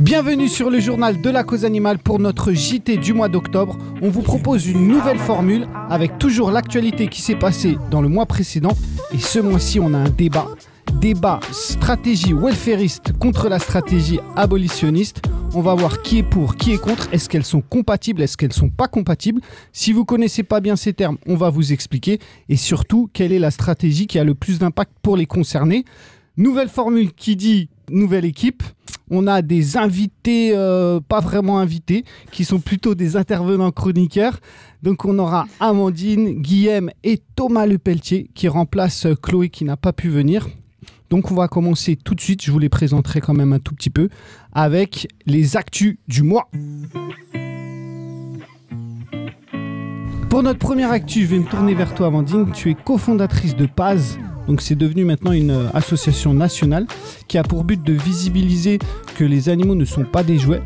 Bienvenue 0.00 0.48
sur 0.48 0.70
le 0.70 0.80
journal 0.80 1.20
de 1.20 1.28
la 1.28 1.44
cause 1.44 1.66
animale 1.66 1.98
pour 1.98 2.20
notre 2.20 2.54
JT 2.54 2.96
du 2.96 3.12
mois 3.12 3.28
d'octobre. 3.28 3.76
On 4.00 4.08
vous 4.08 4.22
propose 4.22 4.66
une 4.66 4.88
nouvelle 4.88 5.18
formule 5.18 5.68
avec 5.90 6.18
toujours 6.18 6.50
l'actualité 6.50 7.06
qui 7.06 7.20
s'est 7.20 7.34
passée 7.34 7.76
dans 7.90 8.00
le 8.00 8.08
mois 8.08 8.24
précédent. 8.24 8.72
Et 9.12 9.18
ce 9.18 9.38
mois-ci, 9.38 9.78
on 9.78 9.92
a 9.92 9.98
un 9.98 10.08
débat. 10.08 10.46
Débat 10.94 11.38
stratégie 11.52 12.32
welfariste 12.32 13.12
contre 13.18 13.50
la 13.50 13.58
stratégie 13.58 14.20
abolitionniste. 14.36 15.20
On 15.52 15.60
va 15.60 15.74
voir 15.74 16.00
qui 16.00 16.20
est 16.20 16.22
pour, 16.22 16.56
qui 16.56 16.72
est 16.72 16.80
contre. 16.80 17.12
Est-ce 17.12 17.28
qu'elles 17.28 17.44
sont 17.44 17.60
compatibles, 17.60 18.22
est-ce 18.22 18.38
qu'elles 18.38 18.54
sont 18.54 18.70
pas 18.70 18.88
compatibles? 18.88 19.42
Si 19.74 19.92
vous 19.92 20.06
connaissez 20.06 20.44
pas 20.44 20.60
bien 20.60 20.76
ces 20.76 20.94
termes, 20.94 21.18
on 21.26 21.36
va 21.36 21.50
vous 21.50 21.74
expliquer. 21.74 22.20
Et 22.48 22.56
surtout, 22.56 23.10
quelle 23.12 23.32
est 23.32 23.38
la 23.38 23.50
stratégie 23.50 24.06
qui 24.06 24.18
a 24.18 24.24
le 24.24 24.34
plus 24.34 24.60
d'impact 24.60 24.92
pour 25.02 25.18
les 25.18 25.26
concernés? 25.26 25.84
Nouvelle 26.38 26.70
formule 26.70 27.12
qui 27.12 27.36
dit 27.36 27.68
nouvelle 27.90 28.24
équipe. 28.24 28.62
On 29.10 29.26
a 29.26 29.42
des 29.42 29.76
invités, 29.76 30.52
euh, 30.54 31.00
pas 31.00 31.20
vraiment 31.20 31.58
invités, 31.58 32.04
qui 32.30 32.44
sont 32.44 32.60
plutôt 32.60 32.94
des 32.94 33.16
intervenants 33.16 33.72
chroniqueurs. 33.72 34.38
Donc 34.82 35.04
on 35.04 35.18
aura 35.18 35.46
Amandine, 35.58 36.40
Guillaume 36.40 36.90
et 37.02 37.20
Thomas 37.34 37.66
Lepelletier 37.66 38.30
qui 38.34 38.48
remplacent 38.48 39.06
euh, 39.06 39.14
Chloé 39.14 39.48
qui 39.48 39.64
n'a 39.64 39.76
pas 39.76 39.92
pu 39.92 40.08
venir. 40.08 40.48
Donc 41.10 41.32
on 41.32 41.34
va 41.34 41.48
commencer 41.48 41.96
tout 41.96 42.14
de 42.14 42.20
suite, 42.20 42.42
je 42.44 42.52
vous 42.52 42.60
les 42.60 42.68
présenterai 42.68 43.20
quand 43.20 43.34
même 43.34 43.52
un 43.52 43.58
tout 43.58 43.74
petit 43.74 43.90
peu, 43.90 44.08
avec 44.52 45.08
les 45.26 45.56
actus 45.56 45.98
du 46.06 46.22
mois. 46.22 46.48
Pour 50.30 50.44
notre 50.44 50.60
première 50.60 50.92
actu, 50.92 51.22
je 51.22 51.26
vais 51.26 51.40
me 51.40 51.44
tourner 51.44 51.74
vers 51.74 51.92
toi 51.92 52.06
Amandine. 52.06 52.52
Tu 52.52 52.70
es 52.70 52.74
cofondatrice 52.76 53.56
de 53.56 53.66
Paz, 53.66 54.16
donc 54.50 54.62
c'est 54.62 54.74
devenu 54.74 55.04
maintenant 55.04 55.30
une 55.30 55.52
euh, 55.52 55.68
association 55.74 56.34
nationale 56.34 56.88
qui 57.28 57.38
a 57.38 57.44
pour 57.44 57.62
but 57.62 57.80
de 57.80 57.92
visibiliser 57.92 58.80
que 59.14 59.22
les 59.22 59.48
animaux 59.48 59.76
ne 59.76 59.84
sont 59.84 60.02
pas 60.02 60.24
des 60.24 60.38
jouets 60.38 60.60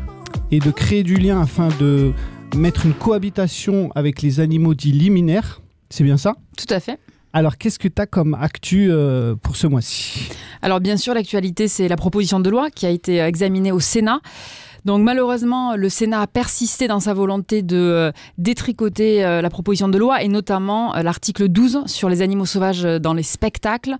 et 0.49 0.57
de 0.57 0.71
créer 0.71 1.03
du 1.03 1.17
lien 1.17 1.39
afin 1.39 1.67
de 1.79 2.11
mettre 2.55 2.87
une 2.87 2.95
cohabitation 2.95 3.91
avec 3.93 4.23
les 4.23 4.39
animaux 4.39 4.73
dits 4.73 4.91
liminaires. 4.91 5.61
C'est 5.91 6.03
bien 6.03 6.17
ça? 6.17 6.33
Tout 6.57 6.73
à 6.73 6.79
fait. 6.79 6.97
Alors 7.31 7.59
qu'est-ce 7.59 7.77
que 7.77 7.87
tu 7.87 8.01
as 8.01 8.07
comme 8.07 8.33
actu 8.33 8.87
euh, 8.89 9.35
pour 9.35 9.55
ce 9.55 9.67
mois-ci? 9.67 10.29
Alors 10.63 10.79
bien 10.79 10.97
sûr, 10.97 11.13
l'actualité, 11.13 11.67
c'est 11.67 11.87
la 11.87 11.95
proposition 11.95 12.39
de 12.39 12.49
loi 12.49 12.71
qui 12.71 12.87
a 12.87 12.89
été 12.89 13.19
examinée 13.19 13.71
au 13.71 13.79
Sénat. 13.79 14.19
Donc 14.85 15.01
malheureusement, 15.01 15.75
le 15.75 15.89
Sénat 15.89 16.21
a 16.21 16.27
persisté 16.27 16.87
dans 16.87 16.99
sa 16.99 17.15
volonté 17.15 17.63
de 17.63 17.75
euh, 17.75 18.11
détricoter 18.37 19.25
euh, 19.25 19.41
la 19.41 19.49
proposition 19.49 19.89
de 19.89 19.97
loi 19.97 20.21
et 20.21 20.27
notamment 20.27 20.95
euh, 20.95 21.01
l'article 21.01 21.47
12 21.47 21.87
sur 21.87 22.07
les 22.07 22.21
animaux 22.21 22.45
sauvages 22.45 22.83
dans 22.83 23.13
les 23.13 23.23
spectacles. 23.23 23.95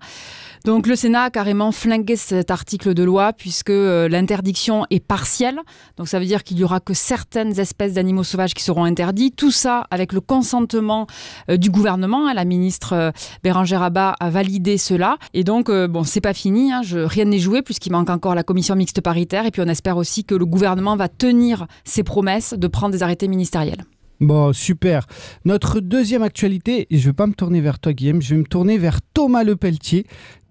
Donc 0.64 0.86
le 0.86 0.96
Sénat 0.96 1.24
a 1.24 1.30
carrément 1.30 1.72
flingué 1.72 2.16
cet 2.16 2.50
article 2.50 2.94
de 2.94 3.02
loi 3.02 3.32
puisque 3.32 3.70
l'interdiction 3.70 4.84
est 4.90 5.00
partielle. 5.00 5.60
Donc 5.96 6.08
ça 6.08 6.18
veut 6.18 6.24
dire 6.24 6.44
qu'il 6.44 6.58
y 6.58 6.64
aura 6.64 6.80
que 6.80 6.94
certaines 6.94 7.58
espèces 7.60 7.94
d'animaux 7.94 8.24
sauvages 8.24 8.54
qui 8.54 8.62
seront 8.62 8.84
interdits. 8.84 9.32
Tout 9.32 9.50
ça 9.50 9.86
avec 9.90 10.12
le 10.12 10.20
consentement 10.20 11.06
du 11.48 11.70
gouvernement. 11.70 12.28
Hein. 12.28 12.34
La 12.34 12.44
ministre 12.44 13.12
Bérangère 13.42 13.82
Abba 13.82 14.16
a 14.18 14.30
validé 14.30 14.78
cela. 14.78 15.18
Et 15.34 15.44
donc 15.44 15.70
bon, 15.70 16.04
c'est 16.04 16.20
pas 16.20 16.34
fini. 16.34 16.72
Hein. 16.72 16.82
Rien 16.84 17.26
n'est 17.26 17.38
joué 17.38 17.62
puisqu'il 17.62 17.92
manque 17.92 18.10
encore 18.10 18.34
la 18.34 18.42
commission 18.42 18.74
mixte 18.74 19.00
paritaire. 19.00 19.46
Et 19.46 19.50
puis 19.50 19.62
on 19.62 19.68
espère 19.68 19.96
aussi 19.96 20.24
que 20.24 20.34
le 20.34 20.46
gouvernement 20.46 20.96
va 20.96 21.08
tenir 21.08 21.66
ses 21.84 22.02
promesses 22.02 22.54
de 22.54 22.66
prendre 22.66 22.92
des 22.92 23.02
arrêtés 23.02 23.28
ministériels. 23.28 23.84
Bon, 24.20 24.54
super. 24.54 25.06
Notre 25.44 25.80
deuxième 25.80 26.22
actualité, 26.22 26.86
et 26.88 26.96
je 26.96 27.06
ne 27.06 27.10
vais 27.10 27.16
pas 27.16 27.26
me 27.26 27.34
tourner 27.34 27.60
vers 27.60 27.78
toi, 27.78 27.92
Guillaume, 27.92 28.22
je 28.22 28.34
vais 28.34 28.40
me 28.40 28.46
tourner 28.46 28.78
vers 28.78 29.00
Thomas 29.02 29.44
Lepelletier. 29.44 30.06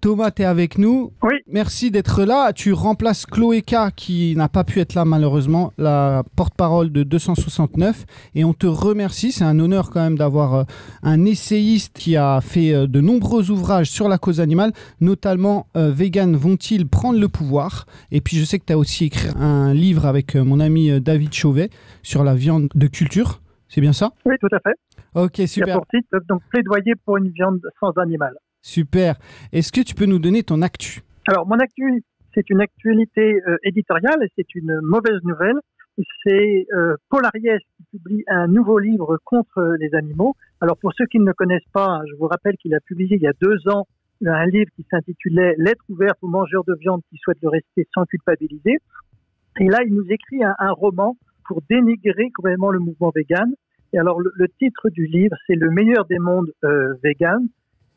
Thomas, 0.05 0.29
tu 0.29 0.43
es 0.43 0.45
avec 0.45 0.77
nous. 0.77 1.13
Oui. 1.23 1.33
Merci 1.47 1.89
d'être 1.89 2.25
là. 2.25 2.53
Tu 2.53 2.73
remplaces 2.73 3.25
Chloé 3.25 3.63
K, 3.63 3.91
qui 3.95 4.35
n'a 4.35 4.47
pas 4.47 4.63
pu 4.63 4.79
être 4.79 4.93
là 4.93 5.03
malheureusement, 5.03 5.73
la 5.79 6.21
porte-parole 6.35 6.91
de 6.91 7.01
269. 7.01 8.05
Et 8.35 8.45
on 8.45 8.53
te 8.53 8.67
remercie. 8.67 9.31
C'est 9.31 9.45
un 9.45 9.57
honneur 9.57 9.89
quand 9.89 10.01
même 10.01 10.15
d'avoir 10.15 10.53
euh, 10.53 10.63
un 11.01 11.25
essayiste 11.25 11.97
qui 11.97 12.17
a 12.17 12.39
fait 12.41 12.71
euh, 12.71 12.85
de 12.85 13.01
nombreux 13.01 13.49
ouvrages 13.49 13.89
sur 13.89 14.07
la 14.07 14.19
cause 14.19 14.41
animale, 14.41 14.73
notamment 15.01 15.65
euh, 15.75 15.89
Vegan 15.89 16.35
vont-ils 16.35 16.87
prendre 16.87 17.19
le 17.19 17.27
pouvoir? 17.27 17.87
Et 18.11 18.21
puis 18.21 18.37
je 18.37 18.45
sais 18.45 18.59
que 18.59 18.65
tu 18.65 18.73
as 18.73 18.77
aussi 18.77 19.05
écrit 19.05 19.29
un 19.35 19.73
livre 19.73 20.05
avec 20.05 20.35
mon 20.35 20.59
ami 20.59 21.01
David 21.01 21.33
Chauvet 21.33 21.71
sur 22.03 22.23
la 22.23 22.35
viande 22.35 22.69
de 22.75 22.85
culture. 22.85 23.41
C'est 23.69 23.81
bien 23.81 23.93
ça? 23.93 24.11
Oui, 24.23 24.35
tout 24.39 24.55
à 24.55 24.59
fait. 24.59 24.75
Ok, 25.15 25.47
super. 25.47 25.79
Il 25.93 26.01
a 26.13 26.19
donc 26.29 26.43
plaidoyer 26.51 26.93
pour 27.03 27.17
une 27.17 27.29
viande 27.29 27.59
sans 27.79 27.91
animal. 27.97 28.35
Super. 28.65 29.15
Est-ce 29.53 29.71
que 29.71 29.81
tu 29.81 29.93
peux 29.93 30.07
nous 30.07 30.17
donner 30.17 30.41
ton 30.41 30.63
actu? 30.63 31.01
Alors, 31.27 31.47
mon 31.47 31.59
actu, 31.59 32.03
c'est 32.33 32.49
une 32.49 32.61
actualité 32.61 33.39
euh, 33.47 33.57
éditoriale 33.63 34.17
et 34.23 34.31
c'est 34.35 34.55
une 34.55 34.79
mauvaise 34.81 35.21
nouvelle. 35.23 35.59
C'est 36.23 36.65
euh, 36.73 36.95
qui 37.11 37.83
publie 37.91 38.23
un 38.27 38.47
nouveau 38.47 38.79
livre 38.79 39.19
contre 39.23 39.75
les 39.79 39.93
animaux. 39.93 40.35
Alors, 40.61 40.77
pour 40.77 40.93
ceux 40.97 41.05
qui 41.05 41.19
ne 41.19 41.25
le 41.25 41.33
connaissent 41.33 41.71
pas, 41.73 42.01
je 42.09 42.15
vous 42.15 42.27
rappelle 42.27 42.57
qu'il 42.57 42.73
a 42.73 42.79
publié 42.79 43.17
il 43.17 43.21
y 43.21 43.27
a 43.27 43.33
deux 43.39 43.59
ans 43.69 43.85
un 44.25 44.45
livre 44.47 44.71
qui 44.75 44.83
s'intitulait 44.89 45.53
Lettre 45.59 45.83
ouverte 45.87 46.17
aux 46.23 46.27
mangeurs 46.27 46.63
de 46.65 46.73
viande 46.73 47.01
qui 47.11 47.17
souhaitent 47.17 47.43
le 47.43 47.49
rester 47.49 47.87
sans 47.93 48.05
culpabiliser. 48.05 48.77
Et 49.59 49.67
là, 49.67 49.83
il 49.85 49.93
nous 49.93 50.07
écrit 50.09 50.43
un, 50.43 50.71
roman 50.71 51.15
pour 51.47 51.61
dénigrer 51.69 52.31
complètement 52.33 52.71
le 52.71 52.79
mouvement 52.79 53.11
vegan. 53.15 53.53
Et 53.93 53.99
alors, 53.99 54.19
le, 54.19 54.47
titre 54.57 54.89
du 54.89 55.05
livre, 55.05 55.35
c'est 55.45 55.55
Le 55.55 55.69
meilleur 55.69 56.05
des 56.05 56.17
mondes 56.17 56.51
euh, 56.63 56.95
vegan 57.03 57.47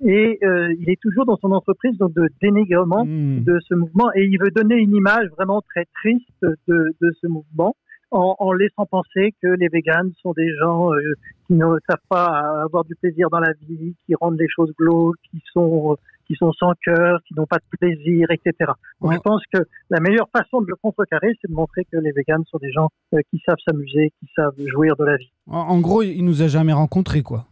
et 0.04 0.38
euh, 0.42 0.74
il 0.78 0.90
est 0.90 1.00
toujours 1.00 1.24
dans 1.26 1.36
son 1.36 1.50
entreprise 1.52 1.96
donc 1.98 2.12
de 2.14 2.28
dénigrement 2.40 3.04
hmm. 3.04 3.42
de 3.42 3.58
ce 3.68 3.74
mouvement 3.74 4.10
et 4.14 4.24
il 4.24 4.38
veut 4.38 4.50
donner 4.50 4.76
une 4.76 4.94
image 4.94 5.28
vraiment 5.36 5.60
très 5.62 5.86
triste 6.00 6.28
de, 6.42 6.94
de 7.00 7.12
ce 7.20 7.26
mouvement 7.26 7.74
en, 8.10 8.36
en, 8.38 8.52
laissant 8.52 8.86
penser 8.86 9.34
que 9.42 9.48
les 9.48 9.68
véganes 9.68 10.12
sont 10.22 10.32
des 10.32 10.54
gens 10.56 10.92
euh, 10.92 11.14
qui 11.46 11.54
ne 11.54 11.66
savent 11.88 11.98
pas 12.08 12.62
avoir 12.62 12.84
du 12.84 12.94
plaisir 12.94 13.28
dans 13.30 13.40
la 13.40 13.52
vie, 13.68 13.94
qui 14.06 14.14
rendent 14.14 14.38
les 14.38 14.48
choses 14.48 14.72
glauques, 14.78 15.16
qui 15.30 15.42
sont 15.52 15.96
qui 16.26 16.34
sont 16.34 16.52
sans 16.52 16.72
cœur, 16.84 17.20
qui 17.26 17.34
n'ont 17.34 17.46
pas 17.46 17.56
de 17.56 17.78
plaisir, 17.78 18.26
etc. 18.30 18.70
Donc, 19.00 19.14
Je 19.14 19.18
pense 19.18 19.42
que 19.50 19.60
la 19.88 19.98
meilleure 19.98 20.28
façon 20.30 20.60
de 20.60 20.66
le 20.68 20.76
contrecarrer, 20.76 21.32
c'est 21.40 21.50
de 21.50 21.54
montrer 21.54 21.86
que 21.90 21.96
les 21.96 22.12
véganes 22.12 22.44
sont 22.50 22.58
des 22.58 22.70
gens 22.70 22.88
euh, 23.14 23.20
qui 23.30 23.40
savent 23.46 23.56
s'amuser, 23.66 24.12
qui 24.20 24.28
savent 24.36 24.54
jouir 24.66 24.94
de 24.96 25.04
la 25.04 25.16
vie. 25.16 25.32
En, 25.46 25.56
en 25.56 25.80
gros, 25.80 26.02
il 26.02 26.22
nous 26.22 26.42
a 26.42 26.48
jamais 26.48 26.74
rencontrés, 26.74 27.22
quoi. 27.22 27.46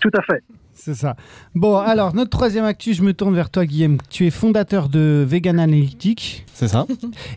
Tout 0.00 0.10
à 0.18 0.22
fait. 0.22 0.42
C'est 0.78 0.94
ça. 0.94 1.16
Bon, 1.56 1.76
alors, 1.76 2.14
notre 2.14 2.30
troisième 2.30 2.64
actu, 2.64 2.94
je 2.94 3.02
me 3.02 3.12
tourne 3.12 3.34
vers 3.34 3.50
toi, 3.50 3.66
Guillaume. 3.66 3.98
Tu 4.10 4.26
es 4.26 4.30
fondateur 4.30 4.88
de 4.88 5.26
Vegan 5.28 5.58
Analytic. 5.58 6.46
C'est 6.54 6.68
ça. 6.68 6.86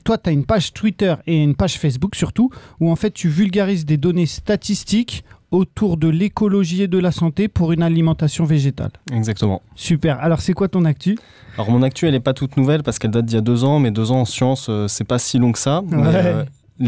toi, 0.03 0.17
tu 0.19 0.29
as 0.29 0.31
une 0.31 0.45
page 0.45 0.73
Twitter 0.73 1.15
et 1.25 1.41
une 1.41 1.55
page 1.55 1.79
Facebook 1.79 2.15
surtout, 2.15 2.51
où 2.79 2.91
en 2.91 2.95
fait, 2.95 3.11
tu 3.11 3.29
vulgarises 3.29 3.85
des 3.85 3.97
données 3.97 4.27
statistiques 4.27 5.23
autour 5.49 5.97
de 5.97 6.07
l'écologie 6.07 6.83
et 6.83 6.87
de 6.87 6.99
la 6.99 7.11
santé 7.11 7.47
pour 7.47 7.71
une 7.71 7.81
alimentation 7.81 8.45
végétale. 8.45 8.91
Exactement. 9.11 9.61
Super. 9.75 10.19
Alors, 10.19 10.39
c'est 10.39 10.53
quoi 10.53 10.67
ton 10.67 10.85
actu? 10.85 11.17
Alors, 11.55 11.71
mon 11.71 11.81
actu, 11.81 12.05
elle 12.05 12.13
n'est 12.13 12.19
pas 12.19 12.33
toute 12.33 12.57
nouvelle 12.57 12.83
parce 12.83 12.99
qu'elle 12.99 13.11
date 13.11 13.25
d'il 13.25 13.35
y 13.35 13.39
a 13.39 13.41
deux 13.41 13.63
ans, 13.63 13.79
mais 13.79 13.89
deux 13.89 14.11
ans 14.11 14.21
en 14.21 14.25
science, 14.25 14.67
euh, 14.69 14.87
c'est 14.87 15.03
pas 15.03 15.17
si 15.17 15.39
long 15.39 15.51
que 15.51 15.59
ça. 15.59 15.81
Ouais. 15.81 16.45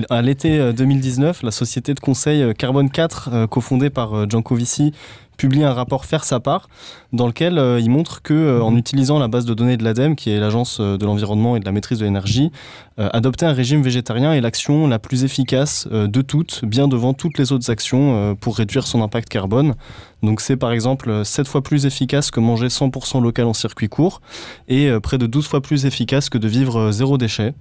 à 0.10 0.22
l'été 0.22 0.72
2019, 0.72 1.44
la 1.44 1.52
société 1.52 1.94
de 1.94 2.00
conseil 2.00 2.54
Carbone 2.56 2.90
4, 2.90 3.48
cofondée 3.48 3.90
par 3.90 4.30
Gianco 4.30 4.56
Vici, 4.56 4.94
publie 5.38 5.64
un 5.64 5.74
rapport 5.74 6.06
Faire 6.06 6.24
sa 6.24 6.40
part, 6.40 6.70
dans 7.12 7.28
lequel 7.28 7.58
euh, 7.58 7.80
il 7.80 7.90
montre 7.90 8.22
que 8.22 8.34
euh, 8.34 8.62
en 8.62 8.76
utilisant 8.76 9.20
la 9.20 9.28
base 9.28 9.46
de 9.46 9.54
données 9.54 9.78
de 9.78 9.84
l'ADEME, 9.84 10.16
qui 10.16 10.32
est 10.32 10.40
l'agence 10.40 10.80
euh, 10.80 10.98
de 10.98 11.06
l'environnement 11.06 11.56
et 11.56 11.60
de 11.60 11.66
la 11.66 11.72
maîtrise 11.72 12.00
de 12.00 12.06
l'énergie, 12.06 12.52
adopter 12.98 13.48
un 13.48 13.54
régime 13.54 13.82
végétarien 13.82 14.34
est 14.34 14.42
l'action 14.42 14.88
la 14.88 15.00
plus 15.00 15.24
efficace 15.24 15.88
de 15.88 16.22
toutes, 16.22 16.64
bien 16.64 16.88
devant 16.88 17.16
toutes 17.16 17.40
les 17.40 17.52
autres 17.52 17.72
actions 17.72 18.36
pour 18.40 18.56
réduire 18.56 18.86
son 18.86 19.02
impact 19.02 19.30
carbone. 19.30 19.74
Donc 20.22 20.42
c'est 20.42 20.58
par 20.58 20.72
exemple 20.72 21.26
7 21.26 21.48
fois 21.48 21.64
plus 21.64 21.88
efficace 21.88 22.30
que 22.30 22.40
manger 22.40 22.68
100% 22.68 23.20
local 23.20 23.48
en 23.48 23.54
circuit 23.54 23.90
court 23.90 24.22
et 24.68 24.92
près 25.02 25.18
de 25.18 25.26
12 25.26 25.48
fois 25.48 25.62
plus 25.62 25.88
efficace 25.88 26.30
que 26.30 26.38
de 26.38 26.48
vivre 26.48 26.92
zéro 26.92 27.18
déchet. 27.18 27.56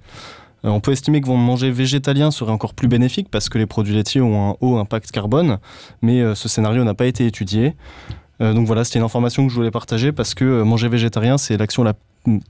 Euh, 0.65 0.69
on 0.69 0.79
peut 0.79 0.91
estimer 0.91 1.21
que 1.21 1.27
manger 1.29 1.71
végétalien 1.71 2.31
serait 2.31 2.51
encore 2.51 2.73
plus 2.73 2.87
bénéfique 2.87 3.27
parce 3.29 3.49
que 3.49 3.57
les 3.57 3.65
produits 3.65 3.93
laitiers 3.93 4.21
ont 4.21 4.51
un 4.51 4.55
haut 4.61 4.77
impact 4.77 5.11
carbone, 5.11 5.59
mais 6.01 6.21
euh, 6.21 6.35
ce 6.35 6.47
scénario 6.47 6.83
n'a 6.83 6.93
pas 6.93 7.05
été 7.05 7.25
étudié. 7.25 7.75
Euh, 8.41 8.53
donc 8.53 8.65
voilà, 8.65 8.83
c'était 8.83 8.99
une 8.99 9.05
information 9.05 9.45
que 9.45 9.51
je 9.51 9.55
voulais 9.55 9.71
partager 9.71 10.11
parce 10.11 10.33
que 10.33 10.63
manger 10.63 10.87
végétarien, 10.87 11.37
c'est 11.37 11.57
l'action 11.57 11.83
la 11.83 11.93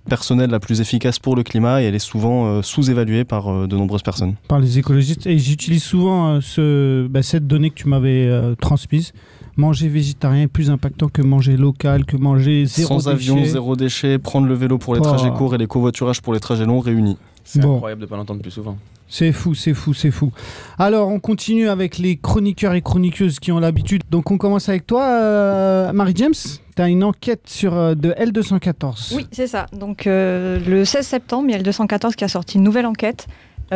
personnelle 0.07 0.51
la 0.51 0.59
plus 0.59 0.81
efficace 0.81 1.17
pour 1.17 1.35
le 1.35 1.41
climat 1.41 1.81
et 1.81 1.85
elle 1.85 1.95
est 1.95 1.99
souvent 1.99 2.61
sous-évaluée 2.61 3.23
par 3.23 3.67
de 3.67 3.75
nombreuses 3.75 4.03
personnes. 4.03 4.35
Par 4.47 4.59
les 4.59 4.77
écologistes. 4.77 5.25
Et 5.25 5.39
j'utilise 5.39 5.81
souvent 5.81 6.39
ce, 6.41 7.07
bah, 7.07 7.23
cette 7.23 7.47
donnée 7.47 7.71
que 7.71 7.75
tu 7.75 7.87
m'avais 7.87 8.29
transmise. 8.61 9.13
Manger 9.57 9.87
végétarien 9.87 10.43
est 10.43 10.47
plus 10.47 10.69
impactant 10.69 11.07
que 11.07 11.23
manger 11.23 11.57
local, 11.57 12.05
que 12.05 12.17
manger 12.17 12.67
zéro 12.67 12.99
Sans 12.99 13.07
avion, 13.07 13.43
zéro 13.45 13.75
déchet, 13.75 14.19
prendre 14.19 14.45
le 14.45 14.53
vélo 14.53 14.77
pour 14.77 14.93
les 14.93 15.01
trajets 15.01 15.31
courts 15.31 15.55
et 15.55 15.57
les 15.57 15.67
covoiturages 15.67 16.21
pour 16.21 16.35
les 16.35 16.39
trajets 16.39 16.65
longs 16.65 16.79
réunis. 16.79 17.17
C'est 17.43 17.63
incroyable 17.63 18.01
de 18.01 18.05
ne 18.05 18.09
pas 18.09 18.17
l'entendre 18.17 18.41
plus 18.41 18.51
souvent. 18.51 18.77
C'est 19.07 19.31
fou, 19.31 19.53
c'est 19.53 19.75
fou, 19.75 19.93
c'est 19.93 20.09
fou. 20.09 20.31
Alors, 20.79 21.09
on 21.09 21.19
continue 21.19 21.69
avec 21.69 21.99
les 21.99 22.17
chroniqueurs 22.17 22.73
et 22.73 22.81
chroniqueuses 22.81 23.39
qui 23.39 23.51
ont 23.51 23.59
l'habitude. 23.59 24.01
Donc, 24.09 24.31
on 24.31 24.39
commence 24.39 24.69
avec 24.69 24.87
toi, 24.87 25.03
euh, 25.03 25.93
Marie-James. 25.93 26.33
Tu 26.75 26.81
as 26.81 26.87
une 26.87 27.03
enquête 27.03 27.43
sur, 27.45 27.75
euh, 27.75 27.93
de 27.93 28.11
L214. 28.13 29.13
Oui, 29.15 29.27
c'est 29.31 29.45
ça. 29.45 29.67
Donc, 29.71 30.07
euh, 30.07 30.59
le 30.65 30.83
16 30.83 31.05
septembre, 31.05 31.49
il 31.49 31.51
y 31.51 31.55
a 31.55 31.61
L214 31.61 32.15
qui 32.15 32.23
a 32.23 32.27
sorti 32.27 32.57
une 32.57 32.63
nouvelle 32.63 32.87
enquête 32.87 33.27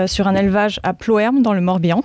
sur 0.06 0.28
un 0.28 0.36
élevage 0.36 0.80
à 0.84 0.94
Ploerme 0.94 1.42
dans 1.42 1.54
le 1.54 1.62
Morbihan. 1.62 2.04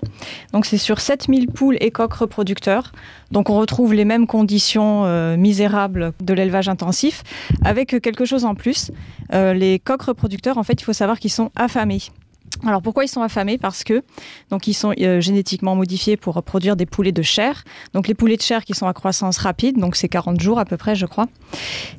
Donc 0.52 0.66
c'est 0.66 0.78
sur 0.78 1.00
7000 1.00 1.48
poules 1.48 1.76
et 1.80 1.90
coqs 1.90 2.14
reproducteurs. 2.14 2.92
Donc 3.30 3.50
on 3.50 3.58
retrouve 3.58 3.92
les 3.92 4.04
mêmes 4.04 4.26
conditions 4.26 5.04
misérables 5.36 6.12
de 6.20 6.34
l'élevage 6.34 6.68
intensif 6.68 7.22
avec 7.64 8.00
quelque 8.00 8.24
chose 8.24 8.44
en 8.44 8.54
plus. 8.54 8.90
les 9.32 9.78
coqs 9.78 10.02
reproducteurs, 10.02 10.58
en 10.58 10.62
fait, 10.62 10.80
il 10.80 10.84
faut 10.84 10.92
savoir 10.92 11.18
qu'ils 11.18 11.30
sont 11.30 11.50
affamés. 11.56 12.02
Alors 12.64 12.82
pourquoi 12.82 13.04
ils 13.04 13.08
sont 13.08 13.22
affamés? 13.22 13.58
Parce 13.58 13.82
que 13.82 14.02
donc 14.50 14.66
ils 14.68 14.74
sont 14.74 14.92
euh, 15.00 15.20
génétiquement 15.20 15.74
modifiés 15.74 16.16
pour 16.16 16.42
produire 16.42 16.76
des 16.76 16.86
poulets 16.86 17.12
de 17.12 17.22
chair. 17.22 17.64
Donc 17.92 18.08
les 18.08 18.14
poulets 18.14 18.36
de 18.36 18.42
chair 18.42 18.64
qui 18.64 18.74
sont 18.74 18.86
à 18.86 18.92
croissance 18.92 19.38
rapide, 19.38 19.78
donc 19.78 19.96
c'est 19.96 20.08
40 20.08 20.40
jours 20.40 20.58
à 20.58 20.64
peu 20.64 20.76
près, 20.76 20.94
je 20.94 21.06
crois. 21.06 21.26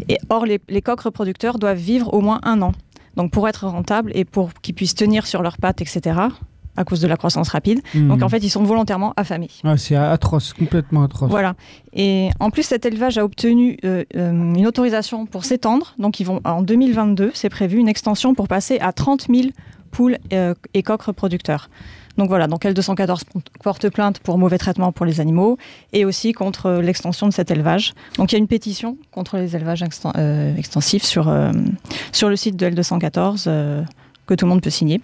Et 0.08 0.18
or 0.30 0.46
les, 0.46 0.60
coqs 0.82 1.02
reproducteurs 1.02 1.60
doivent 1.60 1.78
vivre 1.78 2.14
au 2.14 2.22
moins 2.22 2.40
un 2.44 2.62
an. 2.62 2.72
Donc 3.16 3.32
pour 3.32 3.48
être 3.48 3.68
rentables 3.68 4.12
et 4.16 4.26
pour 4.26 4.54
qu'ils 4.54 4.76
puissent 4.76 4.96
tenir 4.96 5.28
sur 5.28 5.42
leurs 5.42 5.58
pattes, 5.58 5.82
etc. 5.82 6.20
À 6.76 6.84
cause 6.84 7.02
de 7.02 7.08
la 7.08 7.18
croissance 7.18 7.50
rapide. 7.50 7.82
Mhm. 7.94 8.08
Donc 8.08 8.24
en 8.24 8.30
fait, 8.30 8.40
ils 8.40 8.50
sont 8.50 8.64
volontairement 8.64 9.14
affamés. 9.16 9.50
c'est 9.78 9.96
atroce, 9.96 10.54
complètement 10.54 11.04
atroce. 11.04 11.30
Voilà. 11.30 11.54
Et 11.94 12.30
en 12.40 12.50
plus, 12.50 12.64
cet 12.64 12.86
élevage 12.86 13.18
a 13.20 13.24
obtenu 13.24 13.78
euh, 13.86 14.04
euh, 14.16 14.32
une 14.32 14.66
autorisation 14.66 15.28
pour 15.28 15.46
s'étendre. 15.46 15.94
Donc 16.00 16.20
ils 16.20 16.26
vont 16.26 16.42
en 16.44 16.64
2022, 16.64 17.32
c'est 17.36 17.50
prévu 17.50 17.78
une 17.78 17.90
extension 17.90 18.34
pour 18.34 18.48
passer 18.48 18.80
à 18.80 18.92
30 18.92 19.28
000 19.30 19.50
poules 19.92 20.18
euh, 20.34 20.56
et 20.74 20.82
coqs 20.82 21.04
reproducteurs. 21.04 21.70
Donc 22.18 22.30
voilà, 22.30 22.48
donc 22.48 22.64
L214 22.64 23.22
porte 23.64 23.90
plainte 23.90 24.20
pour 24.20 24.38
mauvais 24.38 24.58
traitement 24.58 24.92
pour 24.92 25.06
les 25.06 25.20
animaux 25.20 25.58
et 25.94 26.06
aussi 26.06 26.32
contre 26.32 26.68
euh, 26.68 26.82
l'extension 26.82 27.28
de 27.28 27.34
cet 27.34 27.50
élevage. 27.50 27.94
Donc 28.18 28.32
il 28.32 28.36
y 28.36 28.38
a 28.38 28.40
une 28.40 28.48
pétition 28.48 28.98
contre 29.12 29.38
les 29.38 29.56
élevages 29.56 29.84
euh, 30.16 30.56
extensifs 30.56 31.04
sur, 31.04 31.34
sur 32.12 32.30
le 32.30 32.36
site 32.36 32.56
de 32.56 32.70
L214 32.70 33.86
que 34.26 34.34
tout 34.36 34.46
le 34.46 34.50
monde 34.50 34.62
peut 34.62 34.70
signer. 34.70 35.02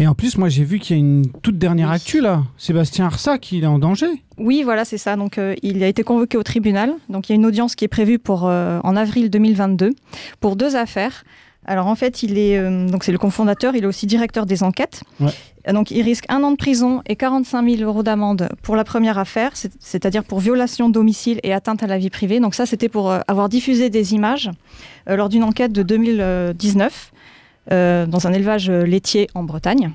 Et 0.00 0.08
en 0.08 0.14
plus, 0.14 0.38
moi 0.38 0.48
j'ai 0.48 0.64
vu 0.64 0.80
qu'il 0.80 0.96
y 0.96 0.98
a 0.98 1.00
une 1.00 1.30
toute 1.42 1.56
dernière 1.56 1.90
actu 1.90 2.20
là. 2.20 2.42
Sébastien 2.58 3.06
Arsac, 3.06 3.52
il 3.52 3.62
est 3.62 3.68
en 3.68 3.78
danger. 3.78 4.08
Oui, 4.38 4.62
voilà, 4.64 4.84
c'est 4.84 4.98
ça. 4.98 5.14
Donc 5.14 5.40
il 5.62 5.82
a 5.84 5.86
été 5.86 6.02
convoqué 6.02 6.36
au 6.36 6.42
tribunal. 6.42 6.92
Donc 7.08 7.28
il 7.28 7.32
y 7.32 7.34
a 7.34 7.36
une 7.36 7.46
audience 7.46 7.76
qui 7.76 7.84
est 7.84 7.88
prévue 7.88 8.18
pour, 8.18 8.44
en 8.44 8.96
avril 8.96 9.30
2022 9.30 9.90
pour 10.40 10.56
deux 10.56 10.74
affaires. 10.74 11.22
Alors 11.66 11.88
en 11.88 11.96
fait, 11.96 12.22
il 12.22 12.38
est 12.38 12.56
euh, 12.58 12.88
donc 12.88 13.04
c'est 13.04 13.12
le 13.12 13.18
cofondateur, 13.18 13.74
il 13.74 13.82
est 13.82 13.86
aussi 13.86 14.06
directeur 14.06 14.46
des 14.46 14.62
enquêtes. 14.62 15.02
Donc 15.70 15.90
il 15.90 16.02
risque 16.02 16.24
un 16.28 16.44
an 16.44 16.52
de 16.52 16.56
prison 16.56 17.02
et 17.06 17.16
45 17.16 17.68
000 17.78 17.82
euros 17.82 18.04
d'amende 18.04 18.48
pour 18.62 18.76
la 18.76 18.84
première 18.84 19.18
affaire, 19.18 19.50
c'est-à-dire 19.80 20.22
pour 20.22 20.38
violation 20.38 20.88
de 20.88 20.94
domicile 20.94 21.40
et 21.42 21.52
atteinte 21.52 21.82
à 21.82 21.88
la 21.88 21.98
vie 21.98 22.08
privée. 22.08 22.38
Donc 22.38 22.54
ça, 22.54 22.66
c'était 22.66 22.88
pour 22.88 23.10
euh, 23.10 23.18
avoir 23.26 23.48
diffusé 23.48 23.90
des 23.90 24.14
images 24.14 24.48
euh, 25.08 25.16
lors 25.16 25.28
d'une 25.28 25.42
enquête 25.42 25.72
de 25.72 25.82
2019 25.82 27.12
dans 27.68 28.26
un 28.28 28.32
élevage 28.32 28.70
laitier 28.70 29.28
en 29.34 29.42
Bretagne. 29.42 29.90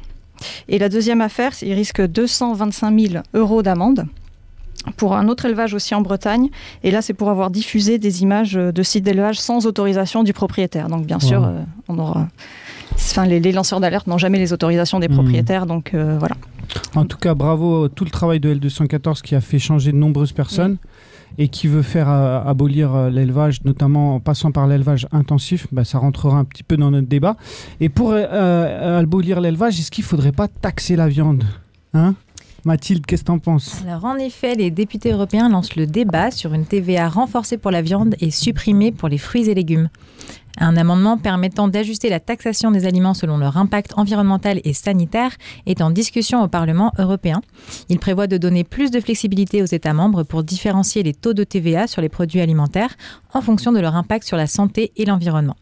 Et 0.68 0.78
la 0.78 0.90
deuxième 0.90 1.22
affaire, 1.22 1.54
il 1.62 1.72
risque 1.72 2.02
225 2.06 3.00
000 3.00 3.24
euros 3.34 3.64
d'amende 3.64 4.08
pour 4.98 5.16
un 5.16 5.28
autre 5.28 5.46
élevage 5.46 5.74
aussi 5.74 5.96
en 5.96 6.02
Bretagne. 6.02 6.50
Et 6.84 6.92
là, 6.92 7.02
c'est 7.02 7.14
pour 7.14 7.30
avoir 7.30 7.52
diffusé 7.52 7.98
des 7.98 8.24
images 8.24 8.54
de 8.54 8.84
sites 8.84 9.04
d'élevage 9.04 9.40
sans 9.40 9.66
autorisation 9.66 10.24
du 10.24 10.34
propriétaire. 10.34 10.88
Donc, 10.88 11.06
bien 11.06 11.20
sûr, 11.20 11.44
euh, 11.44 11.62
on 11.88 11.98
aura. 12.00 12.28
Enfin, 12.94 13.26
les, 13.26 13.52
lanceurs 13.52 13.80
d'alerte 13.80 14.08
n'ont 14.08 14.18
jamais 14.18 14.38
les 14.38 14.54
autorisations 14.54 15.00
des 15.00 15.08
mmh. 15.08 15.14
propriétaires, 15.14 15.66
donc 15.66 15.94
euh, 15.94 16.18
voilà. 16.20 16.36
En 16.96 17.06
tout 17.06 17.18
cas, 17.18 17.34
bravo 17.34 17.86
à 17.86 17.90
tout 17.90 18.04
le 18.04 18.10
travail 18.10 18.40
de 18.40 18.54
L214 18.54 19.22
qui 19.22 19.36
a 19.36 19.42
fait 19.42 19.60
changer 19.60 19.92
de 19.92 19.98
nombreuses 19.98 20.34
personnes 20.34 20.78
et 21.38 21.48
qui 21.48 21.68
veut 21.68 21.82
faire 21.82 22.10
euh, 22.10 22.44
abolir 22.44 23.10
l'élevage, 23.10 23.64
notamment 23.64 24.16
en 24.16 24.20
passant 24.20 24.52
par 24.52 24.68
l'élevage 24.68 25.08
intensif. 25.12 25.68
Bah, 25.72 25.86
ça 25.86 26.00
rentrera 26.00 26.38
un 26.38 26.44
petit 26.44 26.64
peu 26.64 26.76
dans 26.76 26.92
notre 26.92 27.08
débat. 27.08 27.38
Et 27.80 27.90
pour 27.90 28.14
abolir 28.14 29.42
l'élevage, 29.42 29.80
est-ce 29.80 29.92
qu'il 29.92 30.04
ne 30.04 30.08
faudrait 30.08 30.34
pas 30.34 30.48
taxer 30.48 30.96
la 30.96 31.08
viande 31.08 31.46
hein? 31.94 32.16
Mathilde, 32.66 33.06
qu'est-ce 33.06 33.22
que 33.22 33.28
tu 33.28 33.32
en 33.32 33.40
penses 33.40 33.84
en 34.04 34.18
effet, 34.18 34.56
les 34.56 34.72
députés 34.72 35.12
européens 35.12 35.50
lancent 35.50 35.76
le 35.76 35.88
débat 35.88 36.32
sur 36.32 36.54
une 36.54 36.66
TVA 36.66 37.10
renforcée 37.10 37.58
pour 37.58 37.72
la 37.72 37.82
viande 37.82 38.16
et 38.20 38.32
supprimée 38.32 38.92
pour 38.92 39.10
les 39.10 39.18
fruits 39.18 39.50
et 39.50 39.54
légumes. 39.54 39.90
Un 40.58 40.76
amendement 40.76 41.18
permettant 41.18 41.68
d'ajuster 41.68 42.10
la 42.10 42.20
taxation 42.20 42.72
des 42.72 42.86
aliments 42.86 43.14
selon 43.14 43.38
leur 43.38 43.58
impact 43.58 43.94
environnemental 43.98 44.60
et 44.64 44.74
sanitaire 44.74 45.32
est 45.66 45.82
en 45.82 45.92
discussion 45.92 46.44
au 46.44 46.48
Parlement 46.48 46.92
européen. 47.00 47.42
Il 47.90 48.00
prévoit 48.00 48.28
de 48.28 48.38
donner 48.38 48.64
plus 48.64 48.92
de 48.92 49.00
flexibilité 49.00 49.62
aux 49.62 49.66
États 49.66 49.94
membres 49.94 50.24
pour 50.24 50.44
différencier 50.44 51.04
les 51.04 51.14
taux 51.14 51.34
de 51.34 51.44
TVA 51.44 51.88
sur 51.88 52.02
les 52.02 52.10
produits 52.10 52.42
alimentaires 52.42 52.96
en 53.34 53.42
fonction 53.42 53.72
de 53.72 53.80
leur 53.80 53.96
impact 53.96 54.28
sur 54.28 54.38
la 54.38 54.48
santé 54.48 54.92
et 54.98 55.06
l'environnement. 55.06 55.56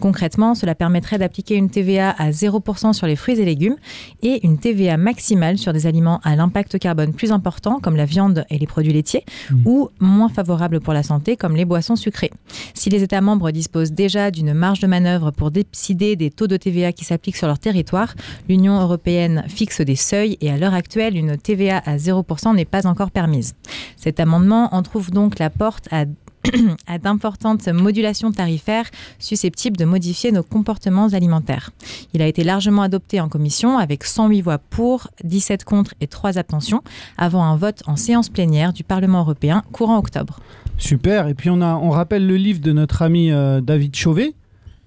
Concrètement, 0.00 0.54
cela 0.54 0.74
permettrait 0.74 1.18
d'appliquer 1.18 1.56
une 1.56 1.70
TVA 1.70 2.10
à 2.10 2.30
0% 2.30 2.92
sur 2.92 3.06
les 3.06 3.16
fruits 3.16 3.38
et 3.38 3.44
légumes 3.44 3.76
et 4.22 4.44
une 4.46 4.58
TVA 4.58 4.96
maximale 4.96 5.58
sur 5.58 5.72
des 5.72 5.86
aliments 5.86 6.20
à 6.24 6.36
l'impact 6.36 6.78
carbone 6.78 7.12
plus 7.12 7.32
important 7.32 7.80
comme 7.80 7.96
la 7.96 8.06
viande 8.06 8.44
et 8.50 8.58
les 8.58 8.66
produits 8.66 8.92
laitiers 8.92 9.24
mmh. 9.50 9.56
ou 9.66 9.90
moins 10.00 10.28
favorables 10.28 10.80
pour 10.80 10.92
la 10.92 11.02
santé 11.02 11.36
comme 11.36 11.56
les 11.56 11.64
boissons 11.64 11.96
sucrées. 11.96 12.30
Si 12.74 12.90
les 12.90 13.02
États 13.02 13.20
membres 13.20 13.50
disposent 13.50 13.92
déjà 13.92 14.30
d'une 14.30 14.54
marge 14.54 14.80
de 14.80 14.86
manœuvre 14.86 15.30
pour 15.30 15.50
décider 15.50 16.16
des 16.16 16.30
taux 16.30 16.46
de 16.46 16.56
TVA 16.56 16.92
qui 16.92 17.04
s'appliquent 17.04 17.36
sur 17.36 17.46
leur 17.46 17.58
territoire, 17.58 18.14
l'Union 18.48 18.80
européenne 18.80 19.44
fixe 19.48 19.80
des 19.80 19.96
seuils 19.96 20.38
et 20.40 20.50
à 20.50 20.56
l'heure 20.56 20.74
actuelle, 20.74 21.16
une 21.16 21.36
TVA 21.36 21.78
à 21.78 21.96
0% 21.96 22.54
n'est 22.54 22.64
pas 22.64 22.86
encore 22.86 23.10
permise. 23.10 23.54
Cet 23.96 24.20
amendement 24.20 24.74
en 24.74 24.82
trouve 24.82 25.10
donc 25.10 25.38
la 25.38 25.50
porte 25.50 25.88
à 25.90 26.04
à 26.86 26.98
d'importantes 26.98 27.68
modulations 27.68 28.32
tarifaires 28.32 28.90
susceptibles 29.18 29.76
de 29.76 29.84
modifier 29.84 30.32
nos 30.32 30.42
comportements 30.42 31.08
alimentaires. 31.08 31.70
Il 32.14 32.22
a 32.22 32.26
été 32.26 32.44
largement 32.44 32.82
adopté 32.82 33.20
en 33.20 33.28
commission 33.28 33.78
avec 33.78 34.04
108 34.04 34.40
voix 34.42 34.58
pour, 34.58 35.08
17 35.24 35.64
contre 35.64 35.94
et 36.00 36.06
3 36.06 36.38
abstentions 36.38 36.82
avant 37.18 37.44
un 37.44 37.56
vote 37.56 37.82
en 37.86 37.96
séance 37.96 38.28
plénière 38.28 38.72
du 38.72 38.84
Parlement 38.84 39.20
européen 39.20 39.62
courant 39.72 39.98
octobre. 39.98 40.40
Super, 40.78 41.28
et 41.28 41.34
puis 41.34 41.50
on, 41.50 41.60
a, 41.60 41.74
on 41.74 41.90
rappelle 41.90 42.26
le 42.26 42.36
livre 42.36 42.60
de 42.60 42.72
notre 42.72 43.02
ami 43.02 43.30
euh, 43.30 43.60
David 43.60 43.94
Chauvet. 43.94 44.34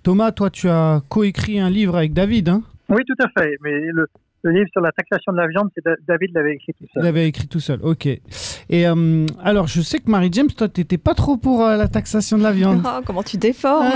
Thomas, 0.02 0.32
toi 0.32 0.50
tu 0.50 0.68
as 0.70 1.02
coécrit 1.08 1.60
un 1.60 1.70
livre 1.70 1.96
avec 1.96 2.14
David, 2.14 2.50
hein? 2.50 2.64
Oui, 2.90 3.02
tout 3.08 3.24
à 3.24 3.42
fait, 3.42 3.58
mais 3.62 3.80
le, 3.92 4.08
le 4.44 4.52
livre 4.52 4.70
sur 4.72 4.82
la 4.82 4.92
taxation 4.92 5.32
de 5.32 5.38
la 5.38 5.48
viande, 5.48 5.70
c'est 5.76 5.84
David 6.08 6.32
l'avait 6.34 6.56
écrit 6.56 6.74
tout 6.74 6.86
seul. 6.94 7.02
Il 7.02 7.06
l'avait 7.06 7.28
écrit 7.28 7.48
tout 7.48 7.60
seul, 7.60 7.80
ok. 7.82 8.06
Et 8.06 8.22
euh, 8.88 9.26
alors, 9.42 9.68
je 9.68 9.82
sais 9.82 10.00
que 10.00 10.10
Marie-James, 10.10 10.50
toi, 10.56 10.68
tu 10.68 10.82
n'étais 10.82 10.98
pas 10.98 11.14
trop 11.14 11.38
pour 11.38 11.66
euh, 11.66 11.78
la 11.78 11.88
taxation 11.88 12.38
de 12.38 12.44
la 12.44 12.52
viande. 12.52 12.82
Oh, 12.96 13.00
comment 13.06 13.24
tu 13.24 13.38
déformes 13.38 13.88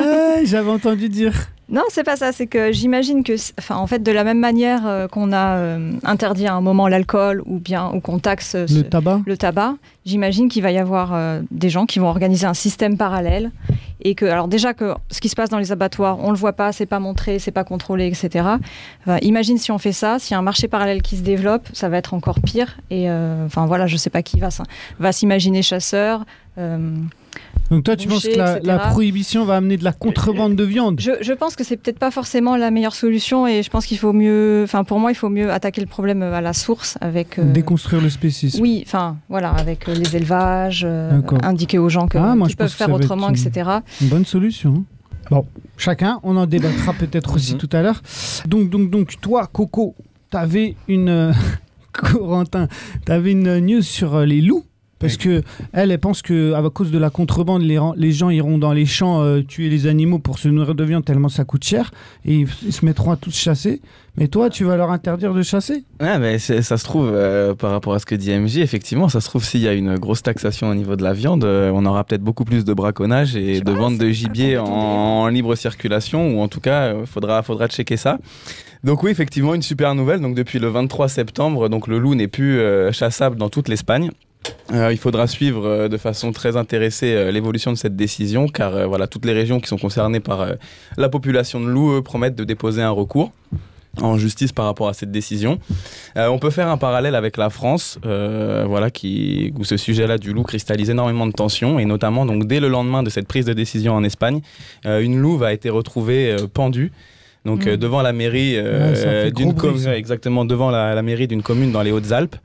J'avais 0.46 0.70
entendu 0.70 1.10
dire. 1.10 1.34
Non, 1.70 1.84
c'est 1.90 2.04
pas 2.04 2.16
ça. 2.16 2.32
C'est 2.32 2.48
que 2.48 2.72
j'imagine 2.72 3.24
que, 3.24 3.34
enfin, 3.60 3.76
en 3.76 3.88
fait, 3.88 4.02
de 4.02 4.12
la 4.12 4.24
même 4.24 4.40
manière 4.40 4.88
euh, 4.88 5.08
qu'on 5.08 5.34
a 5.34 5.78
interdit 6.04 6.48
à 6.48 6.54
un 6.54 6.62
moment 6.62 6.88
l'alcool 6.88 7.44
ou 7.46 7.60
bien 7.60 7.92
ou 7.94 8.00
qu'on 8.00 8.20
taxe 8.20 8.56
le 8.56 8.84
tabac, 8.84 9.22
le 9.26 9.38
tabac, 9.38 9.76
j'imagine 10.06 10.50
qu'il 10.50 10.64
va 10.64 10.72
y 10.72 10.78
avoir 10.78 11.18
des 11.52 11.70
gens 11.70 11.86
qui 11.86 12.00
vont 12.00 12.08
organiser 12.08 12.46
un 12.46 12.54
système 12.54 12.98
parallèle 12.98 13.52
et 14.02 14.16
que 14.16 14.26
alors 14.26 14.48
déjà 14.48 14.74
que 14.74 14.94
ce 15.10 15.20
qui 15.20 15.30
se 15.30 15.36
passe 15.36 15.50
dans 15.50 15.58
les 15.58 15.72
abattoirs, 15.72 16.18
on 16.22 16.32
le 16.32 16.38
voit 16.38 16.54
pas, 16.54 16.72
c'est 16.72 16.86
pas 16.86 17.00
montré, 17.00 17.40
c'est 17.40 17.52
pas 17.52 17.64
contrôlé, 17.64 18.08
etc. 18.08 18.48
imagine 19.22 19.58
si 19.58 19.72
on 19.72 19.78
fait 19.78 19.92
ça, 19.92 20.20
s'il 20.20 20.34
y 20.34 20.36
a 20.36 20.40
un 20.40 20.44
marché 20.44 20.68
parallèle 20.68 21.02
qui 21.02 21.18
se 21.18 21.24
développe, 21.24 21.68
ça 21.74 21.90
va 21.90 21.98
être 21.98 22.14
encore 22.14 22.40
pire. 22.40 22.78
Et 22.90 23.10
euh, 23.10 23.46
enfin 23.46 23.66
voilà, 23.66 23.88
je 23.88 23.98
sais 23.98 24.10
pas 24.10 24.22
qui 24.22 24.40
va, 24.40 24.50
va 25.00 25.12
s'imaginer 25.12 25.62
chasseur. 25.62 26.26
Donc 27.70 27.84
toi, 27.84 27.96
tu 27.96 28.08
penses 28.08 28.24
que 28.24 28.66
la, 28.66 28.80
prohibition 28.80 29.46
va 29.46 29.58
amener 29.58 29.78
de 29.78 29.84
la 29.84 29.92
contrebande 29.92 30.56
de 30.56 30.64
viande? 30.64 31.00
Je, 31.00 31.34
pense 31.34 31.56
que 31.56 31.64
c'est 31.64 31.78
peut-être 31.78 32.00
pas 32.00 32.12
forcément 32.12 32.56
la 32.56 32.72
meilleure 32.72 32.96
solution 32.96 33.48
et 33.48 33.64
je 33.64 33.70
pense 33.70 33.86
qu'il 33.86 33.98
faut 33.98 34.14
mieux, 34.14 34.62
enfin 34.64 34.84
pour 34.84 35.00
moi, 35.00 35.12
il 35.12 35.16
faut 35.16 35.30
mieux 35.30 35.52
attaquer 35.52 35.82
le 35.82 35.88
problème 35.88 36.22
à 36.22 36.42
la 36.42 36.54
source 36.54 36.98
avec... 37.02 37.40
Euh, 37.40 37.52
Déconstruire 37.52 38.02
le 38.02 38.10
spécisme. 38.10 38.62
Oui, 38.62 38.84
enfin 38.86 39.18
voilà, 39.30 39.52
avec 39.52 39.88
euh, 39.90 39.94
les 39.94 40.16
élevages, 40.16 40.84
euh, 40.86 41.22
indiquer 41.44 41.78
aux 41.78 41.90
gens 41.90 42.08
que, 42.08 42.18
ah, 42.18 42.36
qu'ils 42.48 42.56
peuvent 42.56 42.70
faire 42.70 42.92
autrement, 42.92 43.30
etc. 43.30 43.70
Une 44.02 44.08
bonne 44.08 44.26
solution. 44.26 44.76
Hein. 44.78 44.84
Bon, 45.30 45.46
chacun, 45.76 46.20
on 46.24 46.38
en 46.38 46.46
débattra 46.46 46.94
peut-être 47.00 47.36
aussi 47.36 47.54
mhm. 47.54 47.60
tout 47.60 47.70
à 47.74 47.82
l'heure. 47.82 48.02
Donc, 48.48 48.70
donc, 48.70 48.90
donc, 48.90 49.20
toi, 49.20 49.48
Coco, 49.52 49.96
tu 50.32 50.38
avais 50.38 50.76
une... 50.88 51.34
Corentin, 51.92 52.68
tu 53.08 53.12
avais 53.12 53.32
une 53.32 53.58
news 53.58 53.82
sur 53.82 54.20
les 54.20 54.40
loups? 54.40 54.64
Parce 55.00 55.18
que 55.18 55.44
elle, 55.74 55.92
elle 55.92 56.00
pense 56.00 56.22
que 56.22 56.54
à 56.54 56.70
cause 56.70 56.92
de 56.92 56.98
la 56.98 57.10
contrebande, 57.10 57.62
les, 57.62 57.80
les 57.96 58.12
gens 58.12 58.30
iront 58.30 58.58
dans 58.58 58.74
les 58.74 58.86
champs 58.86 59.22
euh, 59.22 59.42
tuer 59.42 59.70
les 59.70 59.88
animaux 59.88 60.20
pour 60.20 60.40
se 60.40 60.48
nourrir 60.48 60.76
de 60.76 60.84
viande 60.84 61.06
tellement 61.06 61.30
ça 61.30 61.46
coûte 61.46 61.64
cher 61.64 61.92
et 62.26 62.46
ils, 62.64 62.74
se 62.74 62.86
mettront 62.86 63.12
à 63.12 63.16
tous 63.16 63.36
chasser. 63.36 63.82
Mais 64.20 64.28
toi, 64.28 64.50
tu 64.50 64.64
vas 64.64 64.78
leur 64.78 64.90
interdire 64.90 65.36
de 65.36 65.44
chasser 65.44 65.84
Ouais, 66.02 66.18
mais 66.18 66.40
ça 66.40 66.78
se 66.78 66.84
trouve 66.84 67.12
euh, 67.14 67.54
par 67.54 67.70
rapport 67.70 67.94
à 67.94 68.00
ce 68.00 68.06
que 68.08 68.16
dit 68.16 68.32
MJ, 68.32 68.58
effectivement, 68.58 69.10
ça 69.10 69.22
se 69.22 69.28
trouve 69.28 69.46
s'il 69.46 69.62
y 69.62 69.68
a 69.68 69.74
une 69.74 69.96
grosse 70.00 70.24
taxation 70.24 70.70
au 70.70 70.74
niveau 70.74 70.96
de 70.96 71.04
la 71.04 71.14
viande, 71.14 71.44
euh, 71.44 71.72
on 71.74 71.86
aura 71.86 72.04
peut-être 72.04 72.24
beaucoup 72.24 72.44
plus 72.44 72.66
de 72.66 72.74
braconnage 72.74 73.36
et 73.36 73.62
de 73.62 73.72
vente 73.72 74.00
de 74.00 74.10
gibier 74.10 74.58
en, 74.58 75.28
libre 75.28 75.56
circulation 75.56 76.36
ou 76.36 76.42
en 76.42 76.48
tout 76.48 76.62
cas, 76.62 76.96
il 76.96 77.06
faudra 77.06 77.44
faudra 77.44 77.68
checker 77.68 77.98
ça. 77.98 78.18
Donc 78.84 79.04
oui, 79.04 79.12
effectivement, 79.12 79.54
une 79.54 79.62
super 79.62 79.94
nouvelle. 79.94 80.22
Donc 80.22 80.36
depuis 80.36 80.58
le 80.58 80.70
23 80.70 81.10
septembre, 81.10 81.70
donc 81.70 81.88
le 81.88 82.00
loup 82.00 82.16
n'est 82.16 82.28
plus 82.28 82.60
chassable 82.92 83.36
dans 83.36 83.50
toute 83.50 83.68
l'Espagne. 83.68 84.12
Euh, 84.74 84.92
il 84.92 84.98
faudra 84.98 85.28
suivre 85.28 85.66
euh, 85.66 85.88
de 85.88 85.98
façon 85.98 86.32
très 86.32 86.58
intéressée 86.58 87.14
euh, 87.14 87.32
l'évolution 87.32 87.72
de 87.72 87.78
cette 87.78 87.96
décision, 87.96 88.48
car 88.48 88.88
voilà, 88.88 89.08
toutes 89.08 89.26
les 89.26 89.34
régions 89.34 89.60
qui 89.60 89.68
sont 89.68 89.78
concernées 89.78 90.20
par 90.20 90.48
la 90.98 91.10
population 91.10 91.60
de 91.60 91.68
loups 91.68 92.02
promettent 92.02 92.36
de 92.36 92.44
déposer 92.44 92.82
un 92.82 92.90
recours. 92.92 93.32
en 94.02 94.16
justice 94.18 94.52
par 94.52 94.66
rapport 94.66 94.90
à 94.90 94.94
cette 94.94 95.12
décision. 95.12 95.58
On 96.16 96.38
peut 96.38 96.52
faire 96.52 96.68
un 96.68 96.78
parallèle 96.78 97.16
avec 97.16 97.36
la 97.36 97.50
France, 97.50 97.98
voilà, 98.04 98.92
qui, 98.92 99.52
où 99.58 99.64
ce 99.64 99.76
sujet-là 99.76 100.20
du 100.20 100.34
loup 100.34 100.44
cristallise 100.44 100.92
énormément 100.92 101.26
de 101.26 101.32
tensions, 101.32 101.80
et 101.80 101.86
notamment 101.86 102.26
donc 102.28 102.46
dès 102.46 102.60
le 102.60 102.68
lendemain 102.68 103.02
de 103.02 103.10
cette 103.10 103.28
prise 103.28 103.46
de 103.46 103.54
décision 103.54 103.94
en 103.96 104.04
Espagne, 104.04 104.42
une 104.86 105.18
louve 105.18 105.44
a 105.44 105.52
été 105.52 105.72
retrouvée 105.72 106.36
pendue. 106.54 106.92
Donc 107.46 107.66
Mmh. 107.66 107.78
devant 107.78 108.02
la 108.04 108.14
mairie 108.14 108.60
Ouais, 108.60 109.32
d'une 109.32 109.56
commune, 109.56 109.88
exactement 109.88 110.46
devant 110.46 110.70
la, 110.70 110.94
la 110.94 111.02
mairie 111.02 111.28
d'une 111.28 111.42
commune 111.42 111.72
dans 111.72 111.82
les 111.82 111.92
Hautes-Alpes. 111.92 112.36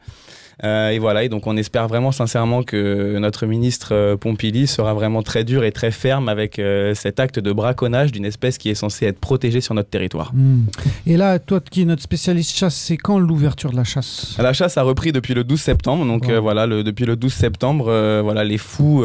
Euh, 0.64 0.90
et 0.90 0.98
voilà, 1.00 1.24
et 1.24 1.28
donc 1.28 1.46
on 1.48 1.56
espère 1.56 1.88
vraiment 1.88 2.12
sincèrement 2.12 2.62
que 2.62 3.18
notre 3.18 3.46
ministre 3.46 3.88
euh, 3.92 4.16
Pompili 4.16 4.66
sera 4.68 4.94
vraiment 4.94 5.22
très 5.22 5.42
dur 5.42 5.64
et 5.64 5.72
très 5.72 5.90
ferme 5.90 6.28
avec 6.28 6.58
euh, 6.60 6.94
cet 6.94 7.18
acte 7.18 7.38
de 7.40 7.52
braconnage 7.52 8.12
d'une 8.12 8.24
espèce 8.24 8.58
qui 8.58 8.70
est 8.70 8.74
censée 8.76 9.06
être 9.06 9.18
protégée 9.18 9.60
sur 9.60 9.74
notre 9.74 9.90
territoire. 9.90 10.32
Hmm. 10.34 10.60
Et 11.06 11.16
là, 11.16 11.38
toi 11.40 11.60
qui 11.60 11.82
es 11.82 11.84
notre 11.84 12.02
spécialiste 12.02 12.54
chasse, 12.56 12.76
c'est 12.76 12.96
quand 12.96 13.18
l'ouverture 13.18 13.72
de 13.72 13.76
la 13.76 13.84
chasse? 13.84 14.36
La 14.38 14.52
chasse 14.52 14.78
a 14.78 14.82
repris 14.82 15.10
depuis 15.10 15.34
le 15.34 15.42
12 15.44 15.60
septembre, 15.60 16.06
donc 16.06 16.26
Ouais. 16.26 16.34
euh, 16.34 16.40
voilà, 16.40 16.66
le- 16.66 16.84
depuis 16.84 17.06
le 17.06 17.16
12 17.16 17.32
septembre, 17.32 17.84
voilà, 18.22 18.44
les 18.44 18.58
fous 18.58 19.04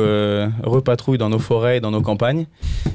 repatrouillent 0.63 1.17
dans 1.17 1.29
nos 1.29 1.39
forêts 1.39 1.77
et 1.77 1.79
dans 1.79 1.91
nos 1.91 2.01
campagnes. 2.01 2.45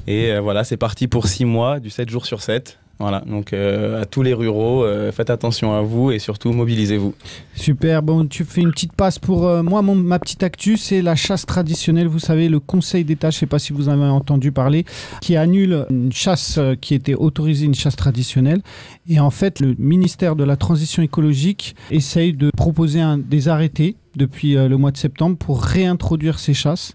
Et 0.06 0.38
voilà, 0.38 0.62
c'est 0.64 0.76
parti 0.76 1.08
pour 1.08 1.26
six 1.26 1.44
mois, 1.44 1.80
du 1.80 1.90
7 1.90 2.08
jours 2.10 2.26
sur 2.26 2.42
7. 2.42 2.78
Voilà, 2.98 3.20
donc 3.26 3.52
euh, 3.52 4.00
à 4.00 4.04
tous 4.04 4.22
les 4.22 4.32
ruraux, 4.32 4.84
euh, 4.84 5.10
faites 5.10 5.30
attention 5.30 5.74
à 5.74 5.80
vous 5.80 6.12
et 6.12 6.20
surtout 6.20 6.52
mobilisez-vous. 6.52 7.14
Super, 7.54 8.00
bon, 8.00 8.26
tu 8.26 8.44
fais 8.44 8.60
une 8.60 8.70
petite 8.70 8.92
passe 8.92 9.18
pour 9.18 9.46
euh, 9.48 9.62
moi. 9.62 9.82
Mon, 9.82 9.96
ma 9.96 10.20
petite 10.20 10.44
actu, 10.44 10.76
c'est 10.76 11.02
la 11.02 11.16
chasse 11.16 11.44
traditionnelle. 11.44 12.06
Vous 12.06 12.20
savez, 12.20 12.48
le 12.48 12.60
Conseil 12.60 13.04
d'État, 13.04 13.30
je 13.30 13.36
ne 13.36 13.40
sais 13.40 13.46
pas 13.46 13.58
si 13.58 13.72
vous 13.72 13.88
en 13.88 14.00
avez 14.00 14.04
entendu 14.04 14.52
parler, 14.52 14.84
qui 15.20 15.36
annule 15.36 15.84
une 15.90 16.12
chasse 16.12 16.60
qui 16.80 16.94
était 16.94 17.14
autorisée, 17.14 17.66
une 17.66 17.74
chasse 17.74 17.96
traditionnelle. 17.96 18.60
Et 19.08 19.18
en 19.18 19.30
fait, 19.30 19.58
le 19.58 19.74
ministère 19.78 20.36
de 20.36 20.44
la 20.44 20.56
Transition 20.56 21.02
écologique 21.02 21.74
essaye 21.90 22.32
de 22.32 22.50
proposer 22.56 23.02
des 23.18 23.48
arrêtés 23.48 23.96
depuis 24.14 24.54
le 24.54 24.76
mois 24.76 24.92
de 24.92 24.96
septembre 24.96 25.36
pour 25.36 25.62
réintroduire 25.62 26.38
ces 26.38 26.54
chasses. 26.54 26.94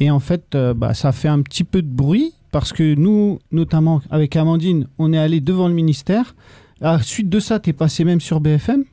Et 0.00 0.10
en 0.10 0.20
fait, 0.20 0.56
bah, 0.56 0.94
ça 0.94 1.12
fait 1.12 1.28
un 1.28 1.42
petit 1.42 1.64
peu 1.64 1.82
de 1.82 1.88
bruit 1.88 2.32
parce 2.52 2.72
que 2.72 2.94
nous, 2.94 3.40
notamment 3.50 4.00
avec 4.10 4.36
Amandine, 4.36 4.86
on 4.98 5.12
est 5.12 5.18
allé 5.18 5.40
devant 5.40 5.66
le 5.66 5.74
ministère. 5.74 6.36
À 6.80 6.92
la 6.92 7.02
suite 7.02 7.28
de 7.28 7.40
ça, 7.40 7.58
tu 7.58 7.70
es 7.70 7.72
passé 7.72 8.04
même 8.04 8.20
sur 8.20 8.40
BFM. 8.40 8.84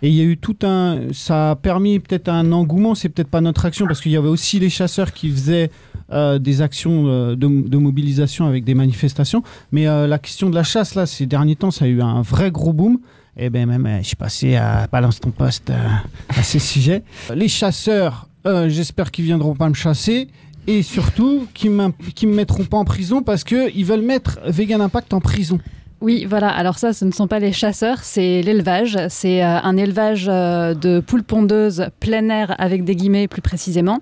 Et 0.00 0.08
il 0.08 0.14
y 0.14 0.20
a 0.22 0.24
eu 0.24 0.38
tout 0.38 0.56
un. 0.62 1.12
Ça 1.12 1.50
a 1.50 1.56
permis 1.56 1.98
peut-être 1.98 2.28
un 2.28 2.50
engouement, 2.50 2.94
c'est 2.94 3.10
peut-être 3.10 3.28
pas 3.28 3.42
notre 3.42 3.66
action, 3.66 3.86
parce 3.86 4.00
qu'il 4.00 4.12
y 4.12 4.16
avait 4.16 4.28
aussi 4.28 4.58
les 4.58 4.70
chasseurs 4.70 5.12
qui 5.12 5.30
faisaient 5.30 5.70
euh, 6.10 6.38
des 6.38 6.62
actions 6.62 7.06
euh, 7.08 7.36
de, 7.36 7.46
de 7.46 7.76
mobilisation 7.76 8.46
avec 8.46 8.64
des 8.64 8.74
manifestations. 8.74 9.42
Mais 9.70 9.86
euh, 9.86 10.06
la 10.06 10.18
question 10.18 10.48
de 10.48 10.54
la 10.54 10.62
chasse, 10.62 10.94
là, 10.94 11.04
ces 11.04 11.26
derniers 11.26 11.56
temps, 11.56 11.70
ça 11.70 11.84
a 11.84 11.88
eu 11.88 12.00
un 12.00 12.22
vrai 12.22 12.50
gros 12.50 12.72
boom. 12.72 12.98
Et 13.38 13.50
ben 13.50 13.66
même, 13.66 13.86
euh, 13.86 13.98
je 13.98 14.08
suis 14.08 14.16
passé 14.16 14.56
à 14.56 14.88
Balance 14.90 15.20
ton 15.20 15.30
poste 15.30 15.70
euh, 15.70 15.88
à 16.28 16.42
ces 16.42 16.58
sujets. 16.58 17.04
Les 17.34 17.46
chasseurs, 17.48 18.28
euh, 18.46 18.68
j'espère 18.68 19.12
qu'ils 19.12 19.26
viendront 19.26 19.54
pas 19.54 19.68
me 19.68 19.74
chasser. 19.74 20.28
Et 20.68 20.82
surtout, 20.82 21.46
qu'ils 21.54 21.74
ne 21.74 21.88
me 21.88 22.34
mettront 22.34 22.64
pas 22.64 22.76
en 22.76 22.84
prison 22.84 23.22
parce 23.22 23.42
qu'ils 23.42 23.86
veulent 23.86 24.02
mettre 24.02 24.38
Vegan 24.44 24.82
Impact 24.82 25.14
en 25.14 25.20
prison. 25.20 25.58
Oui, 26.02 26.26
voilà. 26.28 26.50
Alors 26.50 26.78
ça, 26.78 26.92
ce 26.92 27.06
ne 27.06 27.10
sont 27.10 27.26
pas 27.26 27.38
les 27.38 27.52
chasseurs, 27.52 28.00
c'est 28.02 28.42
l'élevage. 28.42 28.98
C'est 29.08 29.42
euh, 29.42 29.60
un 29.62 29.78
élevage 29.78 30.26
euh, 30.28 30.74
de 30.74 31.00
poules 31.00 31.24
pondeuses 31.24 31.86
plein 32.00 32.28
air 32.28 32.54
avec 32.58 32.84
des 32.84 32.94
guillemets 32.94 33.28
plus 33.28 33.40
précisément. 33.40 34.00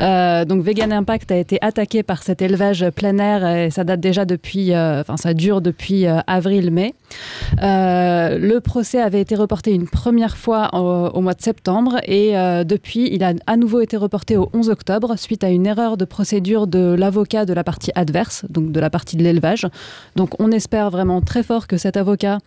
Euh, 0.00 0.44
donc 0.44 0.62
Vegan 0.62 0.92
Impact 0.92 1.30
a 1.30 1.36
été 1.36 1.58
attaqué 1.60 2.02
par 2.02 2.22
cet 2.22 2.42
élevage 2.42 2.88
plein 2.90 3.18
air 3.18 3.46
et 3.46 3.70
ça 3.70 3.84
date 3.84 4.00
déjà 4.00 4.24
depuis, 4.24 4.72
euh, 4.72 5.00
enfin 5.00 5.16
ça 5.16 5.34
dure 5.34 5.60
depuis 5.60 6.06
euh, 6.06 6.20
avril-mai. 6.26 6.94
Le 7.60 8.58
procès 8.60 9.00
avait 9.00 9.20
été 9.20 9.34
reporté 9.34 9.72
une 9.72 9.88
première 9.88 10.36
fois 10.36 10.70
au, 10.74 11.20
mois 11.20 11.34
de 11.34 11.42
septembre 11.42 11.96
et 12.04 12.32
depuis, 12.64 13.08
il 13.12 13.22
a 13.24 13.32
à 13.46 13.56
nouveau 13.56 13.80
été 13.80 13.96
reporté 13.96 14.36
au 14.36 14.48
11 14.52 14.70
octobre 14.70 15.16
suite 15.16 15.44
à 15.44 15.50
une 15.50 15.66
erreur 15.66 15.96
de 15.96 16.04
procédure 16.04 16.66
de 16.66 16.94
l'avocat 16.98 17.44
de 17.44 17.52
la 17.52 17.64
partie 17.64 17.90
adverse, 17.94 18.44
donc 18.48 18.72
de 18.72 18.80
la 18.80 18.90
partie 18.90 19.16
de 19.16 19.22
l'élevage. 19.22 19.66
Donc 20.16 20.40
on 20.40 20.50
espère 20.52 20.90
vraiment 20.90 21.20
très 21.20 21.42
fort 21.42 21.66
que 21.66 21.76
cet 21.76 21.96
avocat 21.96 22.38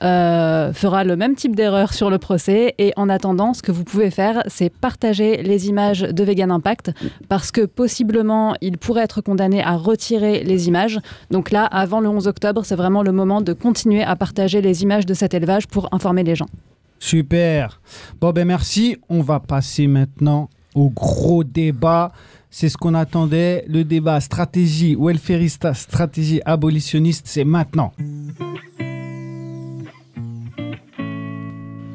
fera 0.00 1.04
le 1.04 1.16
même 1.16 1.34
type 1.34 1.56
d'erreur 1.56 1.92
sur 1.92 2.08
le 2.08 2.18
procès. 2.18 2.74
Et 2.78 2.92
en 2.96 3.08
attendant, 3.08 3.54
ce 3.54 3.62
que 3.62 3.72
vous 3.72 3.84
pouvez 3.84 4.10
faire, 4.10 4.42
c'est 4.46 4.70
partager 4.70 5.42
les 5.42 5.68
images 5.68 6.00
de 6.00 6.24
Vegan 6.24 6.50
Impact 6.50 6.92
parce 7.28 7.50
que 7.50 7.62
possiblement, 7.66 8.54
il 8.60 8.78
pourrait 8.78 9.02
être 9.02 9.20
condamné 9.20 9.62
à 9.62 9.76
retirer 9.76 10.42
les 10.44 10.68
images. 10.68 10.98
Donc 11.30 11.50
là, 11.50 11.64
avant 11.64 12.00
le 12.00 12.08
11 12.08 12.26
octobre, 12.28 12.64
c'est 12.64 12.76
vraiment 12.76 13.02
le 13.02 13.12
moment 13.12 13.40
de 13.40 13.52
continuer 13.52 14.02
à 14.02 14.16
partager 14.16 14.60
les 14.60 14.82
images 14.82 15.06
de 15.06 15.14
cet 15.14 15.34
élevage 15.34 15.66
pour 15.66 15.88
informer 15.92 16.22
les 16.24 16.34
gens. 16.34 16.48
Super. 16.98 17.80
Bon, 18.20 18.30
ben 18.30 18.46
merci. 18.46 18.96
On 19.08 19.22
va 19.22 19.40
passer 19.40 19.86
maintenant 19.86 20.48
au 20.74 20.88
gros 20.90 21.44
débat. 21.44 22.12
C'est 22.50 22.68
ce 22.68 22.76
qu'on 22.76 22.94
attendait. 22.94 23.64
Le 23.66 23.82
débat 23.82 24.20
stratégie 24.20 24.96
welfariste, 24.98 25.72
stratégie 25.72 26.40
abolitionniste, 26.44 27.26
c'est 27.26 27.44
maintenant. 27.44 27.92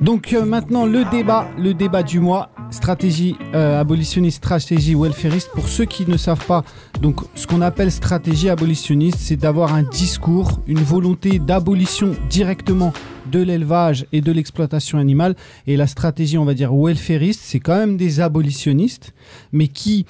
Donc 0.01 0.31
euh, 0.33 0.45
maintenant 0.45 0.85
le 0.85 1.03
débat, 1.09 1.49
le 1.57 1.73
débat 1.73 2.03
du 2.03 2.19
mois, 2.19 2.49
stratégie 2.71 3.35
euh, 3.53 3.79
abolitionniste, 3.79 4.37
stratégie 4.37 4.95
welfariste. 4.95 5.49
Pour 5.53 5.67
ceux 5.67 5.85
qui 5.85 6.09
ne 6.09 6.17
savent 6.17 6.45
pas, 6.45 6.63
donc 7.01 7.21
ce 7.35 7.47
qu'on 7.47 7.61
appelle 7.61 7.91
stratégie 7.91 8.49
abolitionniste, 8.49 9.17
c'est 9.19 9.35
d'avoir 9.35 9.73
un 9.73 9.83
discours, 9.83 10.59
une 10.67 10.79
volonté 10.79 11.39
d'abolition 11.39 12.15
directement 12.29 12.93
de 13.31 13.41
l'élevage 13.41 14.05
et 14.11 14.21
de 14.21 14.31
l'exploitation 14.31 14.97
animale. 14.97 15.35
Et 15.65 15.77
la 15.77 15.87
stratégie, 15.87 16.37
on 16.37 16.45
va 16.45 16.53
dire 16.53 16.73
welfariste, 16.73 17.41
c'est 17.43 17.59
quand 17.59 17.77
même 17.77 17.97
des 17.97 18.19
abolitionnistes, 18.19 19.13
mais 19.51 19.67
qui 19.67 20.05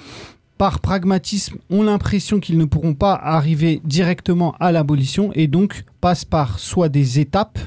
par 0.58 0.80
pragmatisme, 0.80 1.58
ont 1.70 1.84
l'impression 1.84 2.40
qu'ils 2.40 2.58
ne 2.58 2.64
pourront 2.64 2.94
pas 2.94 3.14
arriver 3.14 3.80
directement 3.84 4.56
à 4.58 4.72
l'abolition 4.72 5.30
et 5.34 5.46
donc 5.46 5.84
passent 6.00 6.24
par 6.24 6.58
soit 6.58 6.88
des 6.88 7.20
étapes, 7.20 7.60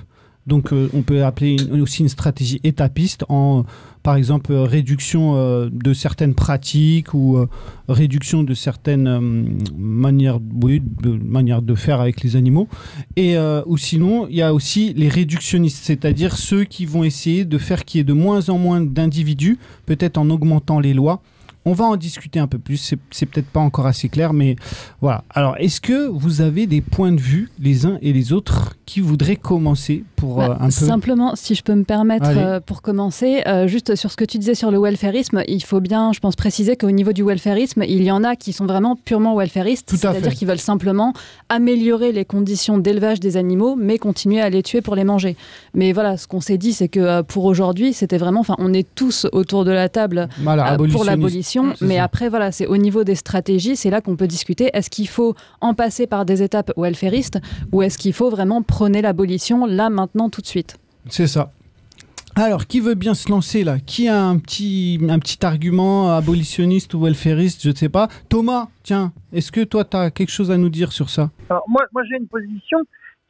donc 0.45 0.73
euh, 0.73 0.89
on 0.93 1.01
peut 1.01 1.23
appeler 1.23 1.55
aussi 1.71 2.01
une 2.01 2.09
stratégie 2.09 2.59
étapiste 2.65 3.23
en, 3.29 3.63
par 4.03 4.15
exemple, 4.15 4.51
euh, 4.51 4.63
réduction 4.63 5.35
euh, 5.35 5.69
de 5.71 5.93
certaines 5.93 6.33
pratiques 6.33 7.13
ou 7.13 7.37
euh, 7.37 7.47
réduction 7.87 8.43
de 8.43 8.53
certaines 8.53 9.59
manières, 9.77 10.39
de, 10.39 11.09
manières 11.09 11.61
de 11.61 11.75
faire 11.75 12.01
avec 12.01 12.21
les 12.21 12.35
animaux. 12.35 12.67
Et 13.15 13.37
ou 13.65 13.77
sinon, 13.77 14.27
il 14.29 14.35
y 14.35 14.41
a 14.41 14.53
aussi 14.53 14.93
les 14.95 15.09
réductionnistes, 15.09 15.83
c'est-à-dire 15.83 16.37
ceux 16.37 16.63
qui 16.63 16.85
vont 16.85 17.03
essayer 17.03 17.43
de 17.43 17.57
faire 17.57 17.83
qu'il 17.83 17.99
y 17.99 18.01
ait 18.01 18.05
de 18.05 18.13
moins 18.13 18.49
en 18.49 18.57
moins 18.57 18.81
d'individus, 18.81 19.59
peut-être 19.85 20.17
en 20.17 20.29
augmentant 20.29 20.79
les 20.79 20.93
lois. 20.93 21.21
On 21.65 21.73
va 21.73 21.85
en 21.85 21.95
discuter 21.95 22.39
un 22.39 22.47
peu 22.47 22.57
plus, 22.57 22.77
c'est- 23.11 23.25
peut-être 23.27 23.45
pas 23.47 23.59
encore 23.59 23.85
assez 23.85 24.09
clair, 24.09 24.33
mais 24.33 24.55
voilà. 24.99 25.23
Alors, 25.29 25.55
est-ce 25.59 25.79
que 25.79 26.07
vous 26.07 26.41
avez 26.41 26.65
des 26.65 26.81
points 26.81 27.11
de 27.11 27.19
vue, 27.21 27.49
les 27.59 27.85
uns 27.85 27.97
et 28.01 28.13
les 28.13 28.33
autres, 28.33 28.73
qui 28.85 28.99
voudraient 28.99 29.35
commencer 29.35 30.03
pour 30.15 30.41
euh, 30.41 30.47
Bah, 30.47 30.57
un 30.59 30.65
peu... 30.65 30.71
Simplement, 30.71 31.35
si 31.35 31.53
je 31.55 31.61
peux 31.63 31.75
me 31.75 31.83
permettre, 31.83 32.25
euh, 32.35 32.59
pour 32.59 32.81
commencer, 32.81 33.43
euh, 33.47 33.67
juste 33.67 33.95
sur 33.95 34.11
ce 34.11 34.17
que 34.17 34.25
tu 34.25 34.37
disais 34.39 34.55
sur 34.55 34.71
le 34.71 34.79
welfarisme, 34.79 35.43
il 35.47 35.63
faut 35.63 35.79
bien, 35.79 36.11
je 36.13 36.19
pense, 36.19 36.35
préciser 36.35 36.75
qu'au 36.75 36.89
niveau 36.91 37.13
du 37.13 37.23
welfarisme, 37.23 37.83
il 37.87 38.03
y 38.03 38.11
en 38.11 38.23
a 38.23 38.35
qui 38.35 38.53
sont 38.53 38.65
vraiment 38.65 38.95
purement 38.95 39.35
welfaristes, 39.35 39.91
c'est-à-dire 39.91 40.33
qu'ils 40.33 40.47
veulent 40.47 40.57
simplement 40.59 41.13
améliorer 41.49 42.11
les 42.11 42.25
conditions 42.25 42.77
d'élevage 42.79 43.19
des 43.19 43.37
animaux, 43.37 43.75
mais 43.77 43.97
continuer 43.97 44.41
à 44.41 44.49
les 44.49 44.63
tuer 44.63 44.81
pour 44.81 44.95
les 44.95 45.03
manger. 45.03 45.35
Mais 45.75 45.93
voilà, 45.93 46.17
ce 46.17 46.27
qu'on 46.27 46.41
s'est 46.41 46.57
dit, 46.57 46.73
c'est 46.73 46.87
que 46.87 46.99
euh, 46.99 47.23
pour 47.23 47.45
aujourd'hui, 47.45 47.93
c'était 47.93 48.17
vraiment, 48.17 48.39
enfin, 48.39 48.55
on 48.57 48.73
est 48.73 48.87
tous 48.95 49.27
autour 49.31 49.63
de 49.63 49.71
la 49.71 49.89
table 49.89 50.27
Voilà, 50.41 50.73
euh, 50.73 50.87
pour 50.91 51.03
l'abolition, 51.05 51.50
Mais 51.81 51.97
ça. 51.97 52.03
après, 52.03 52.29
voilà, 52.29 52.51
c'est 52.51 52.67
au 52.67 52.77
niveau 52.77 53.03
des 53.03 53.15
stratégies, 53.15 53.75
c'est 53.75 53.89
là 53.89 54.01
qu'on 54.01 54.15
peut 54.15 54.27
discuter. 54.27 54.69
Est-ce 54.73 54.89
qu'il 54.89 55.07
faut 55.07 55.35
en 55.59 55.73
passer 55.73 56.07
par 56.07 56.25
des 56.25 56.43
étapes 56.43 56.71
welfaristes 56.77 57.39
ou 57.71 57.81
est-ce 57.81 57.97
qu'il 57.97 58.13
faut 58.13 58.29
vraiment 58.29 58.61
prôner 58.61 59.01
l'abolition 59.01 59.65
là, 59.65 59.89
maintenant, 59.89 60.29
tout 60.29 60.41
de 60.41 60.47
suite? 60.47 60.77
C'est 61.09 61.27
ça. 61.27 61.51
Alors, 62.35 62.65
qui 62.65 62.79
veut 62.79 62.95
bien 62.95 63.13
se 63.13 63.29
lancer 63.29 63.63
là? 63.63 63.79
Qui 63.79 64.07
a 64.07 64.23
un 64.23 64.37
petit, 64.37 64.99
un 65.09 65.19
petit 65.19 65.45
argument 65.45 66.15
abolitionniste 66.15 66.93
ou 66.93 67.01
welfariste 67.01 67.61
Je 67.63 67.69
ne 67.69 67.75
sais 67.75 67.89
pas. 67.89 68.07
Thomas, 68.29 68.69
tiens, 68.83 69.11
est-ce 69.33 69.51
que 69.51 69.61
toi, 69.61 69.83
tu 69.83 69.97
as 69.97 70.11
quelque 70.11 70.31
chose 70.31 70.49
à 70.49 70.57
nous 70.57 70.69
dire 70.69 70.93
sur 70.93 71.09
ça? 71.09 71.29
Alors 71.49 71.63
moi, 71.67 71.83
moi 71.91 72.03
j'ai 72.09 72.15
une 72.15 72.27
position 72.27 72.79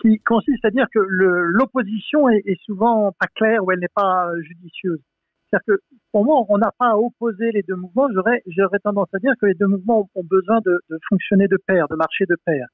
qui 0.01 0.19
consiste 0.19 0.63
à 0.65 0.69
dire 0.69 0.85
que 0.93 0.99
l'opposition 0.99 2.29
est, 2.29 2.43
est 2.45 2.59
souvent 2.65 3.11
pas 3.19 3.27
claire 3.35 3.63
ou 3.63 3.71
elle 3.71 3.79
n'est 3.79 3.87
pas 3.93 4.27
euh, 4.27 4.41
judicieuse. 4.41 4.99
C'est-à-dire 5.51 5.75
que 5.75 5.81
pour 6.11 6.25
moi, 6.25 6.45
on 6.49 6.57
n'a 6.57 6.71
pas 6.77 6.91
à 6.91 6.97
opposer 6.97 7.51
les 7.51 7.61
deux 7.63 7.75
mouvements. 7.75 8.07
J'aurais, 8.13 8.79
tendance 8.79 9.09
à 9.13 9.19
dire 9.19 9.33
que 9.39 9.45
les 9.45 9.53
deux 9.53 9.67
mouvements 9.67 10.09
ont 10.15 10.23
besoin 10.23 10.59
de, 10.65 10.79
de 10.89 10.99
fonctionner 11.09 11.47
de 11.47 11.57
pair, 11.67 11.87
de 11.89 11.95
marcher 11.95 12.25
de 12.25 12.37
pair. 12.45 12.67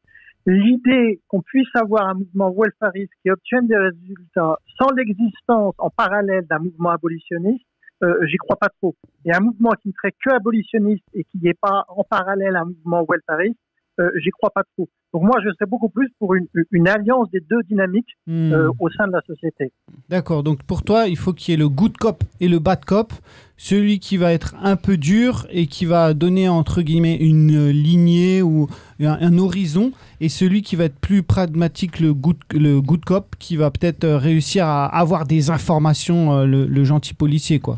L'idée 0.46 1.20
qu'on 1.28 1.42
puisse 1.42 1.68
avoir 1.76 2.08
un 2.08 2.14
mouvement 2.14 2.54
welfariste 2.56 3.12
qui 3.22 3.30
obtienne 3.30 3.68
des 3.68 3.78
résultats 3.78 4.58
sans 4.78 4.92
l'existence 4.96 5.76
en 5.78 5.90
parallèle 5.90 6.46
d'un 6.48 6.60
mouvement 6.60 6.92
abolitionniste, 6.92 7.66
euh, 8.04 8.26
j'y 8.28 8.38
crois 8.38 8.56
pas 8.56 8.70
trop. 8.70 8.96
Et 9.26 9.34
un 9.34 9.40
mouvement 9.40 9.72
qui 9.82 9.90
ne 9.90 9.94
serait 9.94 10.14
que 10.14 10.34
abolitionniste 10.34 11.04
et 11.14 11.26
qui 11.26 11.40
n'est 11.40 11.58
pas 11.60 11.84
en 11.90 12.04
parallèle 12.04 12.56
un 12.56 12.66
mouvement 12.66 13.06
welfariste, 13.10 13.60
euh, 14.00 14.10
j'y 14.22 14.30
crois 14.32 14.50
pas 14.52 14.64
trop. 14.76 14.88
Donc 15.14 15.24
moi, 15.24 15.38
je 15.44 15.50
serais 15.54 15.66
beaucoup 15.66 15.90
plus 15.90 16.10
pour 16.20 16.36
une, 16.36 16.48
une 16.72 16.88
alliance 16.88 17.30
des 17.32 17.40
deux 17.40 17.62
dynamiques 17.64 18.16
Hmm. 18.28 18.52
euh, 18.52 18.70
au 18.80 18.90
sein 18.90 19.08
de 19.08 19.14
la 19.14 19.22
société. 19.26 19.72
D'accord, 20.10 20.44
donc 20.44 20.62
pour 20.64 20.84
toi, 20.84 21.08
il 21.08 21.18
faut 21.18 21.34
qu'il 21.34 21.52
y 21.52 21.56
ait 21.56 21.60
le 21.60 21.70
good 21.70 21.96
cop 21.98 22.24
et 22.42 22.48
le 22.50 22.60
bad 22.60 22.84
cop, 22.84 23.14
celui 23.56 24.00
qui 24.00 24.18
va 24.18 24.34
être 24.34 24.56
un 24.62 24.76
peu 24.76 24.98
dur 24.98 25.48
et 25.50 25.68
qui 25.68 25.86
va 25.86 26.14
donner 26.14 26.50
entre 26.50 26.82
guillemets 26.82 27.16
une 27.18 27.70
lignée 27.70 28.42
ou 28.42 28.68
un, 29.00 29.18
un 29.22 29.38
horizon, 29.38 29.92
et 30.20 30.30
celui 30.30 30.62
qui 30.62 30.76
va 30.76 30.84
être 30.86 31.00
plus 31.00 31.24
pragmatique, 31.24 32.00
le 32.00 32.14
good, 32.14 32.38
le 32.54 32.82
good 32.82 33.06
cop, 33.06 33.36
qui 33.40 33.56
va 33.56 33.72
peut-être 33.72 34.04
euh, 34.04 34.18
réussir 34.18 34.66
à 34.66 34.86
avoir 34.88 35.26
des 35.26 35.50
informations, 35.50 36.44
le, 36.46 36.66
le 36.66 36.84
gentil 36.84 37.14
policier, 37.14 37.60
quoi. 37.60 37.78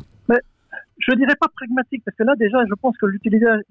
Je 1.01 1.15
dirais 1.15 1.35
pas 1.39 1.47
pragmatique, 1.55 2.03
parce 2.03 2.15
que 2.17 2.23
là, 2.23 2.35
déjà, 2.37 2.57
je 2.67 2.73
pense 2.75 2.95
que 2.97 3.05
l'utilisa- 3.05 3.61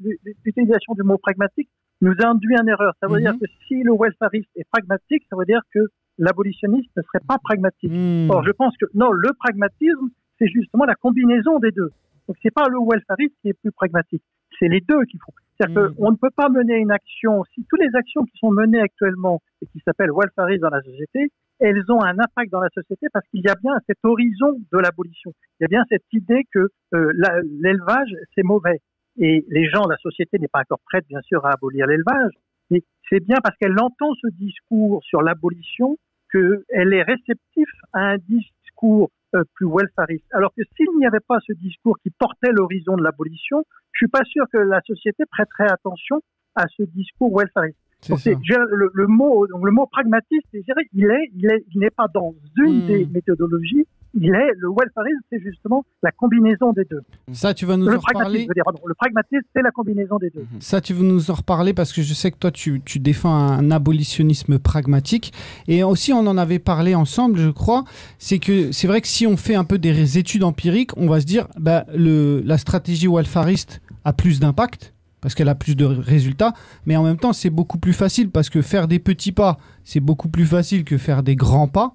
l'utilisation 0.45 0.95
du 0.95 1.03
mot 1.03 1.19
pragmatique 1.19 1.69
nous 2.01 2.15
induit 2.25 2.57
en 2.59 2.67
erreur. 2.67 2.95
Ça 3.01 3.09
veut 3.09 3.17
Mhm. 3.19 3.21
dire 3.23 3.35
que 3.41 3.47
si 3.67 3.83
le 3.83 3.93
welfariste 3.93 4.51
est 4.57 4.69
pragmatique, 4.71 5.25
ça 5.31 5.37
veut 5.37 5.45
dire 5.47 5.63
que 5.75 5.81
l'abolitionniste 6.19 6.91
ne 6.97 7.03
serait 7.03 7.25
pas 7.27 7.39
pragmatique. 7.43 7.91
Hmm. 7.93 8.31
Or, 8.31 8.45
je 8.45 8.51
pense 8.53 8.77
que 8.77 8.87
non, 8.95 9.11
le 9.13 9.31
pragmatisme, 9.39 10.09
c'est 10.39 10.49
justement 10.49 10.85
la 10.85 10.95
combinaison 10.95 11.59
des 11.59 11.71
deux. 11.71 11.91
Donc, 12.27 12.37
c'est 12.43 12.53
pas 12.55 12.69
le 12.69 12.79
welfariste 12.79 13.35
qui 13.43 13.49
est 13.49 13.55
plus 13.61 13.73
pragmatique, 13.73 14.23
c'est 14.59 14.69
les 14.69 14.81
deux 14.81 15.03
qu'il 15.05 15.19
faut. 15.25 15.33
C'est-à-dire 15.57 15.91
Mm. 15.91 15.95
qu'on 15.97 16.11
ne 16.13 16.17
peut 16.17 16.31
pas 16.37 16.49
mener 16.51 16.77
une 16.77 16.93
action, 16.93 17.43
si 17.55 17.65
toutes 17.69 17.81
les 17.81 17.91
actions 17.95 18.23
qui 18.25 18.39
sont 18.39 18.51
menées 18.53 18.81
actuellement 18.81 19.41
et 19.63 19.67
qui 19.67 19.81
s'appellent 19.85 20.13
welfaristes 20.15 20.61
dans 20.63 20.69
la 20.71 20.83
société, 20.83 21.31
elles 21.59 21.83
ont 21.91 22.01
un 22.01 22.17
impact 22.19 22.53
dans 22.53 22.61
la 22.61 22.69
société 22.73 23.07
parce 23.13 23.27
qu'il 23.29 23.41
y 23.41 23.49
a 23.49 23.55
bien 23.61 23.73
cet 23.89 23.99
horizon 24.05 24.61
de 24.73 24.79
l'abolition. 24.79 25.33
Il 25.59 25.63
y 25.63 25.65
a 25.65 25.69
bien 25.69 25.85
cette 25.89 26.05
idée 26.13 26.45
que 26.55 26.69
euh, 26.95 27.13
l'élevage, 27.61 28.15
c'est 28.37 28.45
mauvais. 28.45 28.79
Et 29.19 29.45
les 29.49 29.69
gens, 29.69 29.87
la 29.89 29.97
société 29.99 30.39
n'est 30.39 30.49
pas 30.49 30.61
encore 30.61 30.81
prête, 30.87 31.05
bien 31.09 31.21
sûr, 31.23 31.45
à 31.45 31.51
abolir 31.53 31.87
l'élevage, 31.87 32.33
mais 32.71 32.83
c'est 33.09 33.21
bien 33.25 33.37
parce 33.43 33.57
qu'elle 33.59 33.79
entend 33.81 34.13
ce 34.23 34.29
discours 34.35 35.03
sur 35.05 35.23
l'abolition 35.23 35.97
qu'elle 36.33 36.93
est 36.93 37.03
réceptive 37.03 37.67
à 37.93 38.01
un 38.11 38.17
discours 38.19 39.11
euh, 39.35 39.43
plus 39.55 39.67
welfariste. 39.67 40.27
Alors 40.33 40.53
que 40.55 40.63
s'il 40.77 40.87
n'y 40.99 41.07
avait 41.07 41.25
pas 41.27 41.39
ce 41.47 41.53
discours 41.55 41.97
qui 42.03 42.11
portait 42.11 42.53
l'horizon 42.53 42.97
de 42.97 43.03
l'abolition, 43.03 43.65
je 43.93 43.99
suis 44.05 44.09
pas 44.09 44.25
sûr 44.25 44.45
que 44.53 44.59
la 44.59 44.81
société 44.87 45.25
prêterait 45.31 45.73
attention 45.73 46.21
à 46.55 46.67
ce 46.77 46.83
discours 46.85 47.37
welfariste. 47.37 47.79
Donc, 48.09 48.25
le, 48.25 48.91
le 48.95 49.07
mot, 49.09 49.47
donc 49.49 49.65
le 49.65 49.73
mot 49.73 49.87
pragmatiste, 49.87 50.47
est, 50.55 50.65
il 50.93 51.11
est, 51.11 51.31
il 51.35 51.81
n'est 51.81 51.91
pas 51.91 52.07
dans 52.13 52.33
une 52.57 52.83
Hmm. 52.83 52.87
des 52.87 53.07
méthodologies. 53.07 53.87
Il 54.15 54.27
est 54.35 54.53
le 54.57 54.69
welfarisme, 54.71 55.21
c'est 55.31 55.41
justement 55.41 55.85
la 56.03 56.11
combinaison 56.11 56.73
des 56.73 56.85
deux. 56.91 57.03
Ça, 57.33 57.55
tu 57.55 57.67
vas 57.67 57.77
nous 57.77 57.87
le 57.87 57.97
en 57.97 57.99
reparler. 57.99 58.19
pragmatisme, 58.21 58.43
je 58.43 58.49
veux 58.49 58.55
dire, 58.55 58.65
pardon, 58.65 58.81
le 58.87 58.95
pragmatisme, 58.95 59.45
c'est 59.55 59.63
la 59.63 59.71
combinaison 59.71 60.19
des 60.19 60.31
deux. 60.31 60.47
Ça, 60.61 60.81
tu 60.81 60.95
veux 60.95 61.05
nous 61.05 61.31
en 61.31 61.35
reparler 61.35 61.75
parce 61.75 61.93
que 61.93 62.03
je 62.03 62.15
sais 62.15 62.31
que 62.31 62.39
toi, 62.39 62.51
tu, 62.51 62.81
tu 62.85 62.99
défends 62.99 63.35
un 63.35 63.71
abolitionnisme 63.71 64.59
pragmatique. 64.59 65.33
Et 65.69 65.83
aussi, 65.85 66.13
on 66.13 66.27
en 66.27 66.39
avait 66.39 66.59
parlé 66.59 66.95
ensemble, 66.95 67.39
je 67.39 67.51
crois. 67.51 67.85
C'est 68.19 68.39
que 68.39 68.73
c'est 68.73 68.87
vrai 68.87 69.01
que 69.01 69.09
si 69.09 69.27
on 69.27 69.37
fait 69.37 69.55
un 69.55 69.65
peu 69.65 69.79
des 69.79 70.19
études 70.19 70.45
empiriques, 70.45 70.97
on 70.97 71.07
va 71.07 71.21
se 71.21 71.27
dire 71.27 71.47
bah, 71.59 71.85
le, 71.95 72.43
la 72.45 72.59
stratégie 72.59 73.09
welfariste 73.09 73.81
a 74.05 74.13
plus 74.13 74.41
d'impact 74.41 74.95
parce 75.21 75.35
qu'elle 75.35 75.49
a 75.49 75.55
plus 75.55 75.77
de 75.77 75.85
résultats. 75.85 76.53
Mais 76.87 76.97
en 76.97 77.03
même 77.03 77.19
temps, 77.19 77.33
c'est 77.33 77.51
beaucoup 77.51 77.79
plus 77.79 77.93
facile 77.93 78.31
parce 78.31 78.51
que 78.51 78.63
faire 78.63 78.89
des 78.89 78.99
petits 78.99 79.33
pas, 79.33 79.59
c'est 79.85 80.01
beaucoup 80.01 80.29
plus 80.29 80.47
facile 80.47 80.85
que 80.85 80.99
faire 80.99 81.23
des 81.23 81.37
grands 81.37 81.69
pas. 81.69 81.95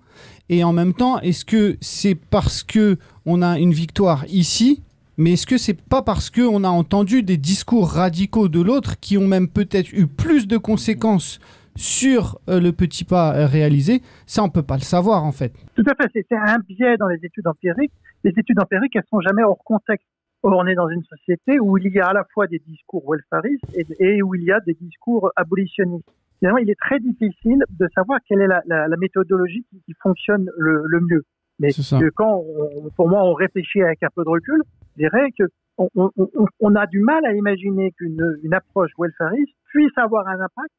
Et 0.49 0.63
en 0.63 0.73
même 0.73 0.93
temps, 0.93 1.19
est-ce 1.21 1.45
que 1.45 1.77
c'est 1.81 2.15
parce 2.15 2.63
que 2.63 2.97
on 3.25 3.41
a 3.41 3.59
une 3.59 3.73
victoire 3.73 4.25
ici 4.27 4.83
mais 5.17 5.33
est-ce 5.33 5.45
que 5.45 5.57
c'est 5.57 5.79
pas 5.79 6.01
parce 6.01 6.31
que 6.31 6.41
on 6.41 6.63
a 6.63 6.69
entendu 6.69 7.21
des 7.21 7.37
discours 7.37 7.87
radicaux 7.87 8.47
de 8.47 8.59
l'autre 8.59 8.99
qui 8.99 9.17
ont 9.17 9.27
même 9.27 9.47
peut-être 9.47 9.93
eu 9.93 10.07
plus 10.07 10.47
de 10.47 10.57
conséquences 10.57 11.39
sur 11.75 12.39
euh, 12.49 12.59
le 12.59 12.71
petit 12.71 13.03
pas 13.03 13.35
euh, 13.35 13.45
réalisé? 13.45 14.01
Ça, 14.25 14.43
on 14.43 14.49
peut 14.49 14.63
pas 14.63 14.75
le 14.75 14.81
savoir 14.81 15.23
en 15.23 15.31
fait. 15.31 15.53
Tout 15.75 15.83
à 15.85 15.93
fait, 15.93 16.25
c'est 16.29 16.35
un 16.35 16.57
biais 16.67 16.97
dans 16.97 17.07
les 17.07 17.23
études 17.23 17.45
empiriques. 17.45 17.91
Les 18.23 18.31
études 18.31 18.59
empiriques, 18.59 18.95
elles 18.95 19.03
sont 19.09 19.21
jamais 19.21 19.43
hors 19.43 19.63
contexte. 19.63 20.07
Or, 20.41 20.57
on 20.57 20.65
est 20.65 20.75
dans 20.75 20.89
une 20.89 21.03
société 21.03 21.59
où 21.59 21.77
il 21.77 21.93
y 21.93 21.99
a 21.99 22.07
à 22.07 22.13
la 22.13 22.25
fois 22.33 22.47
des 22.47 22.61
discours 22.67 23.03
welfaristes 23.07 23.63
et 23.99 24.23
où 24.23 24.33
il 24.33 24.43
y 24.43 24.51
a 24.51 24.59
des 24.61 24.73
discours 24.73 25.31
abolitionnistes. 25.35 26.09
Finalement, 26.43 26.57
il 26.59 26.69
est 26.69 26.79
très 26.79 26.99
difficile 26.99 27.63
de 27.79 27.87
savoir 27.95 28.19
quelle 28.27 28.41
est 28.41 28.47
la, 28.47 28.61
la- 28.65 28.89
la 28.89 28.97
méthodologie 28.97 29.65
qui, 29.69 29.81
qui 29.85 29.93
fonctionne 30.03 30.49
le, 30.57 30.83
le 30.87 30.99
mieux. 30.99 31.23
Mais 31.59 31.71
que 32.01 32.09
quand, 32.09 32.43
on- 32.45 32.89
pour 32.97 33.07
moi, 33.07 33.23
on 33.23 33.33
réfléchit 33.33 33.81
avec 33.81 34.03
un 34.03 34.09
peu 34.13 34.25
de 34.25 34.29
recul, 34.29 34.61
je 34.97 35.03
dirais 35.03 35.29
que 35.39 35.45
on, 35.77 35.87
on- 35.95 36.11
on- 36.17 36.47
on 36.59 36.75
a 36.75 36.85
du 36.85 36.99
mal 36.99 37.23
à 37.25 37.31
imaginer 37.33 37.93
qu'une 37.93 38.37
une 38.43 38.53
approche 38.53 38.91
welfariste 38.99 39.53
puisse 39.69 39.97
avoir 39.97 40.27
un 40.27 40.33
impact 40.41 40.73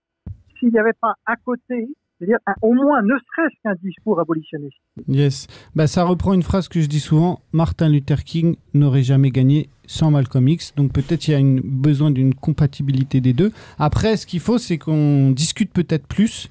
s'il 0.59 0.69
n'y 0.69 0.79
avait 0.79 0.93
pas 1.01 1.15
à 1.25 1.37
côté, 1.37 1.89
c'est-à-dire 2.19 2.39
au 2.63 2.73
moins 2.73 3.03
ne 3.03 3.15
serait-ce 3.15 3.55
qu'un 3.63 3.75
discours 3.83 4.21
abolitionniste. 4.21 4.77
Yes. 5.09 5.47
Bah, 5.75 5.87
ça 5.87 6.05
reprend 6.05 6.33
une 6.33 6.43
phrase 6.43 6.69
que 6.69 6.81
je 6.81 6.87
dis 6.87 7.01
souvent 7.01 7.41
Martin 7.53 7.89
Luther 7.89 8.23
King 8.25 8.57
n'aurait 8.73 9.03
jamais 9.03 9.31
gagné 9.31 9.69
sans 9.87 10.11
Malcolm 10.11 10.49
X. 10.49 10.75
Donc 10.77 10.93
peut-être 10.93 11.27
il 11.29 11.33
y 11.33 11.35
a 11.35 11.39
une, 11.39 11.61
besoin 11.61 12.11
d'une 12.11 12.35
compatibilité 12.35 13.21
des 13.21 13.33
deux. 13.33 13.53
Après, 13.79 14.17
ce 14.17 14.27
qu'il 14.27 14.41
faut, 14.41 14.59
c'est 14.59 14.79
qu'on 14.79 15.31
discute 15.31 15.73
peut-être 15.73 16.07
plus. 16.07 16.49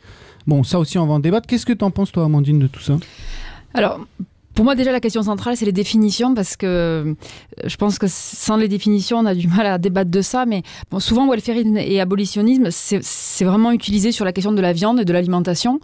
Bon, 0.47 0.63
ça 0.63 0.79
aussi, 0.79 0.97
on 0.97 1.07
va 1.07 1.13
en 1.13 1.19
débattre. 1.19 1.47
Qu'est-ce 1.47 1.65
que 1.65 1.73
tu 1.73 1.85
en 1.85 1.91
penses, 1.91 2.11
toi, 2.11 2.25
Amandine, 2.25 2.59
de 2.59 2.67
tout 2.67 2.81
ça? 2.81 2.97
Alors, 3.73 4.05
pour 4.55 4.65
moi, 4.65 4.75
déjà, 4.75 4.91
la 4.91 4.99
question 4.99 5.23
centrale, 5.23 5.57
c'est 5.57 5.65
les 5.65 5.71
définitions, 5.71 6.33
parce 6.33 6.55
que 6.55 6.65
euh, 6.65 7.13
je 7.63 7.75
pense 7.75 7.97
que 7.99 8.05
sans 8.09 8.55
les 8.57 8.67
définitions, 8.67 9.17
on 9.17 9.25
a 9.25 9.35
du 9.35 9.47
mal 9.47 9.65
à 9.65 9.77
débattre 9.77 10.11
de 10.11 10.21
ça. 10.21 10.45
Mais 10.45 10.63
souvent, 10.99 11.27
welfarisme 11.29 11.77
et 11.77 11.99
abolitionnisme, 11.99 12.67
c'est 12.69 13.45
vraiment 13.45 13.71
utilisé 13.71 14.11
sur 14.11 14.25
la 14.25 14.31
question 14.31 14.51
de 14.51 14.61
la 14.61 14.73
viande 14.73 14.99
et 14.99 15.05
de 15.05 15.13
l'alimentation. 15.13 15.79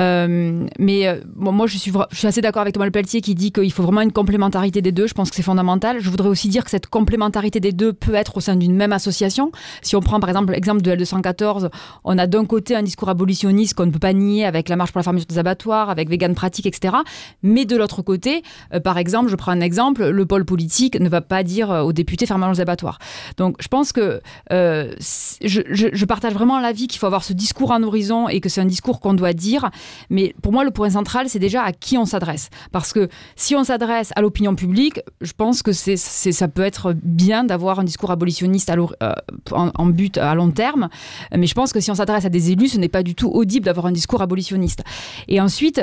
Euh, 0.00 0.66
mais 0.78 1.06
euh, 1.06 1.20
moi, 1.36 1.66
je 1.66 1.78
suis, 1.78 1.90
vra- 1.90 2.06
je 2.10 2.16
suis 2.16 2.26
assez 2.26 2.40
d'accord 2.40 2.62
avec 2.62 2.74
Thomas 2.74 2.86
Le 2.86 2.90
Pelletier 2.90 3.20
qui 3.20 3.34
dit 3.34 3.52
qu'il 3.52 3.72
faut 3.72 3.82
vraiment 3.82 4.00
une 4.00 4.12
complémentarité 4.12 4.82
des 4.82 4.92
deux. 4.92 5.06
Je 5.06 5.14
pense 5.14 5.30
que 5.30 5.36
c'est 5.36 5.42
fondamental. 5.42 5.98
Je 6.00 6.10
voudrais 6.10 6.28
aussi 6.28 6.48
dire 6.48 6.64
que 6.64 6.70
cette 6.70 6.88
complémentarité 6.88 7.60
des 7.60 7.72
deux 7.72 7.92
peut 7.92 8.14
être 8.14 8.36
au 8.36 8.40
sein 8.40 8.56
d'une 8.56 8.74
même 8.74 8.92
association. 8.92 9.52
Si 9.82 9.96
on 9.96 10.00
prend 10.00 10.20
par 10.20 10.28
exemple 10.30 10.52
l'exemple 10.52 10.82
de 10.82 10.90
L214, 10.94 11.70
on 12.04 12.18
a 12.18 12.26
d'un 12.26 12.44
côté 12.44 12.74
un 12.74 12.82
discours 12.82 13.08
abolitionniste 13.08 13.74
qu'on 13.74 13.86
ne 13.86 13.90
peut 13.92 13.98
pas 13.98 14.12
nier 14.12 14.44
avec 14.44 14.68
la 14.68 14.76
marche 14.76 14.92
pour 14.92 14.98
la 14.98 15.04
fermeture 15.04 15.26
des 15.26 15.38
abattoirs, 15.38 15.90
avec 15.90 16.08
Vegan 16.08 16.34
Pratique, 16.34 16.66
etc. 16.66 16.96
Mais 17.42 17.64
de 17.64 17.76
l'autre 17.76 17.93
côté, 18.02 18.42
euh, 18.72 18.80
par 18.80 18.98
exemple, 18.98 19.30
je 19.30 19.36
prends 19.36 19.52
un 19.52 19.60
exemple, 19.60 20.06
le 20.06 20.26
pôle 20.26 20.44
politique 20.44 20.98
ne 21.00 21.08
va 21.08 21.20
pas 21.20 21.42
dire 21.42 21.70
euh, 21.70 21.82
aux 21.82 21.92
députés 21.92 22.26
fermez 22.26 22.46
les 22.50 22.60
abattoirs. 22.60 22.98
Donc 23.36 23.56
je 23.60 23.68
pense 23.68 23.92
que 23.92 24.20
euh, 24.52 24.94
je, 25.00 26.04
partage 26.04 26.34
vraiment 26.34 26.60
l'avis 26.60 26.86
qu'il 26.86 26.98
faut 26.98 27.06
avoir 27.06 27.24
ce 27.24 27.32
discours 27.32 27.70
en 27.70 27.82
horizon 27.82 28.28
et 28.28 28.40
que 28.40 28.48
c'est 28.48 28.60
un 28.60 28.66
discours 28.66 29.00
qu'on 29.00 29.14
doit 29.14 29.32
dire. 29.32 29.70
Mais 30.10 30.34
pour 30.42 30.52
moi, 30.52 30.64
le 30.64 30.70
point 30.70 30.90
central, 30.90 31.28
c'est 31.28 31.38
déjà 31.38 31.62
à 31.62 31.72
qui 31.72 31.96
on 31.96 32.04
s'adresse. 32.04 32.50
Parce 32.72 32.92
que 32.92 33.08
si 33.36 33.56
on 33.56 33.64
s'adresse 33.64 34.12
à 34.16 34.20
l'opinion 34.20 34.54
publique, 34.54 35.00
je 35.20 35.32
pense 35.32 35.62
que 35.62 35.72
ça 35.72 36.48
peut 36.48 36.62
être 36.62 36.94
bien 37.02 37.44
d'avoir 37.44 37.80
un 37.80 37.84
discours 37.84 38.10
abolitionniste 38.10 38.70
en, 39.52 39.86
but 39.86 40.18
à 40.18 40.34
long 40.34 40.50
terme. 40.50 40.88
Mais 41.36 41.46
je 41.46 41.54
pense 41.54 41.72
que 41.72 41.80
si 41.80 41.90
on 41.90 41.94
s'adresse 41.94 42.24
à 42.24 42.28
des 42.28 42.50
élus, 42.50 42.68
ce 42.68 42.78
n'est 42.78 42.88
pas 42.88 43.02
du 43.02 43.14
tout 43.14 43.28
audible 43.28 43.66
d'avoir 43.66 43.86
un 43.86 43.92
discours 43.92 44.22
abolitionniste. 44.22 44.82
Et 45.28 45.40
ensuite, 45.40 45.80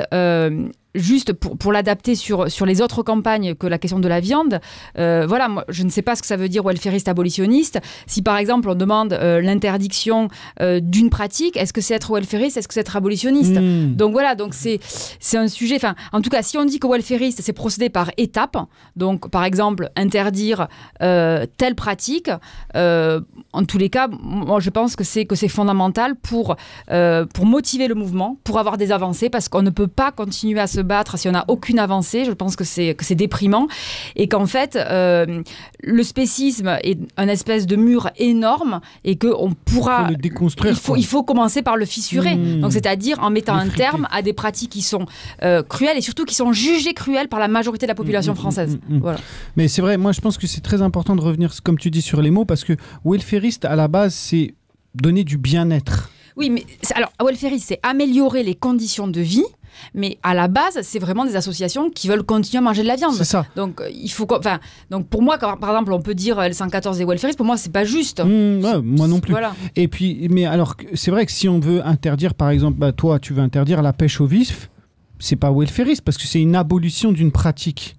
juste 0.94 1.32
pour, 1.32 1.56
pour 1.56 1.72
l'adapter 1.72 2.14
sur, 2.14 2.50
sur 2.50 2.66
les 2.66 2.80
autres 2.80 3.02
campagnes 3.02 3.54
que 3.54 3.66
la 3.66 3.78
question 3.78 3.98
de 3.98 4.08
la 4.08 4.20
viande, 4.20 4.60
euh, 4.98 5.24
voilà, 5.26 5.48
moi, 5.48 5.64
je 5.68 5.82
ne 5.82 5.88
sais 5.88 6.02
pas 6.02 6.16
ce 6.16 6.22
que 6.22 6.26
ça 6.26 6.36
veut 6.36 6.48
dire 6.48 6.64
welfariste 6.64 7.08
abolitionniste. 7.08 7.80
Si 8.06 8.22
par 8.22 8.36
exemple 8.36 8.68
on 8.68 8.74
demande 8.74 9.12
euh, 9.12 9.40
l'interdiction 9.40 10.28
euh, 10.60 10.80
d'une 10.80 11.10
pratique, 11.10 11.56
est-ce 11.56 11.72
que 11.72 11.80
c'est 11.80 11.94
être 11.94 12.12
welfariste, 12.12 12.56
est-ce 12.56 12.68
que 12.68 12.74
c'est 12.74 12.80
être 12.80 12.96
abolitionniste? 12.96 13.56
Hmm. 13.58 13.94
donc 13.94 14.12
voilà, 14.12 14.34
donc 14.34 14.54
c'est 14.54 14.80
c'est 14.82 15.36
un 15.36 15.48
sujet. 15.48 15.76
Enfin, 15.76 15.94
en 16.12 16.20
tout 16.20 16.30
cas, 16.30 16.42
si 16.42 16.58
on 16.58 16.64
dit 16.64 16.78
que 16.78 16.86
welfariste, 16.86 17.40
c'est 17.42 17.52
procéder 17.52 17.88
par 17.88 18.10
étapes. 18.16 18.56
Donc, 18.96 19.30
par 19.30 19.44
exemple, 19.44 19.90
interdire 19.96 20.68
telle 21.00 21.74
pratique. 21.74 22.30
en 22.74 23.64
tous 23.66 23.78
les 23.78 23.88
cas, 23.88 24.08
moi, 24.08 24.60
je 24.60 24.70
pense 24.70 24.96
que 24.96 25.04
c'est 25.04 25.24
que 25.24 25.34
c'est 25.34 25.48
fondamental 25.48 26.16
pour 26.16 26.56
pour 26.86 27.46
motiver 27.46 27.88
le 27.88 27.94
mouvement, 27.94 28.36
pour 28.44 28.58
avoir 28.58 28.76
des 28.76 28.92
avancées, 28.92 29.30
parce 29.30 29.48
qu'on 29.48 29.62
ne 29.62 29.70
peut 29.70 29.86
pas 29.86 30.12
continuer 30.12 30.60
à 30.60 30.66
se 30.66 30.81
battre 30.82 31.18
si 31.18 31.28
on 31.28 31.32
n'a 31.32 31.44
aucune 31.48 31.78
avancée. 31.78 32.24
Je 32.24 32.32
pense 32.32 32.56
que 32.56 32.64
c'est 32.64 32.94
que 32.94 33.04
c'est 33.04 33.14
déprimant 33.14 33.68
et 34.16 34.28
qu'en 34.28 34.46
fait, 34.46 34.76
euh, 34.76 35.42
le 35.82 36.02
spécisme 36.02 36.76
est 36.82 36.98
un 37.16 37.28
espèce 37.28 37.66
de 37.66 37.76
mur 37.76 38.10
énorme 38.18 38.80
et 39.04 39.16
que 39.16 39.28
on 39.28 39.52
pourra 39.52 40.04
Faut 40.04 40.10
le 40.10 40.16
déconstruire. 40.16 40.72
il 40.74 41.04
faut, 41.04 41.20
il 41.20 41.24
commencer 41.24 41.62
par 41.62 41.76
le 41.76 41.84
fissurer. 41.84 42.34
Mmh. 42.36 42.60
Donc, 42.60 42.72
c'est-à-dire 42.72 43.18
en 43.20 43.30
mettant 43.30 43.54
un 43.54 43.68
terme 43.68 44.08
à 44.10 44.22
des 44.22 44.32
pratiques 44.32 44.70
qui 44.70 44.82
sont 44.82 45.06
euh, 45.42 45.62
cruelles 45.62 45.98
et 45.98 46.02
surtout 46.02 46.24
qui 46.24 46.34
sont 46.34 46.52
jugées 46.52 46.94
cruelles 46.94 47.28
par 47.28 47.38
la 47.40 47.48
majorité 47.48 47.86
de 47.86 47.90
la 47.90 47.94
population 47.94 48.32
Mmh, 48.32 48.36
mmh, 48.36 48.38
française. 48.38 48.78
mmh, 48.88 48.94
mmh. 48.96 49.00
Voilà. 49.00 49.18
Mais 49.56 49.68
c'est 49.68 49.82
vrai, 49.82 49.96
moi 49.96 50.12
je 50.12 50.20
pense 50.20 50.38
que 50.38 50.46
c'est 50.46 50.60
très 50.60 50.82
important 50.82 51.16
de 51.16 51.20
revenir, 51.20 51.52
comme 51.62 51.78
tu 51.78 51.90
dis, 51.90 52.02
sur 52.02 52.22
les 52.22 52.30
mots, 52.30 52.44
parce 52.44 52.64
que 52.64 52.74
welfariste, 53.04 53.64
à 53.64 53.76
la 53.76 53.88
base, 53.88 54.14
c'est 54.14 54.54
donner 54.94 55.24
du 55.24 55.38
bien-être. 55.38 56.10
Oui, 56.36 56.48
mais 56.50 56.64
alors, 56.94 57.10
welfariste, 57.22 57.66
c'est 57.68 57.80
améliorer 57.82 58.42
les 58.42 58.54
conditions 58.54 59.06
de 59.08 59.20
vie. 59.20 59.44
Mais 59.94 60.18
à 60.22 60.34
la 60.34 60.48
base, 60.48 60.80
c'est 60.82 60.98
vraiment 60.98 61.24
des 61.24 61.36
associations 61.36 61.90
qui 61.90 62.08
veulent 62.08 62.22
continuer 62.22 62.58
à 62.58 62.62
manger 62.62 62.82
de 62.82 62.88
la 62.88 62.96
viande. 62.96 63.14
C'est 63.14 63.24
ça. 63.24 63.46
Donc 63.56 63.80
euh, 63.80 63.88
il 63.90 64.10
faut, 64.10 64.26
enfin, 64.30 64.60
donc 64.90 65.06
pour 65.08 65.22
moi, 65.22 65.38
quand, 65.38 65.56
par 65.56 65.70
exemple, 65.70 65.92
on 65.92 66.00
peut 66.00 66.14
dire 66.14 66.38
euh, 66.38 66.48
L114 66.48 67.00
et 67.00 67.04
welfaristes, 67.04 67.36
pour 67.36 67.46
moi, 67.46 67.56
c'est 67.56 67.72
pas 67.72 67.84
juste. 67.84 68.20
Mmh, 68.20 68.64
ouais, 68.64 68.82
moi 68.82 69.06
non 69.06 69.20
plus. 69.20 69.32
Voilà. 69.32 69.54
Et 69.76 69.88
puis, 69.88 70.28
mais 70.30 70.44
alors, 70.44 70.76
c'est 70.94 71.10
vrai 71.10 71.26
que 71.26 71.32
si 71.32 71.48
on 71.48 71.60
veut 71.60 71.84
interdire, 71.86 72.34
par 72.34 72.50
exemple, 72.50 72.78
bah, 72.78 72.92
toi, 72.92 73.18
tu 73.18 73.32
veux 73.32 73.42
interdire 73.42 73.82
la 73.82 73.92
pêche 73.92 74.20
au 74.20 74.26
vif, 74.26 74.70
c'est 75.18 75.36
pas 75.36 75.52
welfariste 75.52 76.02
parce 76.02 76.18
que 76.18 76.24
c'est 76.24 76.40
une 76.40 76.56
abolition 76.56 77.12
d'une 77.12 77.32
pratique. 77.32 77.96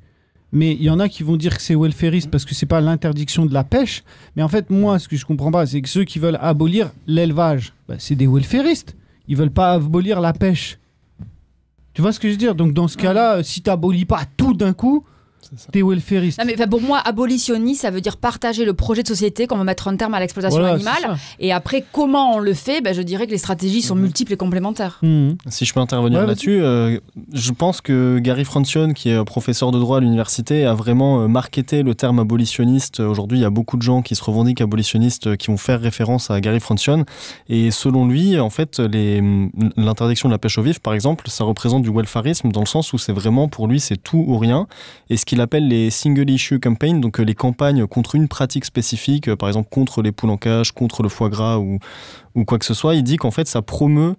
Mais 0.52 0.74
il 0.74 0.84
y 0.84 0.90
en 0.92 1.00
a 1.00 1.10
qui 1.10 1.24
vont 1.24 1.36
dire 1.36 1.58
que 1.58 1.64
c'est 1.64 1.76
welfariste 1.76 2.30
parce 2.30 2.46
que 2.46 2.54
c'est 2.54 2.68
pas 2.68 2.80
l'interdiction 2.80 3.48
de 3.48 3.54
la 3.56 3.64
pêche. 3.64 4.04
Mais 4.36 4.44
en 4.44 4.48
fait, 4.48 4.70
moi, 4.70 5.00
ce 5.00 5.08
que 5.08 5.16
je 5.16 5.26
comprends 5.26 5.52
pas, 5.52 5.66
c'est 5.66 5.82
que 5.82 5.90
ceux 5.90 6.04
qui 6.04 6.20
veulent 6.20 6.38
abolir 6.40 6.92
l'élevage, 7.08 7.74
bah, 7.88 7.96
c'est 7.98 8.14
des 8.14 8.28
welfaristes. 8.28 8.96
Ils 9.28 9.36
veulent 9.36 9.50
pas 9.50 9.74
abolir 9.74 10.22
la 10.22 10.32
pêche. 10.32 10.78
Tu 11.94 12.02
vois 12.02 12.12
ce 12.12 12.20
que 12.20 12.28
je 12.28 12.34
veux 12.34 12.38
dire? 12.38 12.56
Donc, 12.56 12.74
dans 12.74 12.88
ce 12.88 12.98
cas-là, 12.98 13.44
si 13.44 13.62
tu 13.62 13.70
n'abolis 13.70 14.06
pas 14.06 14.22
tout 14.38 14.54
d'un 14.54 14.74
coup. 14.74 15.06
T'es 15.72 15.82
welfariste. 15.82 16.40
Non, 16.40 16.46
mais 16.46 16.54
enfin, 16.56 16.68
pour 16.68 16.82
moi, 16.82 17.00
abolitionniste, 17.04 17.82
ça 17.82 17.92
veut 17.92 18.02
dire 18.02 18.18
partager 18.18 18.66
le 18.66 18.74
projet 18.74 19.04
de 19.04 19.08
société 19.08 19.48
qu'on 19.48 19.58
veut 19.58 19.64
mettre 19.64 19.88
un 19.88 19.96
terme 19.96 20.14
à 20.14 20.20
l'exploitation 20.20 20.60
Voilà, 20.60 20.76
animale. 20.76 21.18
Et 21.40 21.52
après, 21.52 21.84
comment 21.92 22.36
on 22.36 22.40
le 22.40 22.54
fait? 22.54 22.82
Ben, 22.82 22.94
Je 22.94 23.02
dirais 23.02 23.26
que 23.26 23.32
les 23.32 23.38
stratégies 23.38 23.82
sont 23.82 23.96
multiples 23.96 24.34
et 24.34 24.38
complémentaires. 24.38 25.00
Mmh. 25.02 25.32
Si 25.50 25.66
je 25.66 25.74
peux 25.74 25.80
intervenir 25.80 26.20
Ouais, 26.22 26.28
là-dessus, 26.28 26.62
euh, 26.62 27.00
je 27.34 27.52
pense 27.52 27.82
que 27.82 28.20
Gary 28.20 28.46
Francione, 28.46 28.94
qui 28.94 29.10
est 29.10 29.14
euh, 29.16 29.24
professeur 29.24 29.72
de 29.72 29.80
droit 29.80 29.98
à 29.98 30.00
l'université, 30.00 30.66
a 30.66 30.74
vraiment 30.74 31.22
euh, 31.22 31.28
marketé 31.28 31.84
le 31.84 31.96
terme 31.96 32.20
abolitionniste. 32.20 33.00
Aujourd'hui, 33.00 33.40
il 33.40 33.42
y 33.42 33.46
a 33.46 33.50
beaucoup 33.50 33.78
de 33.78 33.82
gens 33.82 34.02
qui 34.02 34.16
se 34.16 34.24
revendiquent 34.24 34.62
abolitionnistes 34.62 35.28
euh, 35.28 35.36
qui 35.36 35.48
vont 35.48 35.58
faire 35.58 35.80
référence 35.82 36.30
à 36.32 36.40
Gary 36.42 36.60
Francione. 36.60 37.06
Et 37.50 37.72
selon 37.72 38.08
lui, 38.08 38.40
en 38.40 38.50
fait, 38.50 38.80
les- 38.80 39.22
l'interdiction 39.78 40.30
de 40.30 40.34
la 40.34 40.38
pêche 40.38 40.58
au 40.58 40.62
vif, 40.62 40.80
par 40.80 40.94
exemple, 40.94 41.30
ça 41.30 41.44
représente 41.44 41.84
du 41.84 41.90
welfarisme 41.90 42.52
dans 42.52 42.60
le 42.62 42.66
sens 42.66 42.94
où 42.94 42.98
c'est 42.98 43.12
vraiment 43.14 43.48
pour 43.48 43.68
lui, 43.68 43.80
c'est 43.80 43.98
tout 43.98 44.24
ou 44.28 44.38
rien. 44.38 44.68
Et 45.10 45.18
ce 45.18 45.26
qu'il 45.26 45.42
appelle 45.44 45.68
les 45.68 45.90
single 45.92 46.30
issue 46.30 46.60
campaigns, 46.60 47.00
donc 47.00 47.20
euh, 47.20 47.24
les 47.24 47.36
campagnes 47.36 47.86
contre 47.86 48.16
une 48.16 48.28
pratique 48.28 48.66
spécifique, 48.66 49.28
euh, 49.30 49.36
par 49.36 49.50
exemple 49.50 49.70
contre 49.70 50.02
les 50.02 50.12
poules 50.12 50.32
en 50.32 50.38
cage, 50.38 50.72
contre 50.72 51.04
le 51.04 51.10
foie 51.10 51.30
gras 51.30 51.58
ou, 51.60 51.78
quoi 52.46 52.58
que 52.58 52.66
ce 52.66 52.74
soit, 52.74 52.96
il 52.96 53.04
dit 53.04 53.18
qu'en 53.18 53.32
fait, 53.32 53.48
ça 53.48 53.62
promeut 53.62 54.16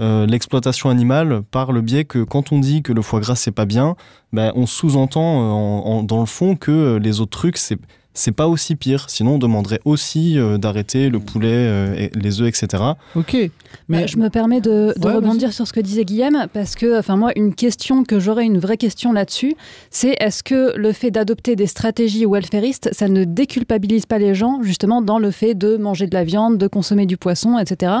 euh, 0.00 0.26
l'exploitation 0.26 0.90
animale 0.90 1.42
par 1.50 1.72
le 1.72 1.80
biais 1.80 2.04
que 2.04 2.22
quand 2.22 2.52
on 2.52 2.60
dit 2.60 2.82
que 2.82 2.92
le 2.92 3.02
foie 3.02 3.20
gras 3.20 3.34
c'est 3.34 3.50
pas 3.50 3.64
bien, 3.66 3.96
ben, 4.32 4.52
on 4.54 4.64
sous-entend 4.64 5.20
en- 5.22 5.84
en- 5.86 6.02
dans 6.04 6.20
le 6.20 6.26
fond 6.26 6.54
que 6.54 6.98
les 7.02 7.20
autres 7.20 7.36
trucs 7.36 7.56
c'est 7.56 7.78
c'est 8.14 8.32
pas 8.32 8.48
aussi 8.48 8.74
pire. 8.74 9.08
Sinon 9.08 9.34
on 9.34 9.38
demanderait 9.38 9.80
aussi 9.84 10.38
euh, 10.38 10.58
d'arrêter 10.58 11.08
le 11.08 11.20
poulet, 11.20 11.48
euh, 11.52 11.94
et 11.96 12.10
les 12.14 12.40
œufs, 12.40 12.48
etc. 12.48 12.82
Ok. 13.14 13.36
Mais 13.88 14.00
Bah, 14.00 14.06
je 14.06 14.16
me 14.16 14.28
permets 14.28 14.60
de, 14.60 14.94
de 14.96 15.06
Ouais, 15.06 15.14
rebondir 15.14 15.52
sur 15.52 15.66
ce 15.66 15.72
que 15.72 15.80
disait 15.80 16.04
Guillaume, 16.04 16.46
parce 16.52 16.74
que, 16.74 16.98
enfin, 16.98 17.16
moi, 17.16 17.32
une 17.36 17.54
question 17.54 18.02
que 18.04 18.18
j'aurais, 18.18 18.44
une 18.44 18.58
vraie 18.58 18.76
question 18.76 19.12
là-dessus, 19.12 19.54
c'est 19.90 20.16
est-ce 20.20 20.42
que 20.42 20.76
le 20.76 20.92
fait 20.92 21.10
d'adopter 21.10 21.54
des 21.56 21.66
stratégies 21.66 22.24
welfaristes, 22.26 22.88
ça 22.92 23.08
ne 23.08 23.24
déculpabilise 23.24 24.06
pas 24.06 24.18
les 24.18 24.34
gens, 24.34 24.60
justement, 24.62 25.00
dans 25.02 25.18
le 25.18 25.30
fait 25.30 25.54
de 25.54 25.76
manger 25.76 26.06
de 26.06 26.14
la 26.14 26.24
viande, 26.24 26.58
de 26.58 26.66
consommer 26.66 27.06
du 27.06 27.16
poisson, 27.16 27.58
etc. 27.58 27.92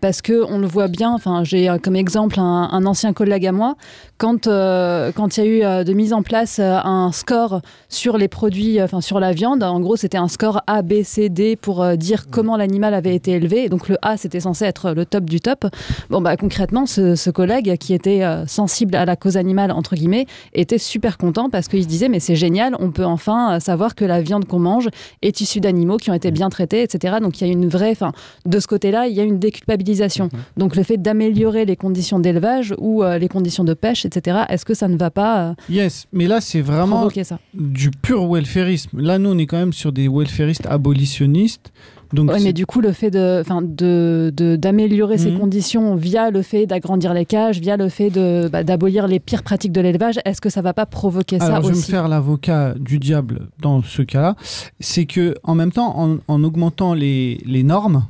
Parce 0.00 0.22
que 0.22 0.44
on 0.48 0.58
le 0.58 0.66
voit 0.66 0.88
bien, 0.88 1.10
enfin, 1.12 1.42
j'ai 1.44 1.68
euh, 1.68 1.78
comme 1.78 1.96
exemple 1.96 2.38
un, 2.40 2.68
un 2.70 2.86
ancien 2.86 3.12
collègue 3.12 3.46
à 3.46 3.52
moi, 3.52 3.74
quand 4.18 4.46
euh, 4.46 5.12
quand 5.12 5.36
il 5.36 5.40
y 5.40 5.46
a 5.46 5.50
eu 5.50 5.62
euh, 5.64 5.84
de 5.84 5.92
mise 5.92 6.12
en 6.12 6.22
place 6.22 6.58
euh, 6.60 6.78
un 6.82 7.10
score 7.12 7.60
sur 7.88 8.16
les 8.18 8.28
produits, 8.28 8.80
euh, 8.80 8.84
enfin, 8.84 9.00
sur 9.00 9.20
la 9.20 9.32
viande, 9.32 9.62
en 9.70 9.80
gros, 9.80 9.96
c'était 9.96 10.18
un 10.18 10.28
score 10.28 10.62
A, 10.66 10.82
B, 10.82 11.02
C, 11.02 11.28
D 11.28 11.56
pour 11.56 11.82
euh, 11.82 11.96
dire 11.96 12.28
comment 12.30 12.56
l'animal 12.56 12.94
avait 12.94 13.14
été 13.14 13.32
élevé. 13.32 13.64
Et 13.64 13.68
donc, 13.68 13.88
le 13.88 13.96
A, 14.02 14.16
c'était 14.16 14.40
censé 14.40 14.64
être 14.64 14.92
le 14.92 15.04
top 15.04 15.24
du 15.24 15.40
top. 15.40 15.66
Bon, 16.10 16.20
bah, 16.20 16.36
concrètement, 16.36 16.86
ce, 16.86 17.14
ce 17.14 17.30
collègue 17.30 17.76
qui 17.78 17.94
était 17.94 18.22
euh, 18.22 18.46
sensible 18.46 18.96
à 18.96 19.04
la 19.04 19.16
cause 19.16 19.36
animale, 19.36 19.70
entre 19.70 19.94
guillemets, 19.94 20.26
était 20.52 20.78
super 20.78 21.18
content 21.18 21.50
parce 21.50 21.68
qu'il 21.68 21.82
se 21.82 21.88
disait, 21.88 22.08
mais 22.08 22.20
c'est 22.20 22.36
génial, 22.36 22.76
on 22.80 22.90
peut 22.90 23.04
enfin 23.04 23.56
euh, 23.56 23.60
savoir 23.60 23.94
que 23.94 24.04
la 24.04 24.20
viande 24.20 24.46
qu'on 24.46 24.58
mange 24.58 24.88
est 25.22 25.40
issue 25.40 25.60
d'animaux 25.60 25.96
qui 25.96 26.10
ont 26.10 26.14
été 26.14 26.30
bien 26.30 26.48
traités, 26.48 26.82
etc. 26.82 27.16
Donc, 27.20 27.40
il 27.40 27.46
y 27.46 27.50
a 27.50 27.52
une 27.52 27.68
vraie, 27.68 27.90
enfin, 27.90 28.12
de 28.44 28.60
ce 28.60 28.66
côté-là, 28.66 29.06
il 29.06 29.14
y 29.14 29.20
a 29.20 29.24
une 29.24 29.38
déculpabilisation. 29.38 30.28
Donc, 30.56 30.76
le 30.76 30.82
fait 30.82 30.96
d'améliorer 30.96 31.64
les 31.64 31.76
conditions 31.76 32.18
d'élevage 32.18 32.74
ou 32.78 33.02
euh, 33.02 33.18
les 33.18 33.28
conditions 33.28 33.64
de 33.64 33.74
pêche, 33.74 34.04
etc., 34.04 34.44
est-ce 34.48 34.64
que 34.64 34.74
ça 34.74 34.88
ne 34.88 34.96
va 34.96 35.10
pas 35.10 35.54
yes, 35.68 36.06
mais 36.12 36.26
là 36.26 36.40
c'est 36.40 36.60
vraiment 36.60 37.08
ça? 37.10 37.38
du 37.54 37.90
pur 37.90 38.28
welfarisme. 38.28 39.00
Là, 39.00 39.18
nous, 39.18 39.30
on 39.30 39.38
est 39.38 39.45
quand 39.46 39.56
même 39.58 39.72
sur 39.72 39.92
des 39.92 40.08
welfaristes 40.08 40.66
abolitionnistes. 40.66 41.72
Donc, 42.12 42.30
c'est- 42.32 42.44
mais 42.44 42.52
du 42.52 42.66
coup, 42.66 42.80
le 42.80 42.92
fait 42.92 43.10
de, 43.10 43.40
enfin, 43.40 43.60
de, 43.62 44.32
de- 44.34 44.54
d'améliorer 44.54 45.18
ces 45.18 45.32
Mhm. 45.32 45.38
conditions 45.40 45.96
via 45.96 46.30
le 46.30 46.42
fait 46.42 46.64
d'agrandir 46.66 47.12
les 47.12 47.26
cages, 47.26 47.58
via 47.60 47.76
le 47.76 47.88
fait 47.88 48.10
de, 48.10 48.48
bah, 48.48 48.62
d'abolir 48.62 49.08
les 49.08 49.18
pires 49.18 49.42
pratiques 49.42 49.72
de 49.72 49.80
l'élevage, 49.80 50.20
est-ce 50.24 50.40
que 50.40 50.48
ça 50.48 50.62
va 50.62 50.72
pas 50.72 50.86
provoquer 50.86 51.40
Alors, 51.40 51.56
ça 51.56 51.62
je 51.62 51.68
vais 51.72 51.76
me 51.76 51.82
faire 51.82 52.06
l'avocat 52.06 52.74
du 52.78 52.98
diable 53.00 53.48
dans 53.60 53.82
ce 53.82 54.02
cas-là. 54.02 54.36
C'est 54.78 55.06
que, 55.06 55.34
en 55.42 55.56
même 55.56 55.72
temps, 55.72 55.98
en, 55.98 56.18
en 56.28 56.44
augmentant 56.44 56.94
les, 56.94 57.40
les 57.44 57.64
normes, 57.64 58.06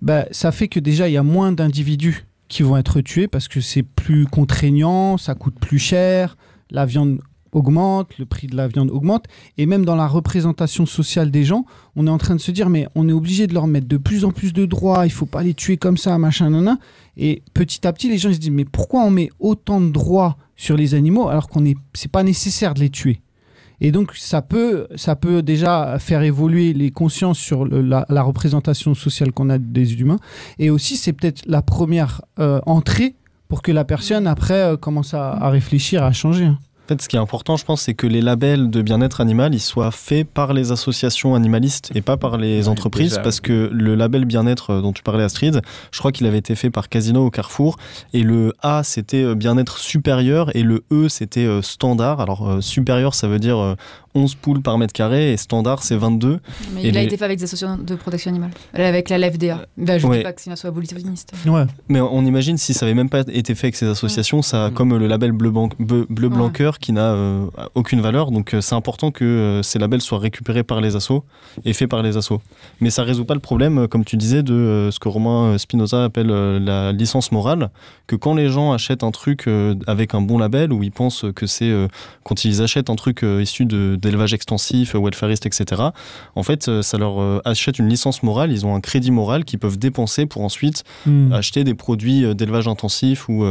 bah, 0.00 0.24
ça 0.30 0.50
fait 0.50 0.68
que 0.68 0.80
déjà, 0.80 1.08
il 1.08 1.12
y 1.12 1.18
a 1.18 1.22
moins 1.22 1.52
d'individus 1.52 2.24
qui 2.48 2.62
vont 2.62 2.78
être 2.78 3.02
tués 3.02 3.28
parce 3.28 3.46
que 3.46 3.60
c'est 3.60 3.82
plus 3.82 4.24
contraignant, 4.24 5.18
ça 5.18 5.34
coûte 5.34 5.56
plus 5.60 5.78
cher, 5.78 6.38
la 6.70 6.86
viande 6.86 7.18
augmente, 7.52 8.18
le 8.18 8.26
prix 8.26 8.46
de 8.46 8.56
la 8.56 8.68
viande 8.68 8.90
augmente, 8.90 9.26
et 9.56 9.66
même 9.66 9.84
dans 9.84 9.96
la 9.96 10.06
représentation 10.06 10.86
sociale 10.86 11.30
des 11.30 11.44
gens, 11.44 11.64
on 11.96 12.06
est 12.06 12.10
en 12.10 12.18
train 12.18 12.34
de 12.36 12.40
se 12.40 12.50
dire, 12.50 12.68
mais 12.68 12.86
on 12.94 13.08
est 13.08 13.12
obligé 13.12 13.46
de 13.46 13.54
leur 13.54 13.66
mettre 13.66 13.88
de 13.88 13.96
plus 13.96 14.24
en 14.24 14.30
plus 14.30 14.52
de 14.52 14.66
droits, 14.66 15.06
il 15.06 15.12
faut 15.12 15.26
pas 15.26 15.42
les 15.42 15.54
tuer 15.54 15.76
comme 15.76 15.96
ça, 15.96 16.16
machin, 16.18 16.50
nana. 16.50 16.78
Et 17.16 17.42
petit 17.54 17.86
à 17.86 17.92
petit, 17.92 18.08
les 18.08 18.18
gens 18.18 18.32
se 18.32 18.38
disent, 18.38 18.50
mais 18.50 18.64
pourquoi 18.64 19.02
on 19.02 19.10
met 19.10 19.30
autant 19.40 19.80
de 19.80 19.90
droits 19.90 20.36
sur 20.56 20.76
les 20.76 20.94
animaux 20.94 21.28
alors 21.28 21.48
qu'on 21.48 21.64
est, 21.64 21.76
c'est 21.94 22.10
pas 22.10 22.22
nécessaire 22.22 22.74
de 22.74 22.80
les 22.80 22.90
tuer? 22.90 23.20
Et 23.80 23.92
donc, 23.92 24.14
ça 24.16 24.42
peut, 24.42 24.88
ça 24.96 25.14
peut 25.14 25.42
déjà 25.42 25.98
faire 26.00 26.22
évoluer 26.22 26.72
les 26.72 26.90
consciences 26.90 27.38
sur 27.38 27.64
la, 27.64 28.22
représentation 28.22 28.94
sociale 28.94 29.32
qu'on 29.32 29.50
a 29.50 29.58
des 29.58 29.94
humains. 30.00 30.18
Et 30.58 30.70
aussi, 30.70 30.96
c'est 30.96 31.12
peut-être 31.12 31.42
la 31.46 31.62
première 31.62 32.22
euh, 32.40 32.60
entrée 32.66 33.14
pour 33.46 33.62
que 33.62 33.70
la 33.70 33.84
personne, 33.84 34.26
après, 34.26 34.62
euh, 34.62 34.76
commence 34.76 35.14
à, 35.14 35.30
à 35.30 35.50
réfléchir, 35.50 36.02
à 36.02 36.12
changer. 36.12 36.50
En 36.88 36.94
fait, 36.94 37.02
ce 37.02 37.08
qui 37.10 37.16
est 37.16 37.18
important, 37.18 37.58
je 37.58 37.66
pense, 37.66 37.82
c'est 37.82 37.92
que 37.92 38.06
les 38.06 38.22
labels 38.22 38.70
de 38.70 38.80
bien-être 38.80 39.20
animal, 39.20 39.54
ils 39.54 39.60
soient 39.60 39.90
faits 39.90 40.26
par 40.26 40.54
les 40.54 40.72
associations 40.72 41.34
animalistes 41.34 41.90
et 41.94 42.00
pas 42.00 42.16
par 42.16 42.38
les 42.38 42.66
entreprises, 42.66 43.10
déjà, 43.10 43.20
parce 43.20 43.40
que 43.40 43.68
le 43.70 43.94
label 43.94 44.24
bien-être 44.24 44.70
euh, 44.70 44.80
dont 44.80 44.94
tu 44.94 45.02
parlais, 45.02 45.22
Astrid, 45.22 45.60
je 45.92 45.98
crois 45.98 46.12
qu'il 46.12 46.26
avait 46.26 46.38
été 46.38 46.54
fait 46.54 46.70
par 46.70 46.88
Casino 46.88 47.26
au 47.26 47.30
Carrefour, 47.30 47.76
et 48.14 48.22
le 48.22 48.54
A, 48.62 48.84
c'était 48.84 49.22
euh, 49.22 49.34
bien-être 49.34 49.76
supérieur, 49.76 50.56
et 50.56 50.62
le 50.62 50.82
E, 50.90 51.10
c'était 51.10 51.44
euh, 51.44 51.60
standard. 51.60 52.22
Alors, 52.22 52.56
supérieur, 52.62 53.14
ça 53.14 53.28
veut 53.28 53.38
dire 53.38 53.76
11 54.18 54.34
poules 54.34 54.60
par 54.62 54.76
mètre 54.78 54.92
carré, 54.92 55.32
et 55.32 55.36
standard, 55.36 55.82
c'est 55.82 55.96
22. 55.96 56.40
Mais 56.74 56.82
Et 56.84 56.88
il 56.88 56.98
a 56.98 57.02
été 57.02 57.16
fait 57.16 57.24
avec 57.24 57.38
des 57.38 57.44
associations 57.44 57.78
de 57.82 57.94
protection 57.94 58.30
animale, 58.30 58.50
avec 58.74 59.08
la 59.08 59.18
LFDA. 59.18 59.66
Ben, 59.76 59.98
je 59.98 60.06
ne 60.06 60.10
Ouais. 60.10 60.18
dis 60.18 60.22
pas 60.24 60.32
que 60.32 60.40
c'est 60.40 60.50
une 60.50 60.56
abolitionniste. 60.68 61.32
Ouais. 61.46 61.64
Mais 61.88 62.00
on 62.00 62.24
imagine 62.24 62.56
si 62.58 62.74
ça 62.74 62.84
avait 62.86 62.94
même 62.94 63.08
pas 63.10 63.20
été 63.32 63.54
fait 63.54 63.68
avec 63.68 63.76
ces 63.76 63.86
associations, 63.86 64.42
ça 64.42 64.66
a 64.66 64.70
Mm. 64.70 64.74
comme 64.74 64.96
le 64.98 65.06
label 65.06 65.32
bleu, 65.32 65.50
ban- 65.50 65.68
bleu, 65.78 66.06
bleu 66.10 66.28
blanc 66.28 66.46
Ouais. 66.46 66.52
cœur 66.52 66.78
qui 66.78 66.92
n'a 66.92 67.12
euh, 67.12 67.46
aucune 67.74 68.00
valeur. 68.00 68.30
Donc 68.30 68.54
euh, 68.54 68.60
c'est 68.60 68.74
important 68.74 69.10
que 69.10 69.24
euh, 69.24 69.62
ces 69.62 69.78
labels 69.78 70.00
soient 70.00 70.18
récupérés 70.18 70.62
par 70.64 70.80
les 70.80 70.96
assos 70.96 71.24
et 71.64 71.72
faits 71.72 71.88
par 71.88 72.02
les 72.02 72.16
assos. 72.16 72.40
Mais 72.80 72.90
ça 72.90 73.02
résout 73.04 73.24
pas 73.24 73.34
le 73.34 73.40
problème, 73.40 73.86
comme 73.88 74.04
tu 74.04 74.16
disais, 74.16 74.42
de 74.42 74.52
euh, 74.54 74.90
ce 74.90 74.98
que 74.98 75.08
Romain 75.08 75.56
Spinoza 75.58 76.04
appelle 76.04 76.30
euh, 76.30 76.58
la 76.58 76.92
licence 76.92 77.32
morale. 77.32 77.70
Que 78.06 78.16
quand 78.16 78.34
les 78.34 78.48
gens 78.48 78.72
achètent 78.72 79.04
un 79.04 79.10
truc 79.10 79.46
euh, 79.46 79.74
avec 79.86 80.14
un 80.14 80.20
bon 80.20 80.38
label, 80.38 80.72
où 80.72 80.82
ils 80.82 80.90
pensent 80.92 81.24
que 81.34 81.46
c'est 81.46 81.70
euh, 81.70 81.88
quand 82.24 82.44
ils 82.44 82.62
achètent 82.62 82.90
un 82.90 82.96
truc 82.96 83.22
euh, 83.22 83.42
issu 83.42 83.64
de- 83.66 83.96
d'élevage 84.08 84.32
extensif, 84.32 84.94
euh, 84.94 84.98
welfariste, 84.98 85.44
etc. 85.46 85.82
En 86.34 86.42
fait, 86.42 86.68
euh, 86.68 86.80
ça 86.82 86.96
leur 86.96 87.20
euh, 87.20 87.40
achète 87.44 87.78
une 87.78 87.88
licence 87.88 88.22
morale. 88.22 88.50
Ils 88.52 88.64
ont 88.64 88.74
un 88.74 88.80
crédit 88.80 89.10
moral 89.10 89.44
qu'ils 89.44 89.58
peuvent 89.58 89.78
dépenser 89.78 90.26
pour 90.26 90.42
ensuite 90.42 90.84
Hmm. 91.06 91.32
acheter 91.32 91.64
des 91.64 91.74
produits 91.74 92.34
d'élevage 92.34 92.66
intensif 92.68 93.28
ou, 93.28 93.44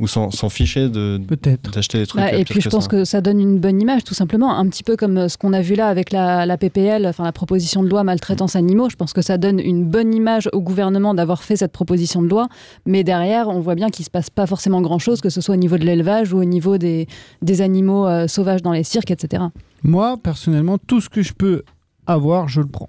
ou 0.00 0.08
s'en 0.08 0.30
s'en 0.32 0.48
ficher 0.48 0.88
de- 0.88 1.20
Peut-être. 1.26 1.70
d'acheter 1.70 1.98
des 1.98 2.06
trucs. 2.06 2.20
Bah, 2.20 2.30
euh, 2.32 2.38
et 2.38 2.44
puis 2.44 2.60
je 2.60 2.68
pense 2.68 2.84
ça. 2.84 2.88
que 2.90 3.04
ça 3.04 3.20
donne 3.20 3.38
une 3.40 3.60
bonne 3.60 3.80
image, 3.80 4.02
tout 4.02 4.14
simplement, 4.14 4.56
un 4.58 4.66
petit 4.68 4.82
peu 4.82 4.96
comme 4.96 5.16
euh, 5.18 5.28
ce 5.28 5.38
qu'on 5.38 5.52
a 5.52 5.60
vu 5.60 5.74
là 5.76 5.86
avec 5.86 6.10
la, 6.10 6.46
la 6.46 6.56
PPL, 6.58 7.06
enfin 7.06 7.22
la 7.22 7.30
proposition 7.32 7.82
de 7.82 7.88
loi 7.88 8.02
maltraitance 8.02 8.56
animaux. 8.56 8.90
Je 8.90 8.96
pense 8.96 9.12
que 9.12 9.22
ça 9.22 9.38
donne 9.38 9.60
une 9.60 9.84
bonne 9.84 10.12
image 10.12 10.48
au 10.52 10.60
gouvernement 10.60 11.14
d'avoir 11.14 11.44
fait 11.44 11.54
cette 11.56 11.70
proposition 11.72 12.22
de 12.22 12.28
loi, 12.28 12.48
mais 12.86 13.04
derrière, 13.04 13.48
on 13.48 13.60
voit 13.60 13.76
bien 13.76 13.88
qu'il 13.90 14.04
se 14.04 14.10
passe 14.10 14.30
pas 14.30 14.46
forcément 14.46 14.80
grand-chose, 14.80 15.20
que 15.20 15.30
ce 15.30 15.40
soit 15.40 15.54
au 15.54 15.58
niveau 15.58 15.78
de 15.78 15.84
l'élevage 15.84 16.32
ou 16.32 16.38
au 16.38 16.44
niveau 16.44 16.76
des, 16.76 17.06
des 17.42 17.60
animaux 17.60 18.06
euh, 18.08 18.26
sauvages 18.26 18.62
dans 18.62 18.72
les 18.72 18.82
cirques, 18.84 19.12
etc. 19.12 19.44
Moi, 19.84 20.16
personnellement, 20.22 20.78
tout 20.78 21.00
ce 21.00 21.08
que 21.08 21.22
je 21.22 21.32
peux 21.34 21.62
avoir, 22.06 22.48
je 22.48 22.60
le 22.60 22.66
prends. 22.66 22.88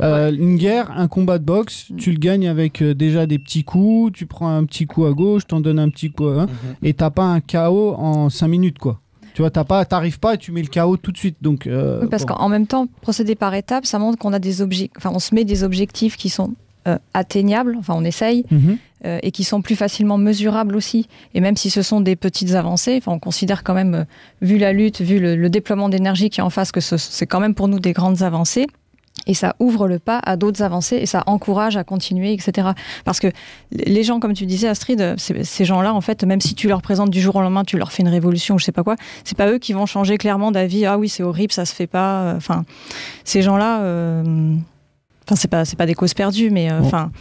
Euh, 0.00 0.32
Une 0.32 0.56
guerre, 0.56 0.90
un 0.96 1.08
combat 1.08 1.38
de 1.38 1.44
boxe, 1.44 1.86
tu 1.98 2.10
le 2.12 2.18
gagnes 2.18 2.48
avec 2.48 2.82
euh, 2.82 2.94
déjà 2.94 3.26
des 3.26 3.38
petits 3.38 3.64
coups, 3.64 4.12
tu 4.12 4.26
prends 4.26 4.48
un 4.54 4.64
petit 4.64 4.86
coup 4.86 5.04
à 5.04 5.12
gauche, 5.12 5.46
t'en 5.46 5.60
donnes 5.60 5.78
un 5.78 5.88
petit 5.88 6.10
coup 6.10 6.26
à... 6.26 6.42
hein, 6.42 6.46
et 6.82 6.94
t'as 6.94 7.10
pas 7.10 7.24
un 7.24 7.40
KO 7.40 7.94
en 7.96 8.30
5 8.30 8.48
minutes, 8.48 8.78
quoi. 8.78 9.00
Tu 9.34 9.40
vois, 9.40 9.50
t'as 9.50 9.64
pas, 9.64 9.84
t'arrives 9.86 10.18
pas 10.20 10.34
et 10.34 10.38
tu 10.38 10.52
mets 10.52 10.60
le 10.62 10.68
KO 10.68 10.96
tout 10.98 11.10
de 11.10 11.16
suite. 11.16 11.36
Donc, 11.40 11.66
euh, 11.66 12.00
Oui, 12.02 12.08
parce 12.10 12.26
bon. 12.26 12.34
qu'en 12.34 12.48
même 12.50 12.66
temps, 12.66 12.86
procéder 13.00 13.34
par 13.34 13.54
étapes, 13.54 13.86
ça 13.86 13.98
montre 13.98 14.18
qu'on 14.18 14.32
a 14.34 14.38
des 14.38 14.60
objectifs, 14.60 14.90
enfin, 14.98 15.10
on 15.14 15.18
se 15.18 15.34
met 15.34 15.44
des 15.44 15.64
objectifs 15.64 16.16
qui 16.18 16.28
sont 16.28 16.52
euh, 16.88 16.98
atteignables, 17.14 17.76
enfin, 17.78 17.94
on 17.96 18.04
essaye, 18.04 18.44
Mhm. 18.50 18.76
euh, 19.06 19.18
et 19.22 19.30
qui 19.30 19.44
sont 19.44 19.62
plus 19.62 19.76
facilement 19.76 20.18
mesurables 20.18 20.74
aussi. 20.76 21.06
Et 21.32 21.40
même 21.40 21.56
si 21.56 21.70
ce 21.70 21.80
sont 21.80 22.00
des 22.00 22.16
petites 22.16 22.54
avancées, 22.54 23.00
on 23.06 23.18
considère 23.20 23.62
quand 23.62 23.72
même, 23.74 23.94
euh, 23.94 24.04
vu 24.42 24.58
la 24.58 24.72
lutte, 24.72 25.00
vu 25.00 25.20
le, 25.20 25.36
le 25.36 25.48
déploiement 25.48 25.88
d'énergie 25.88 26.28
qui 26.28 26.40
est 26.40 26.42
en 26.42 26.50
face, 26.50 26.72
que 26.72 26.80
c'est 26.80 27.26
quand 27.26 27.38
même 27.40 27.54
pour 27.54 27.68
nous 27.68 27.78
des 27.80 27.92
grandes 27.92 28.22
avancées. 28.22 28.66
Et 29.26 29.34
ça 29.34 29.54
ouvre 29.60 29.86
le 29.86 29.98
pas 29.98 30.18
à 30.18 30.36
d'autres 30.36 30.62
avancées 30.62 30.96
et 30.96 31.06
ça 31.06 31.22
encourage 31.26 31.76
à 31.76 31.84
continuer, 31.84 32.32
etc. 32.32 32.70
Parce 33.04 33.20
que 33.20 33.28
les 33.70 34.02
gens, 34.02 34.18
comme 34.18 34.32
tu 34.32 34.46
disais, 34.46 34.66
Astrid, 34.66 35.14
ces 35.16 35.64
gens-là, 35.64 35.94
en 35.94 36.00
fait, 36.00 36.24
même 36.24 36.40
si 36.40 36.54
tu 36.54 36.66
leur 36.66 36.82
présentes 36.82 37.10
du 37.10 37.20
jour 37.20 37.36
au 37.36 37.40
lendemain, 37.40 37.64
tu 37.64 37.78
leur 37.78 37.92
fais 37.92 38.02
une 38.02 38.08
révolution, 38.08 38.58
je 38.58 38.64
sais 38.64 38.72
pas 38.72 38.82
quoi, 38.82 38.96
c'est 39.24 39.38
pas 39.38 39.48
eux 39.48 39.58
qui 39.58 39.74
vont 39.74 39.86
changer 39.86 40.18
clairement 40.18 40.50
d'avis. 40.50 40.86
Ah 40.86 40.98
oui, 40.98 41.08
c'est 41.08 41.22
horrible, 41.22 41.52
ça 41.52 41.64
se 41.64 41.74
fait 41.74 41.86
pas. 41.86 42.34
Enfin, 42.36 42.64
ces 43.24 43.42
gens-là, 43.42 43.82
euh... 43.82 44.56
enfin, 45.24 45.36
c'est 45.36 45.48
pas, 45.48 45.64
c'est 45.64 45.76
pas 45.76 45.86
des 45.86 45.94
causes 45.94 46.14
perdues, 46.14 46.50
mais 46.50 46.70
euh, 46.70 46.80
enfin. 46.80 47.12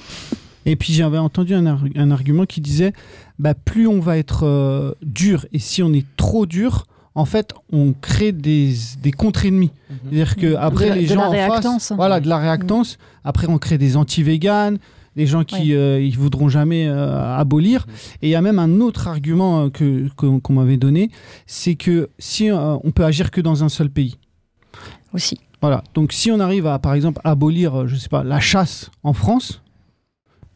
Et 0.65 0.75
puis 0.75 0.93
j'avais 0.93 1.17
entendu 1.17 1.55
un, 1.55 2.11
argument 2.11 2.45
qui 2.45 2.61
disait, 2.61 2.93
bah, 3.39 3.53
plus 3.53 3.87
on 3.87 3.99
va 3.99 4.17
être 4.17 4.45
euh, 4.45 4.93
dur 5.01 5.45
et 5.53 5.59
si 5.59 5.81
on 5.81 5.91
est 5.93 6.05
trop 6.17 6.45
dur, 6.45 6.85
en 7.13 7.25
fait, 7.25 7.53
on 7.71 7.93
crée 7.93 8.31
des, 8.31 8.73
des 9.01 9.11
contre-ennemis. 9.11 9.71
Mmh. 9.89 9.93
C'est-à-dire 10.03 10.35
qu'après, 10.35 10.95
les 10.95 11.07
gens 11.07 11.27
en 11.27 11.31
face, 11.31 11.91
voilà, 11.93 12.19
de 12.19 12.29
la 12.29 12.37
réactance. 12.37 12.95
Mmh. 12.95 13.27
Après, 13.27 13.47
on 13.49 13.57
crée 13.57 13.77
des 13.77 13.97
anti-véganes, 13.97 14.77
des 15.15 15.27
gens 15.27 15.43
qui 15.43 15.75
euh, 15.75 15.99
ils 15.99 16.17
voudront 16.17 16.47
jamais 16.47 16.87
euh, 16.87 17.35
abolir. 17.35 17.85
Mmh. 17.85 17.91
Et 18.21 18.27
il 18.27 18.31
y 18.31 18.35
a 18.35 18.41
même 18.41 18.59
un 18.59 18.79
autre 18.79 19.07
argument 19.07 19.69
que 19.69 20.07
qu'on 20.15 20.39
qu 20.39 20.53
m'avait 20.53 20.77
donné, 20.77 21.11
c'est 21.47 21.75
que 21.75 22.09
si 22.17 22.49
euh, 22.49 22.77
on 22.83 22.91
peut 22.91 23.03
agir 23.03 23.29
que 23.31 23.41
dans 23.41 23.63
un 23.63 23.69
seul 23.69 23.89
pays. 23.89 24.17
Aussi. 25.13 25.39
Voilà. 25.61 25.83
Donc, 25.93 26.13
si 26.13 26.31
on 26.31 26.39
arrive 26.39 26.65
à, 26.65 26.79
par 26.79 26.93
exemple, 26.93 27.19
abolir, 27.25 27.87
je 27.87 27.95
sais 27.97 28.09
pas, 28.09 28.23
la 28.23 28.39
chasse 28.39 28.89
en 29.03 29.13
France, 29.13 29.61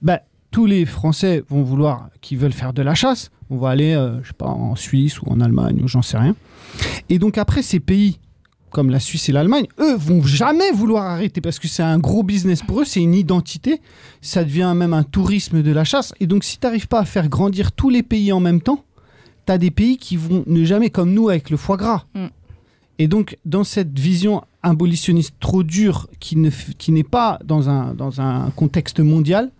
ben 0.01 0.19
tous 0.51 0.65
les 0.65 0.85
Français 0.85 1.43
vont 1.49 1.63
vouloir, 1.63 2.09
qui 2.21 2.37
veulent 2.37 2.53
faire 2.53 2.71
de 2.71 2.81
la 2.81 2.95
chasse, 2.95 3.29
on 3.49 3.57
va 3.57 3.71
aller, 3.71 3.93
euh, 3.93 4.23
je 4.23 4.29
sais 4.29 4.33
pas, 4.33 4.47
en 4.47 4.75
Suisse 4.75 5.21
ou 5.21 5.25
en 5.27 5.41
Allemagne 5.41 5.81
ou 5.83 5.87
j'en 5.89 6.01
sais 6.01 6.17
rien. 6.17 6.33
Et 7.09 7.19
donc 7.19 7.37
après, 7.37 7.61
ces 7.61 7.79
pays 7.79 8.19
comme 8.75 8.89
la 8.89 8.99
Suisse 8.99 9.29
et 9.29 9.31
l'Allemagne, 9.31 9.67
eux 9.79 9.95
vont 9.95 10.21
jamais 10.21 10.69
vouloir 10.73 11.05
arrêter 11.05 11.39
parce 11.39 11.59
que 11.59 11.67
c'est 11.69 11.81
un 11.81 11.97
gros 11.97 12.23
business 12.23 12.61
pour 12.61 12.81
eux, 12.81 12.83
c'est 12.83 13.01
une 13.01 13.13
identité, 13.13 13.79
ça 14.21 14.43
devient 14.43 14.73
même 14.75 14.91
un 14.91 15.03
tourisme 15.03 15.63
de 15.63 15.71
la 15.71 15.85
chasse. 15.85 16.13
Et 16.19 16.27
donc 16.27 16.43
si 16.43 16.59
tu 16.59 16.65
n'arrives 16.65 16.89
pas 16.89 16.99
à 16.99 17.05
faire 17.05 17.29
grandir 17.29 17.71
tous 17.71 17.89
les 17.89 18.03
pays 18.03 18.33
en 18.33 18.41
même 18.41 18.59
temps, 18.59 18.83
tu 19.45 19.53
as 19.53 19.57
des 19.57 19.71
pays 19.71 19.97
qui 19.97 20.17
vont 20.17 20.43
ne 20.45 20.65
jamais 20.65 20.89
comme 20.89 21.13
nous 21.13 21.29
avec 21.29 21.51
le 21.51 21.55
foie 21.55 21.77
gras. 21.77 22.03
Mm. 22.15 22.25
Et 22.99 23.07
donc 23.07 23.37
dans 23.45 23.63
cette 23.63 23.97
vision 23.97 24.43
abolitionniste 24.61 25.35
trop 25.39 25.63
dure 25.63 26.09
qui 26.19 26.35
n'est 26.35 26.51
qui 26.77 27.03
pas 27.03 27.39
dans 27.45 27.69
un, 27.69 27.93
dans 27.93 28.19
un 28.19 28.49
contexte 28.57 28.99
mondial, 28.99 29.51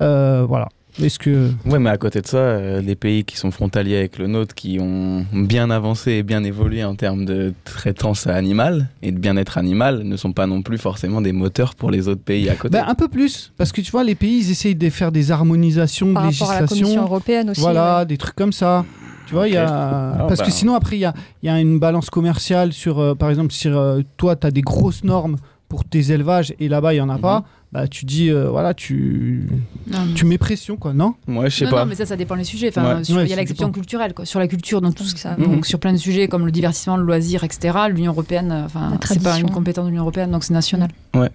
euh, 0.00 0.46
voilà. 0.48 0.68
Est-ce 1.02 1.18
que... 1.18 1.50
Oui, 1.66 1.78
mais 1.78 1.90
à 1.90 1.98
côté 1.98 2.22
de 2.22 2.26
ça, 2.26 2.38
euh, 2.38 2.80
les 2.80 2.94
pays 2.96 3.24
qui 3.24 3.36
sont 3.36 3.50
frontaliers 3.50 3.98
avec 3.98 4.18
le 4.18 4.26
nôtre, 4.26 4.54
qui 4.54 4.78
ont 4.80 5.26
bien 5.32 5.70
avancé 5.70 6.12
et 6.12 6.22
bien 6.22 6.42
évolué 6.42 6.84
en 6.84 6.94
termes 6.94 7.24
de 7.26 7.52
traitance 7.64 8.26
animale 8.26 8.88
et 9.02 9.12
de 9.12 9.18
bien-être 9.18 9.58
animal, 9.58 10.02
ne 10.04 10.16
sont 10.16 10.32
pas 10.32 10.46
non 10.46 10.62
plus 10.62 10.78
forcément 10.78 11.20
des 11.20 11.32
moteurs 11.32 11.74
pour 11.74 11.90
les 11.90 12.08
autres 12.08 12.22
pays 12.22 12.48
à 12.48 12.54
côté. 12.54 12.78
Ben, 12.78 12.84
un 12.88 12.94
peu 12.94 13.08
plus, 13.08 13.52
parce 13.58 13.72
que 13.72 13.80
tu 13.82 13.90
vois, 13.90 14.04
les 14.04 14.14
pays, 14.14 14.38
ils 14.38 14.50
essayent 14.50 14.74
de 14.74 14.90
faire 14.90 15.12
des 15.12 15.30
harmonisations 15.30 16.14
Par 16.14 16.22
de 16.22 16.28
législation. 16.28 16.56
À 16.56 16.60
la 16.62 16.66
Commission 16.66 17.02
européenne 17.02 17.50
aussi. 17.50 17.60
Voilà, 17.60 17.98
ouais. 17.98 18.06
des 18.06 18.16
trucs 18.16 18.36
comme 18.36 18.52
ça. 18.52 18.84
Tu 19.26 19.34
vois, 19.34 19.48
il 19.48 19.52
okay. 19.52 19.56
y 19.56 19.58
a... 19.58 20.12
Alors, 20.12 20.28
parce 20.28 20.40
bah... 20.40 20.46
que 20.46 20.52
sinon, 20.52 20.74
après, 20.74 20.96
il 20.96 21.00
y 21.00 21.04
a, 21.04 21.12
y 21.42 21.48
a, 21.48 21.60
une 21.60 21.78
balance 21.78 22.10
commerciale 22.10 22.72
sur, 22.72 23.00
euh, 23.00 23.14
par 23.14 23.28
exemple, 23.28 23.52
si 23.52 23.68
euh, 23.68 24.02
toi, 24.16 24.36
tu 24.36 24.46
as 24.46 24.50
des 24.50 24.62
grosses 24.62 25.04
normes 25.04 25.36
pour 25.68 25.84
tes 25.84 26.12
élevages 26.12 26.54
et 26.60 26.68
là-bas, 26.68 26.94
il 26.94 26.96
n'y 26.96 27.00
en 27.02 27.08
a 27.08 27.14
mm 27.14 27.18
-hmm. 27.18 27.20
pas 27.20 27.44
bah, 27.76 27.88
tu 27.88 28.06
dis 28.06 28.30
euh, 28.30 28.48
voilà 28.48 28.72
tu 28.72 29.46
non, 29.86 29.98
tu 30.14 30.24
mets 30.24 30.38
pression 30.38 30.76
quoi 30.78 30.94
non? 30.94 31.12
Moi 31.26 31.50
je 31.50 31.56
sais 31.58 31.64
non, 31.66 31.72
pas. 31.72 31.80
non, 31.80 31.86
mais 31.90 31.94
ça 31.94 32.06
ça 32.06 32.16
dépend 32.16 32.34
des 32.36 32.44
sujets. 32.44 32.68
Enfin 32.70 33.02
il 33.06 33.14
ouais. 33.14 33.26
y 33.28 33.32
a 33.34 33.36
l'exception 33.36 33.70
culturelle 33.70 34.14
quoi. 34.14 34.24
Sur 34.24 34.38
la 34.38 34.48
culture 34.48 34.80
donc 34.80 34.94
tout 34.94 35.04
ça 35.04 35.36
Mhm. 35.36 35.44
mmh. 35.46 35.54
donc 35.56 35.66
sur 35.66 35.78
plein 35.78 35.92
de 35.92 35.98
sujets 35.98 36.26
comme 36.28 36.46
le 36.46 36.52
divertissement 36.52 36.96
le 36.96 37.02
loisir 37.04 37.44
etc 37.44 37.76
l'Union 37.90 38.12
européenne 38.12 38.50
enfin 38.64 38.92
c'est 39.04 39.22
pas 39.22 39.38
une 39.38 39.50
compétence 39.50 39.84
de 39.84 39.90
l'Union 39.90 40.02
européenne 40.04 40.30
donc 40.30 40.44
c'est 40.44 40.54
national. 40.54 40.88
Ouais. 41.14 41.30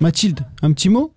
Mathilde 0.00 0.40
un 0.62 0.72
petit 0.72 0.88
mot? 0.90 1.12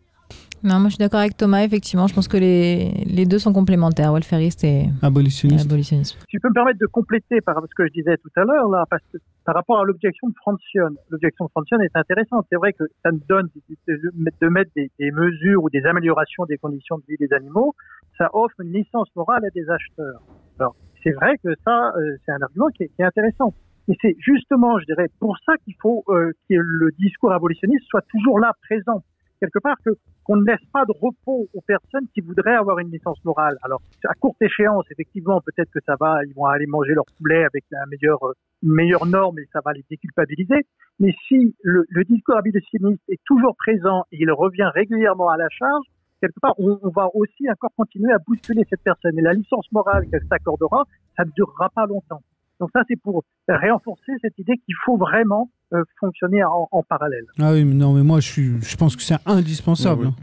Non, 0.68 0.80
moi 0.80 0.90
je 0.90 0.96
suis 0.96 1.00
d'accord 1.00 1.22
avec 1.22 1.38
Thomas, 1.38 1.64
effectivement. 1.64 2.08
Je 2.08 2.14
pense 2.14 2.28
que 2.28 2.38
les, 2.38 2.92
les 3.06 3.26
deux 3.26 3.40
sont 3.40 3.54
complémentaires, 3.54 4.12
welfariste 4.12 4.64
et 4.66 4.90
abolitionniste. 5.02 5.64
Et 5.64 5.68
abolitionnisme. 5.68 6.20
Si 6.20 6.28
tu 6.28 6.40
peux 6.40 6.50
me 6.50 6.54
permettre 6.54 6.80
de 6.80 6.86
compléter 6.88 7.40
par 7.42 7.62
ce 7.62 7.74
que 7.74 7.88
je 7.88 7.94
disais 7.94 8.18
tout 8.18 8.30
à 8.36 8.44
l'heure, 8.44 8.68
là, 8.70 8.84
parce 8.90 9.04
que 9.12 9.18
par 9.46 9.56
rapport 9.56 9.80
à 9.80 9.86
l'objection 9.86 10.28
de 10.28 10.34
Francione, 10.36 10.98
l'objection 11.10 11.46
de 11.46 11.52
Francione 11.52 11.82
est 11.82 11.96
intéressante. 11.96 12.46
C'est 12.52 12.58
vrai 12.58 12.74
que 12.74 12.84
ça 13.02 13.12
nous 13.12 13.22
donne 13.30 13.48
de, 13.88 14.12
de 14.42 14.48
mettre 14.50 14.72
des, 14.76 14.92
des, 15.00 15.12
mesures 15.12 15.64
ou 15.64 15.70
des 15.70 15.86
améliorations 15.86 16.46
des 16.46 16.58
conditions 16.58 16.98
de 16.98 17.04
vie 17.08 17.16
des 17.18 17.34
animaux. 17.34 17.74
Ça 18.18 18.30
offre 18.34 18.60
une 18.62 18.74
licence 18.74 19.08
morale 19.16 19.46
à 19.46 19.50
des 19.52 19.70
acheteurs. 19.70 20.22
Alors, 20.60 20.76
c'est 21.02 21.12
vrai 21.12 21.38
que 21.42 21.50
ça, 21.64 21.94
euh, 21.96 22.18
c'est 22.26 22.34
un 22.34 22.42
argument 22.42 22.68
qui 22.76 22.84
est, 22.84 22.88
qui 22.90 23.02
est 23.02 23.06
intéressant. 23.06 23.54
Et 23.88 23.96
c'est 24.02 24.18
justement, 24.20 24.80
je 24.80 24.86
dirais, 24.86 25.08
pour 25.20 25.38
ça 25.46 25.54
qu'il 25.64 25.76
faut 25.82 26.04
euh, 26.10 26.34
que 26.50 26.56
le 26.56 26.92
discours 27.00 27.32
abolitionniste 27.32 27.86
soit 27.90 28.04
toujours 28.10 28.40
là, 28.40 28.52
présent 28.68 29.02
quelque 29.40 29.60
part 29.60 29.78
que 29.84 29.92
qu'on 30.24 30.36
ne 30.36 30.46
laisse 30.46 30.66
pas 30.74 30.84
de 30.86 30.92
repos 31.00 31.48
aux 31.54 31.62
personnes 31.62 32.06
qui 32.14 32.22
voudraient 32.22 32.56
avoir 32.56 32.80
une 32.80 32.92
licence 32.92 33.24
morale. 33.24 33.58
Alors 33.64 33.82
à 34.06 34.14
courte 34.16 34.42
échéance, 34.42 34.86
effectivement, 34.92 35.40
peut-être 35.42 35.72
que 35.72 35.80
ça 35.86 35.96
va, 36.00 36.20
ils 36.26 36.34
vont 36.34 36.46
aller 36.46 36.66
manger 36.68 36.94
leur 36.94 37.06
poulet 37.18 37.46
avec 37.46 37.64
la 37.72 37.86
meilleure, 37.86 38.20
une 38.62 38.74
meilleure 38.74 39.06
norme 39.06 39.40
et 39.40 39.48
ça 39.54 39.62
va 39.64 39.72
les 39.74 39.86
déculpabiliser. 39.90 40.66
Mais 41.00 41.16
si 41.28 41.56
le, 41.64 41.86
discours 42.04 42.38
abolitionniste 42.38 43.04
est 43.08 43.22
toujours 43.26 43.56
présent 43.56 44.04
et 44.12 44.18
il 44.20 44.32
revient 44.32 44.70
régulièrement 44.74 45.30
à 45.30 45.38
la 45.38 45.48
charge, 45.50 45.86
quelque 46.20 46.40
part, 46.42 46.56
on, 46.60 46.80
on, 46.82 46.90
va 46.90 47.10
aussi 47.14 47.50
encore 47.50 47.72
continuer 47.78 48.12
à 48.12 48.18
bousculer 48.18 48.64
cette 48.70 48.84
personne. 48.84 49.18
Et 49.18 49.22
la 49.22 49.34
licence 49.34 49.72
morale 49.72 50.08
qu'elle 50.10 50.26
s'accordera, 50.28 50.84
ça 51.16 51.24
ne 51.24 51.32
durera 51.32 51.70
pas 51.70 51.86
longtemps. 51.86 52.22
Donc 52.60 52.70
ça, 52.74 52.82
c'est 52.88 53.00
pour 53.00 53.24
renforcer 53.48 54.14
cette 54.22 54.38
idée 54.40 54.58
qu'il 54.58 54.76
faut 54.84 54.98
vraiment 54.98 55.50
euh, 55.74 55.84
fonctionner 56.00 56.44
en, 56.44 56.68
en, 56.72 56.84
parallèle. 56.84 57.26
Ah 57.40 57.52
oui, 57.52 57.66
mais 57.66 57.76
non, 57.76 57.94
mais 57.94 58.04
moi, 58.04 58.20
je, 58.20 58.28
suis, 58.28 58.62
je 58.62 58.76
pense 58.76 58.96
que 58.96 59.02
c'est 59.02 59.18
indispensable. 59.26 60.08
Oui, 60.08 60.14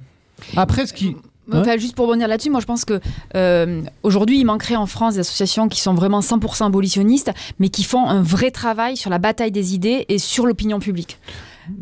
oui. 0.41 0.55
Après, 0.57 0.87
ce 0.87 0.93
qui... 0.93 1.17
Enfin, 1.53 1.77
juste 1.77 1.95
pour 1.95 2.07
revenir 2.07 2.27
là-dessus, 2.27 2.49
moi 2.49 2.61
je 2.61 2.65
pense 2.65 2.87
que 2.87 3.01
euh, 3.35 3.83
aujourd'hui 4.03 4.39
il 4.39 4.47
manquerait 4.47 4.77
en 4.77 4.87
France 4.87 5.15
des 5.15 5.21
associations 5.21 5.69
qui 5.69 5.79
sont 5.79 5.93
vraiment 5.93 6.21
100% 6.21 6.65
abolitionnistes, 6.65 7.33
mais 7.59 7.69
qui 7.69 7.85
font 7.85 8.09
un 8.09 8.23
vrai 8.23 8.51
travail 8.51 8.97
sur 8.97 9.11
la 9.11 9.19
bataille 9.19 9.53
des 9.53 9.75
idées 9.75 10.07
et 10.09 10.19
sur 10.19 10.47
l'opinion 10.47 10.79
publique. 10.79 11.19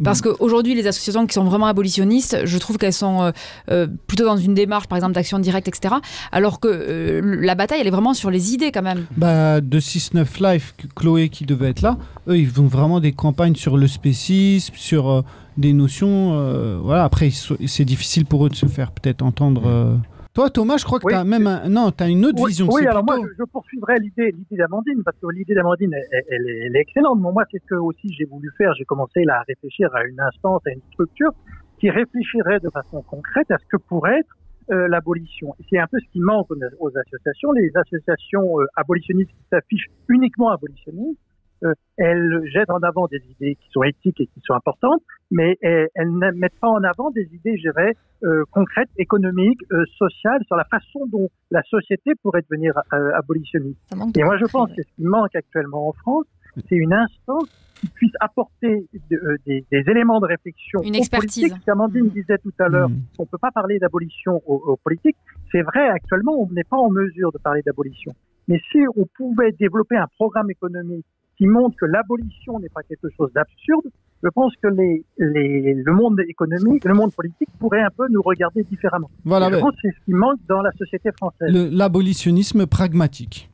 Parce 0.05 0.21
qu'aujourd'hui, 0.21 0.75
les 0.75 0.87
associations 0.87 1.27
qui 1.27 1.35
sont 1.35 1.45
vraiment 1.45 1.67
abolitionnistes, 1.67 2.45
je 2.45 2.59
trouve 2.59 2.79
qu'elles 2.79 2.93
sont 2.93 3.23
euh, 3.23 3.31
euh, 3.71 3.87
plutôt 4.07 4.25
dans 4.25 4.37
une 4.37 4.55
démarche, 4.55 4.87
par 4.87 4.97
exemple, 4.97 5.15
d'action 5.15 5.39
directe, 5.39 5.69
etc. 5.69 5.97
Alors 6.31 6.61
que 6.61 6.69
euh, 6.69 7.21
la 7.41 7.55
bataille, 7.55 7.81
elle 7.81 7.87
est 7.87 7.91
vraiment 7.91 8.15
sur 8.15 8.31
les 8.31 8.55
idées 8.55 8.73
quand 8.73 8.83
même. 8.83 9.07
Bah, 9.17 9.61
de 9.61 9.81
6-9 9.81 10.53
Life, 10.53 10.75
Chloé 10.95 11.29
qui 11.29 11.45
devait 11.45 11.71
être 11.71 11.83
là, 11.83 11.99
eux, 12.29 12.39
ils 12.39 12.49
font 12.49 12.67
vraiment 12.67 13.01
des 13.01 13.13
campagnes 13.13 13.55
sur 13.55 13.77
le 13.77 13.87
spécisme, 13.87 14.75
sur 14.77 15.11
euh, 15.11 15.23
des 15.57 15.73
notions. 15.73 16.81
voilà, 16.83 17.05
après, 17.05 17.31
c'est 17.67 17.85
difficile 17.85 18.25
pour 18.25 18.47
eux 18.47 18.49
de 18.49 18.55
se 18.55 18.67
faire 18.67 18.91
peut-être 18.91 19.23
entendre. 19.23 20.01
Toi, 20.35 20.49
Thomas, 20.49 20.79
je 20.79 20.85
crois 20.85 20.99
que 20.99 21.07
oui. 21.07 21.13
tu 21.13 21.19
as 21.19 21.25
même 21.25 21.47
un... 21.47 21.69
non, 21.69 21.91
as 21.99 22.09
une 22.09 22.25
autre 22.25 22.43
oui, 22.43 22.51
vision. 22.51 22.67
Oui, 22.71 22.87
alors 22.87 23.05
plutôt... 23.05 23.21
moi, 23.21 23.29
je, 23.31 23.35
je 23.39 23.45
poursuivrai 23.45 23.99
l'idée, 23.99 24.33
l'idée 24.33 24.57
d'Amandine 24.57 25.03
parce 25.05 25.17
que 25.19 25.27
l'idée 25.31 25.55
d'Amandine, 25.55 25.93
elle, 25.93 26.23
elle, 26.31 26.49
elle, 26.49 26.77
est 26.77 26.81
excellente. 26.81 27.21
Moi, 27.21 27.45
c'est 27.51 27.59
ce 27.59 27.67
que 27.67 27.75
aussi 27.75 28.09
j'ai 28.15 28.25
voulu 28.25 28.51
faire? 28.57 28.73
J'ai 28.79 28.85
commencé 28.87 29.25
là 29.25 29.41
à 29.41 29.43
réfléchir 29.43 29.95
à 29.95 30.05
une 30.05 30.19
instance, 30.21 30.63
à 30.67 30.71
une 30.71 30.81
structure 30.93 31.33
qui 31.79 31.91
réfléchirait 31.91 32.61
de 32.61 32.71
façon 32.71 33.03
concrète 33.03 33.51
à 33.51 33.59
ce 33.59 33.65
que 33.67 33.77
pourrait 33.77 34.21
être 34.21 34.37
euh, 34.71 34.89
l'abolition. 34.89 35.55
C'est 35.69 35.79
un 35.79 35.87
peu 35.87 35.99
ce 36.01 36.11
qui 36.13 36.21
manque 36.21 36.51
aux, 36.51 36.57
aux 36.81 36.97
associations. 36.97 37.53
Les 37.53 37.71
associations 37.77 38.61
euh, 38.61 38.67
abolitionnistes 38.77 39.33
s'affichent 39.51 39.91
uniquement 40.09 40.51
abolitionnistes 40.51 41.21
euh, 41.65 41.73
elles 41.97 42.43
jettent 42.53 42.71
en 42.71 42.83
avant 42.83 43.07
des 43.07 43.23
idées 43.31 43.57
qui 43.57 43.69
sont 43.71 43.83
éthiques 43.83 44.21
et 44.21 44.27
qui 44.27 44.41
sont 44.45 44.55
importantes, 44.55 45.03
mais 45.31 45.59
elles, 45.63 45.89
elles 45.95 46.13
ne 46.13 46.31
mettent 46.33 46.59
pas 46.61 46.69
en 46.69 46.83
avant 46.83 47.11
des 47.11 47.29
idées, 47.33 47.57
je 47.57 47.71
dirais, 47.71 47.93
euh, 48.25 48.45
concrètes, 48.51 48.91
économiques, 48.99 49.61
euh, 49.73 49.85
sociales, 49.99 50.41
sur 50.47 50.57
la 50.57 50.65
façon 50.65 51.07
dont 51.11 51.29
la 51.51 51.63
société 51.63 52.13
pourrait 52.23 52.43
devenir 52.49 52.73
euh, 52.93 53.11
abolitionniste. 53.15 53.81
Et 54.17 54.23
moi, 54.23 54.37
je 54.39 54.45
pense 54.47 54.71
que 54.71 54.83
ce 54.83 54.95
qui 54.97 55.05
manque 55.05 55.35
actuellement 55.35 55.89
en 55.89 55.93
France, 55.93 56.27
c'est 56.69 56.77
une 56.77 56.93
instance 56.93 57.49
qui 57.81 57.89
puisse 57.89 58.13
apporter 58.21 58.87
de, 59.11 59.17
euh, 59.17 59.37
des, 59.45 59.65
des, 59.73 59.91
éléments 59.91 60.21
de 60.21 60.27
réflexion 60.27 60.83
une 60.83 60.95
expertise. 60.95 61.53
Amandine 61.67 62.11
disait 62.11 62.39
tout 62.39 62.53
à 62.61 62.69
l'heure, 62.69 62.89
mmh. 62.89 63.03
on 63.19 63.27
peut 63.27 63.39
pas 63.39 63.51
parler 63.51 63.79
d'abolition 63.79 64.41
aux, 64.47 64.63
aux 64.67 64.77
politiques. 64.77 65.17
C'est 65.51 65.63
vrai, 65.63 65.89
actuellement, 65.89 66.41
on 66.41 66.49
n'est 66.53 66.65
pas 66.65 66.77
en 66.77 66.91
mesure 66.91 67.33
de 67.33 67.39
parler 67.39 67.63
d'abolition. 67.63 68.13
Mais 68.47 68.61
si 68.71 68.79
on 68.97 69.07
pouvait 69.17 69.53
développer 69.53 69.97
un 69.97 70.07
programme 70.17 70.51
économique 70.51 71.07
qui 71.37 71.47
montre 71.47 71.77
que 71.77 71.87
l'abolition 71.87 72.59
n'est 72.59 72.69
pas 72.69 72.83
quelque 72.83 73.09
chose 73.17 73.33
d'absurde, 73.33 73.87
je 74.23 74.29
pense 74.29 74.55
que 74.63 74.69
les, 74.69 75.05
les, 75.19 75.75
le 75.75 75.93
monde 75.93 76.21
économique, 76.29 76.85
le 76.85 76.95
monde 76.95 77.13
politique 77.13 77.49
pourrait 77.59 77.83
un 77.83 77.91
peu 77.91 78.07
nous 78.09 78.23
regarder 78.23 78.63
différemment. 78.65 79.11
Voilà, 79.25 79.51
je 79.51 79.57
pense 79.57 79.73
que 79.73 79.79
c'est 79.83 79.91
ce 79.91 80.05
qui 80.05 80.13
manque 80.13 80.39
dans 80.49 80.63
la 80.63 80.71
société 80.73 81.11
française. 81.13 81.51
L'abolitionnisme 81.51 82.67
pragmatique. 82.67 83.51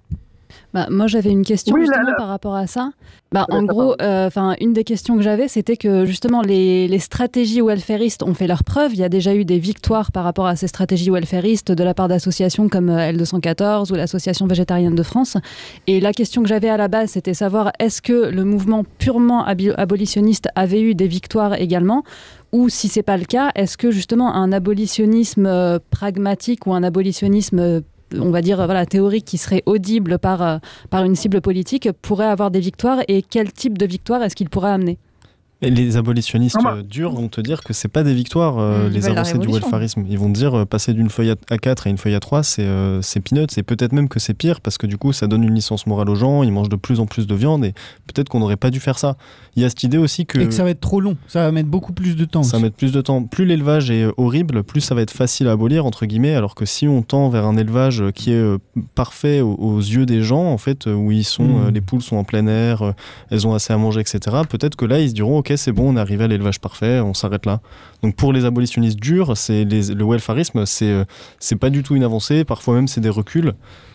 Bah, 0.75 0.87
moi, 0.91 1.07
j'avais 1.07 1.31
une 1.31 1.45
question 1.45 1.75
Oui, 1.75 1.83
justement 1.83 2.03
là. 2.11 2.15
par 2.17 2.29
rapport 2.29 2.55
à 2.55 2.67
ça. 2.67 2.91
Bah, 3.33 3.47
en 3.51 3.63
gros, 3.63 3.95
enfin, 4.01 4.55
une 4.61 4.73
des 4.73 4.85
questions 4.85 5.17
que 5.17 5.23
j'avais, 5.23 5.49
c'était 5.49 5.77
que 5.77 6.05
justement 6.05 6.43
les, 6.43 6.89
les 6.89 6.99
stratégies 6.99 7.61
welfaristes 7.63 8.23
ont 8.23 8.35
fait 8.35 8.47
leurs 8.47 8.65
preuves. 8.65 8.93
Il 8.95 9.01
y 9.01 9.05
a 9.05 9.09
déjà 9.09 9.35
eu 9.35 9.45
des 9.45 9.59
victoires 9.59 10.13
par 10.13 10.25
rapport 10.25 10.47
à 10.47 10.57
ces 10.57 10.67
stratégies 10.67 11.11
welfaristes 11.11 11.73
de 11.73 11.85
la 11.85 11.95
part 11.95 12.09
d'associations 12.09 12.69
comme 12.69 12.91
euh, 12.91 13.13
L214 13.13 13.93
ou 13.93 13.97
l'Association 13.97 14.47
végétarienne 14.47 14.95
de 14.95 15.03
France. 15.03 15.37
Et 15.87 16.01
la 16.01 16.13
question 16.13 16.43
que 16.43 16.49
j'avais 16.49 16.69
à 16.69 16.77
la 16.77 16.89
base, 16.89 17.11
c'était 17.11 17.35
savoir 17.35 17.73
est-ce 17.79 18.03
que 18.03 18.31
le 18.31 18.45
mouvement 18.45 18.85
purement 18.99 19.45
abolitionniste 19.45 20.49
avait 20.55 20.81
eu 20.83 20.95
des 20.95 21.09
victoires 21.09 21.55
également? 21.55 22.03
Ou 22.53 22.69
si 22.69 22.89
c'est 22.89 23.03
pas 23.03 23.17
le 23.19 23.25
cas, 23.25 23.51
est-ce 23.55 23.77
que 23.77 23.91
justement 23.91 24.35
un 24.35 24.53
abolitionnisme 24.53 25.47
euh, 25.47 25.79
pragmatique 25.91 26.67
ou 26.67 26.73
un 26.75 26.83
abolitionnisme 26.83 27.59
euh, 27.59 27.81
on 28.15 28.31
va 28.31 28.43
dire 28.43 28.57
voilà 28.65 28.87
théorique 28.87 29.25
qui 29.25 29.39
serait 29.39 29.63
audible 29.67 30.19
par 30.19 30.43
euh, 30.43 30.59
par 30.91 31.05
une 31.05 31.17
cible 31.17 31.41
politique 31.41 31.91
pourrait 32.03 32.27
avoir 32.27 32.51
des 32.51 32.61
victoires 32.61 33.01
et 33.09 33.23
quel 33.23 33.53
type 33.53 33.79
de 33.79 33.87
victoire 33.87 34.23
est-ce 34.23 34.37
qu'il 34.37 34.51
pourrait 34.51 34.71
amener? 34.71 34.99
Et 35.61 35.71
les 35.71 35.97
abolitionnistes 35.97 36.57
Ah 36.61 36.63
bah. 36.63 36.75
euh, 36.79 36.83
durs 36.85 37.11
vont 37.13 37.27
te 37.27 37.41
dire 37.41 37.63
que 37.65 37.73
c'est 37.73 37.89
pas 37.89 38.05
des 38.05 38.15
victoires, 38.15 38.59
euh, 38.59 38.89
Mmh, 38.89 38.93
les 38.93 39.09
avancées 39.09 39.39
du 39.39 39.49
welfarisme. 39.49 40.05
Ils 40.09 40.17
vont 40.17 40.29
te 40.29 40.39
dire 40.39 40.57
euh, 40.57 40.65
passer 40.65 40.93
d'une 40.95 41.11
feuille 41.11 41.31
à- 41.31 41.55
A4 41.57 41.87
à 41.89 41.91
une 41.91 41.99
feuille 41.99 42.15
A3, 42.15 42.45
c'est 42.45 42.63
euh, 42.63 43.03
c'est 43.03 43.19
peanuts. 43.19 43.47
Et 43.57 43.65
peut-être 43.65 43.93
même 43.93 44.09
que 44.09 44.21
c'est 44.21 44.35
pire 44.35 44.61
parce 44.61 44.79
que 44.79 44.87
du 44.87 44.99
coup, 44.99 45.13
ça 45.13 45.27
donne 45.27 45.43
une 45.43 45.55
licence 45.55 45.89
morale 45.89 46.11
aux 46.11 46.15
gens. 46.15 46.45
Ils 46.45 46.53
mangent 46.53 46.69
de 46.69 46.77
plus 46.77 47.01
en 47.01 47.07
plus 47.07 47.27
de 47.27 47.35
viande 47.35 47.65
et 47.65 47.73
peut-être 48.07 48.29
qu'on 48.29 48.39
n'aurait 48.39 48.57
pas 48.57 48.71
dû 48.71 48.79
faire 48.79 49.01
ça. 49.01 49.17
Il 49.57 49.63
y 49.63 49.65
a 49.65 49.69
cette 49.69 49.83
idée 49.83 49.99
aussi 49.99 50.27
que 50.27 50.39
Et 50.39 50.47
que 50.47 50.55
ça 50.55 50.63
va 50.63 50.71
être 50.71 50.79
trop 50.81 51.01
long. 51.01 51.17
Ça 51.27 51.43
va 51.43 51.51
mettre 51.51 51.69
beaucoup 51.69 51.93
plus 51.93 52.15
de 52.15 52.25
temps. 52.25 52.45
ça 52.45 52.59
va 52.59 52.63
mettre 52.63 52.77
plus 52.77 52.93
de 52.93 53.01
temps. 53.01 53.25
Plus 53.25 53.45
l'élevage 53.45 53.91
est 53.91 54.05
euh, 54.05 54.13
horrible, 54.17 54.63
plus 54.63 54.81
ça 54.81 54.95
va 54.95 55.03
être 55.03 55.11
facile 55.11 55.49
à 55.49 55.53
abolir, 55.53 55.85
entre 55.87 56.07
guillemets. 56.07 56.35
Alors 56.37 56.55
que 56.55 56.67
si 56.67 56.87
on 56.87 57.03
tend 57.03 57.31
vers 57.31 57.45
un 57.47 57.57
élevage 57.57 58.05
qui 58.15 58.31
est 58.31 58.45
parfait 58.95 59.41
aux, 59.41 59.55
aux 59.55 59.79
yeux 59.81 60.07
des 60.07 60.23
gens, 60.23 60.45
en 60.45 60.59
fait, 60.59 60.87
où 60.87 61.11
ils 61.11 61.25
sont, 61.25 61.43
Mm. 61.43 61.67
euh, 61.67 61.71
les 61.73 61.81
poules 61.81 62.03
sont 62.03 62.17
en 62.17 62.23
plein 62.25 62.47
air, 62.47 62.95
elles 63.31 63.45
ont 63.47 63.55
assez 63.55 63.73
à 63.73 63.77
manger, 63.77 64.01
etc., 64.01 64.21
peut-être 64.49 64.77
que 64.77 64.85
là, 64.85 65.01
ils 65.01 65.09
se 65.09 65.15
diront, 65.15 65.43
C'est 65.57 65.73
bon, 65.73 65.93
on 65.93 65.97
est 65.97 66.01
arrivé 66.01 66.25
à 66.25 66.27
l'élevage 66.27 66.61
parfait, 66.61 67.01
on 67.01 67.15
s'arrête 67.15 67.47
là. 67.47 67.61
Donc 68.03 68.17
pour 68.17 68.33
les 68.33 68.45
abolitionnistes 68.45 68.99
durs, 68.99 69.37
c'est 69.37 69.65
le 69.65 70.05
welfarisme, 70.05 70.67
c'est 70.67 70.91
euh, 70.91 71.05
c'est 71.39 71.57
pas 71.57 71.71
du 71.71 71.83
tout 71.83 71.97
une 71.97 72.05
avancée, 72.05 72.45
parfois 72.45 72.75
même 72.75 72.89
c'est 72.89 73.01
des 73.01 73.09
reculs. 73.09 73.55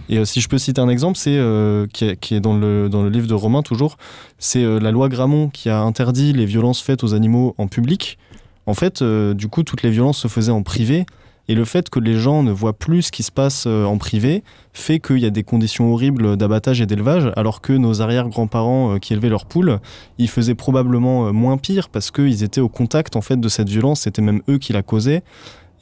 Et 0.10 0.18
euh, 0.18 0.26
si 0.26 0.42
je 0.42 0.50
peux 0.50 0.58
citer 0.58 0.82
un 0.82 0.89
exemple, 0.89 1.18
c'est 1.18 1.38
euh, 1.38 1.88
qui, 1.94 2.06
est, 2.06 2.39
dans 2.39 2.58
le, 2.58 2.89
dans 2.89 3.04
le 3.04 3.10
livre 3.10 3.28
de 3.28 3.34
Romain 3.34 3.62
toujours, 3.62 3.98
c'est 4.39 4.63
la 4.63 4.92
loi 4.92 5.10
Grammont 5.10 5.50
qui 5.50 5.70
a 5.70 5.80
interdit 5.80 6.34
les 6.34 6.46
violences 6.46 6.82
faites 6.82 7.04
aux 7.04 7.13
animaux 7.13 7.56
en 7.58 7.68
public. 7.68 8.18
En 8.66 8.74
fait, 8.74 9.04
du 9.04 9.48
coup, 9.50 9.63
toutes 9.63 9.84
les 9.84 9.89
violences 9.89 10.20
se 10.20 10.28
faisaient 10.28 10.52
en 10.52 10.63
privé. 10.63 11.06
Et 11.50 11.56
le 11.56 11.66
fait 11.66 11.90
que 11.90 12.00
les 12.00 12.16
gens 12.16 12.42
ne 12.42 12.52
voient 12.52 12.74
plus 12.74 13.04
ce 13.04 13.12
qui 13.12 13.24
se 13.24 13.32
passe 13.32 13.66
euh, 13.68 13.84
en 13.84 13.98
privé 13.98 14.44
fait 14.72 15.00
qu'il 15.00 15.20
y 15.20 15.26
a 15.26 15.30
des 15.30 15.44
conditions 15.44 15.92
horribles 15.92 16.38
d'abattage 16.38 16.82
et 16.82 16.86
d'élevage, 16.86 17.32
alors 17.36 17.62
que 17.62 17.74
nos 17.74 18.02
arrière-grands-parents 18.02 18.96
euh, 18.96 18.98
qui 18.98 19.14
élevaient 19.14 19.30
leurs 19.30 19.46
poules, 19.46 19.80
ils 20.18 20.30
faisaient 20.30 20.56
probablement 20.56 21.28
euh, 21.28 21.32
moins 21.32 21.58
pire 21.58 21.90
parce 21.90 22.12
qu'ils 22.12 22.44
étaient 22.44 22.62
au 22.62 22.70
contact 22.70 23.16
en 23.16 23.22
fait 23.22 23.40
de 23.40 23.50
cette 23.50 23.70
violence, 23.70 24.02
c'était 24.02 24.22
même 24.22 24.42
eux 24.50 24.58
qui 24.58 24.74
la 24.74 24.84
causaient. 24.84 25.22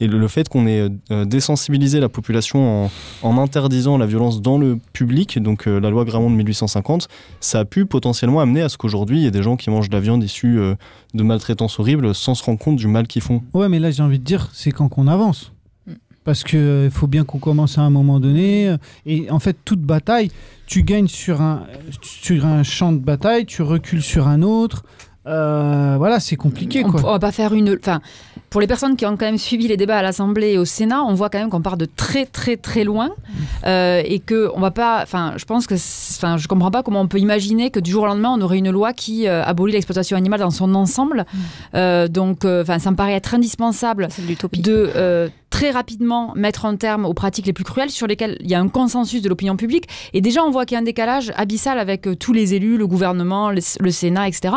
Et 0.02 0.08
le, 0.08 0.26
fait 0.26 0.48
qu'on 0.48 0.66
ait 0.66 0.88
euh, 1.12 1.24
désensibilisé 1.24 2.00
la 2.00 2.08
population 2.08 2.90
en, 3.22 3.38
interdisant 3.38 3.98
la 3.98 4.06
violence 4.06 4.42
dans 4.42 4.58
le 4.58 4.80
public, 4.92 5.40
donc 5.40 5.68
euh, 5.68 5.78
la 5.78 5.90
loi 5.90 6.04
Grammont 6.04 6.28
de 6.28 6.34
1850, 6.34 7.06
ça 7.38 7.60
a 7.60 7.64
pu 7.64 7.86
potentiellement 7.86 8.40
amener 8.40 8.62
à 8.62 8.68
ce 8.68 8.76
qu'aujourd'hui, 8.76 9.18
il 9.18 9.22
y 9.22 9.26
ait 9.26 9.30
des 9.30 9.44
gens 9.44 9.56
qui 9.56 9.70
mangent 9.70 9.88
de 9.88 9.94
la 9.94 10.00
viande 10.00 10.24
issue 10.24 10.58
euh, 10.58 10.74
de 11.14 11.22
maltraitance 11.22 11.78
horrible 11.78 12.16
sans 12.16 12.34
se 12.34 12.42
rendre 12.42 12.58
compte 12.58 12.74
du 12.74 12.88
mal 12.88 13.06
qu'ils 13.06 13.22
font. 13.22 13.44
Ouais, 13.54 13.68
mais 13.68 13.78
là, 13.78 13.92
j'ai 13.92 14.02
envie 14.02 14.18
de 14.18 14.24
dire, 14.24 14.48
c'est 14.52 14.72
quand 14.72 14.88
qu'on 14.88 15.06
avance. 15.06 15.52
Parce 16.24 16.42
que 16.42 16.56
euh, 16.56 16.84
il 16.86 16.90
faut 16.90 17.06
bien 17.06 17.22
qu'on 17.22 17.38
commence 17.38 17.78
à 17.78 17.82
un 17.82 17.90
moment 17.90 18.18
donné. 18.18 18.74
Et 19.06 19.30
en 19.30 19.38
fait, 19.38 19.56
toute 19.64 19.82
bataille, 19.82 20.32
tu 20.66 20.82
gagnes 20.82 21.06
sur 21.06 21.40
un, 21.40 21.62
sur 22.00 22.44
un 22.44 22.64
champ 22.64 22.92
de 22.92 22.98
bataille, 22.98 23.46
tu 23.46 23.62
recules 23.62 24.02
sur 24.02 24.26
un 24.26 24.42
autre. 24.42 24.82
Euh, 25.26 25.94
voilà, 25.98 26.18
c'est 26.18 26.36
compliqué, 26.36 26.82
on, 26.84 26.90
quoi. 26.90 27.00
on 27.04 27.12
va 27.12 27.18
pas 27.18 27.32
faire 27.32 27.54
une. 27.54 27.76
Enfin, 27.78 28.00
pour 28.50 28.60
les 28.60 28.66
personnes 28.66 28.96
qui 28.96 29.06
ont 29.06 29.16
quand 29.16 29.24
même 29.24 29.38
suivi 29.38 29.68
les 29.68 29.76
débats 29.76 29.98
à 29.98 30.02
l'Assemblée 30.02 30.52
et 30.52 30.58
au 30.58 30.64
Sénat, 30.64 31.04
on 31.04 31.14
voit 31.14 31.30
quand 31.30 31.38
même 31.38 31.48
qu'on 31.48 31.62
part 31.62 31.76
de 31.76 31.86
très 31.86 32.26
très 32.26 32.56
très 32.56 32.84
loin 32.84 33.10
euh, 33.64 34.02
et 34.04 34.18
que 34.18 34.50
on 34.54 34.60
va 34.60 34.72
pas. 34.72 35.00
Enfin, 35.02 35.34
je 35.36 35.44
pense 35.44 35.66
que. 35.66 35.74
Enfin, 35.74 36.36
je 36.36 36.48
comprends 36.48 36.70
pas 36.70 36.82
comment 36.82 37.00
on 37.00 37.08
peut 37.08 37.20
imaginer 37.20 37.70
que 37.70 37.78
du 37.78 37.90
jour 37.90 38.02
au 38.02 38.06
lendemain 38.06 38.34
on 38.36 38.40
aurait 38.40 38.58
une 38.58 38.70
loi 38.70 38.92
qui 38.92 39.28
euh, 39.28 39.44
abolit 39.44 39.72
l'exploitation 39.72 40.16
animale 40.16 40.40
dans 40.40 40.50
son 40.50 40.74
ensemble. 40.74 41.24
Euh, 41.74 42.08
donc, 42.08 42.44
euh, 42.44 42.62
enfin, 42.62 42.78
ça 42.78 42.90
me 42.90 42.96
paraît 42.96 43.14
être 43.14 43.34
indispensable 43.34 44.08
de 44.52 44.90
euh, 44.96 45.28
très 45.52 45.70
rapidement 45.70 46.32
mettre 46.34 46.64
un 46.64 46.76
terme 46.76 47.04
aux 47.04 47.14
pratiques 47.14 47.46
les 47.46 47.52
plus 47.52 47.62
cruelles 47.62 47.90
sur 47.90 48.06
lesquelles 48.06 48.36
il 48.40 48.50
y 48.50 48.54
a 48.54 48.60
un 48.60 48.68
consensus 48.68 49.20
de 49.22 49.28
l'opinion 49.28 49.56
publique. 49.56 49.86
Et 50.14 50.20
déjà, 50.20 50.42
on 50.42 50.50
voit 50.50 50.64
qu'il 50.64 50.74
y 50.74 50.78
a 50.78 50.80
un 50.80 50.84
décalage 50.84 51.30
abyssal 51.36 51.78
avec 51.78 52.08
euh, 52.08 52.16
tous 52.16 52.32
les 52.32 52.54
élus, 52.54 52.78
le 52.78 52.86
gouvernement, 52.86 53.50
le, 53.50 53.60
le 53.80 53.90
Sénat, 53.90 54.26
etc. 54.28 54.54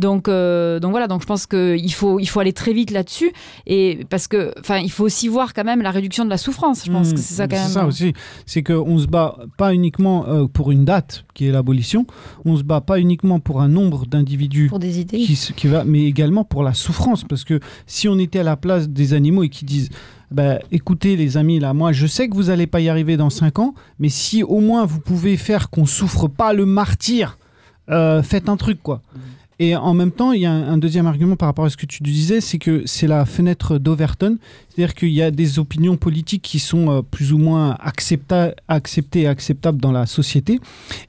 Donc, 0.00 0.28
euh, 0.28 0.80
donc 0.80 0.90
voilà, 0.90 1.06
donc 1.06 1.20
je 1.22 1.26
pense 1.26 1.46
qu'il 1.46 1.92
faut, 1.92 2.18
il 2.18 2.26
faut 2.26 2.40
aller 2.40 2.52
très 2.52 2.72
vite 2.72 2.90
là-dessus. 2.90 3.32
Et 3.66 4.00
parce 4.10 4.26
que, 4.26 4.52
enfin, 4.58 4.78
il 4.78 4.90
faut 4.90 5.04
aussi 5.04 5.28
voir 5.28 5.54
quand 5.54 5.64
même 5.64 5.82
la 5.82 5.90
réduction 5.90 6.24
de 6.24 6.30
la 6.30 6.38
souffrance. 6.38 6.84
Je 6.86 6.90
pense 6.90 7.10
Mmh, 7.10 7.14
que 7.14 7.20
c'est 7.20 7.34
ça 7.34 7.46
quand 7.48 7.56
même. 7.56 7.68
ça 7.68 7.86
aussi. 7.86 8.12
C'est 8.46 8.62
qu'on 8.62 8.98
se 8.98 9.06
bat 9.06 9.36
pas 9.56 9.72
uniquement 9.74 10.26
euh, 10.26 10.46
pour 10.46 10.70
une 10.70 10.84
date, 10.84 11.24
qui 11.34 11.46
est 11.46 11.52
l'abolition. 11.52 12.06
On 12.44 12.56
se 12.56 12.62
bat 12.62 12.80
pas 12.80 12.98
uniquement 12.98 13.38
pour 13.40 13.60
un 13.60 13.68
nombre 13.68 14.06
d'individus 14.06 14.68
Pour 14.68 14.78
des 14.78 14.98
idées. 15.00 15.18
qui, 15.18 15.66
va, 15.68 15.84
mais 15.84 16.04
également 16.04 16.44
pour 16.44 16.62
la 16.62 16.74
souffrance. 16.74 17.24
Parce 17.24 17.44
que 17.44 17.60
si 17.86 18.08
on 18.08 18.18
était 18.18 18.40
à 18.40 18.44
la 18.44 18.56
place 18.56 18.88
des 18.88 19.12
animaux 19.14 19.42
et 19.42 19.48
qui 19.50 19.64
disent, 19.64 19.90
bah, 20.30 20.58
écoutez 20.72 21.16
les 21.16 21.36
amis, 21.36 21.58
là, 21.58 21.74
moi 21.74 21.92
je 21.92 22.06
sais 22.06 22.28
que 22.28 22.34
vous 22.34 22.44
n'allez 22.44 22.66
pas 22.66 22.80
y 22.80 22.88
arriver 22.88 23.16
dans 23.16 23.30
5 23.30 23.58
ans, 23.58 23.74
mais 23.98 24.08
si 24.08 24.42
au 24.42 24.60
moins 24.60 24.86
vous 24.86 25.00
pouvez 25.00 25.36
faire 25.36 25.70
qu'on 25.70 25.86
souffre 25.86 26.28
pas 26.28 26.52
le 26.52 26.64
martyr, 26.66 27.36
euh, 27.90 28.22
faites 28.22 28.48
un 28.48 28.56
truc 28.56 28.80
quoi. 28.82 29.02
Et 29.62 29.76
en 29.76 29.92
même 29.92 30.10
temps, 30.10 30.32
il 30.32 30.40
y 30.40 30.46
a 30.46 30.52
un, 30.52 30.72
un 30.72 30.78
deuxième 30.78 31.06
argument 31.06 31.36
par 31.36 31.46
rapport 31.46 31.66
à 31.66 31.70
ce 31.70 31.76
que 31.76 31.84
tu 31.84 32.02
disais, 32.02 32.40
c'est 32.40 32.58
que 32.58 32.82
c'est 32.86 33.06
la 33.06 33.26
fenêtre 33.26 33.76
d'Overton. 33.78 34.38
C'est-à-dire 34.68 34.94
qu'il 34.94 35.10
y 35.10 35.20
a 35.20 35.30
des 35.30 35.58
opinions 35.58 35.98
politiques 35.98 36.40
qui 36.40 36.58
sont 36.58 36.90
euh, 36.90 37.02
plus 37.02 37.34
ou 37.34 37.38
moins 37.38 37.76
accepta- 37.84 38.54
acceptées 38.68 39.20
et 39.20 39.26
acceptables 39.26 39.78
dans 39.78 39.92
la 39.92 40.06
société. 40.06 40.60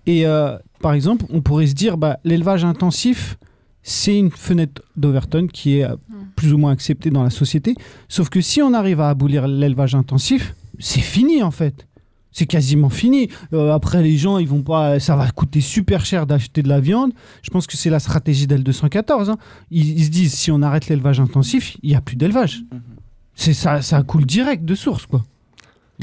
Et 0.06 0.28
euh, 0.28 0.58
par 0.82 0.92
exemple, 0.94 1.26
on 1.30 1.42
pourrait 1.42 1.68
se 1.68 1.74
dire, 1.74 1.98
bah, 1.98 2.20
l'élevage 2.26 2.66
intensif, 2.66 3.38
c'est 3.84 4.18
une 4.18 4.32
fenêtre 4.32 4.82
d'Overton 4.98 5.48
qui 5.52 5.78
est 5.78 5.86
euh, 5.86 5.96
plus 6.36 6.52
ou 6.54 6.58
moins 6.58 6.72
acceptée 6.74 7.10
dans 7.10 7.24
la 7.24 7.30
société. 7.30 7.74
Sauf 8.10 8.28
que 8.30 8.42
si 8.42 8.62
on 8.62 8.74
arrive 8.74 9.00
à 9.00 9.10
abolir 9.10 9.48
l'élevage 9.48 9.96
intensif, 9.96 10.56
c'est 10.78 11.00
fini 11.00 11.42
en 11.42 11.52
fait. 11.52 11.88
C'est 12.32 12.46
quasiment 12.46 12.89
fini. 12.89 13.28
Euh, 13.54 13.74
après, 13.74 14.02
les 14.02 14.17
gens, 14.17 14.38
ils 14.38 14.48
vont 14.48 14.62
pas. 14.62 15.00
Ça 15.00 15.15
va 15.15 15.30
coûter 15.32 15.60
super 15.62 16.06
cher 16.06 16.26
d'acheter 16.26 16.62
de 16.63 16.70
la 16.70 16.80
viande. 16.80 17.12
Je 17.41 17.50
pense 17.50 17.67
que 17.67 17.76
c'est 17.76 17.89
la 17.89 18.00
stratégie 18.00 18.48
d'L214. 18.48 19.30
hein. 19.30 19.38
Ils, 19.70 19.98
ils 20.00 20.06
se 20.06 20.10
disent 20.10 20.34
si 20.34 20.50
on 20.52 20.62
arrête 20.62 20.88
l'élevage 20.88 21.20
intensif, 21.20 21.78
il 21.84 21.89
n'y 21.89 21.96
a 21.96 22.02
plus 22.02 22.15
d'élevage. 22.15 22.63
C'est 23.36 23.54
ça, 23.54 23.82
ça 23.82 24.02
coule 24.04 24.26
direct 24.26 24.63
de 24.65 24.76
source, 24.76 25.06
quoi. 25.06 25.24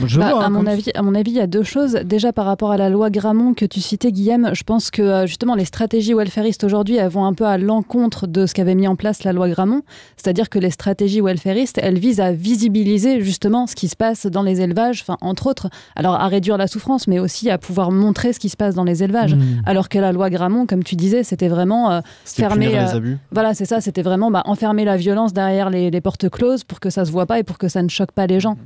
Je 0.06 0.18
Bah, 0.18 0.30
vois, 0.32 0.42
hein, 0.44 0.46
à, 0.46 0.50
mon 0.50 0.66
avis, 0.66 0.90
à 0.94 1.02
mon 1.02 1.14
avis, 1.14 1.32
il 1.32 1.36
y 1.36 1.40
a 1.40 1.46
deux 1.46 1.62
choses. 1.62 1.94
Déjà, 2.04 2.32
par 2.32 2.46
rapport 2.46 2.70
à 2.70 2.76
la 2.76 2.88
loi 2.88 3.10
Grammont 3.10 3.54
que 3.54 3.64
tu 3.64 3.80
citais, 3.80 4.12
Guillaume, 4.12 4.50
je 4.52 4.62
pense 4.62 4.90
que 4.90 5.02
euh, 5.02 5.26
justement 5.26 5.54
les 5.54 5.64
stratégies 5.64 6.14
welfaristes 6.14 6.64
aujourd'hui, 6.64 6.96
elles 6.96 7.08
vont 7.08 7.24
un 7.24 7.34
peu 7.34 7.44
à 7.44 7.58
l'encontre 7.58 8.26
de 8.26 8.46
ce 8.46 8.54
qu'avait 8.54 8.74
mis 8.74 8.86
en 8.86 8.96
place 8.96 9.24
la 9.24 9.32
loi 9.32 9.48
Grammont. 9.48 9.82
C'est-à-dire 10.16 10.48
que 10.48 10.58
les 10.58 10.70
stratégies 10.70 11.20
welfaristes, 11.20 11.78
elles 11.82 11.98
visent 11.98 12.20
à 12.20 12.32
visibiliser 12.32 13.20
justement 13.20 13.66
ce 13.66 13.74
qui 13.74 13.88
se 13.88 13.96
passe 13.96 14.26
dans 14.26 14.42
les 14.42 14.60
élevages, 14.60 15.02
enfin, 15.02 15.16
entre 15.20 15.46
autres, 15.46 15.68
alors 15.96 16.14
à 16.14 16.28
réduire 16.28 16.56
la 16.56 16.66
souffrance, 16.66 17.08
mais 17.08 17.18
aussi 17.18 17.50
à 17.50 17.58
pouvoir 17.58 17.90
montrer 17.90 18.32
ce 18.32 18.38
qui 18.38 18.48
se 18.48 18.56
passe 18.56 18.74
dans 18.74 18.84
les 18.84 19.02
élevages. 19.02 19.34
Mmh. 19.34 19.62
Alors 19.66 19.88
que 19.88 19.98
la 19.98 20.12
loi 20.12 20.30
Grammont, 20.30 20.66
comme 20.66 20.84
tu 20.84 20.96
disais, 20.96 21.24
c'était 21.24 21.48
vraiment 21.48 21.90
euh, 21.90 22.00
Fermer, 22.24 22.68
les 22.68 22.74
euh, 22.74 22.96
abus. 22.96 23.18
voilà, 23.32 23.54
c'est 23.54 23.66
ça, 23.66 23.80
c'était 23.80 24.02
vraiment 24.02 24.30
bah, 24.30 24.42
enfermer 24.46 24.84
la 24.84 24.96
violence 24.96 25.32
derrière 25.32 25.70
les, 25.70 25.90
les 25.90 26.00
portes 26.00 26.28
closes 26.28 26.64
pour 26.64 26.80
que 26.80 26.90
ça 26.90 27.04
se 27.04 27.10
voit 27.10 27.26
pas 27.26 27.38
et 27.38 27.42
pour 27.42 27.58
que 27.58 27.68
ça 27.68 27.82
ne 27.82 27.88
choque 27.88 28.12
pas 28.12 28.26
les 28.26 28.40
gens. 28.40 28.56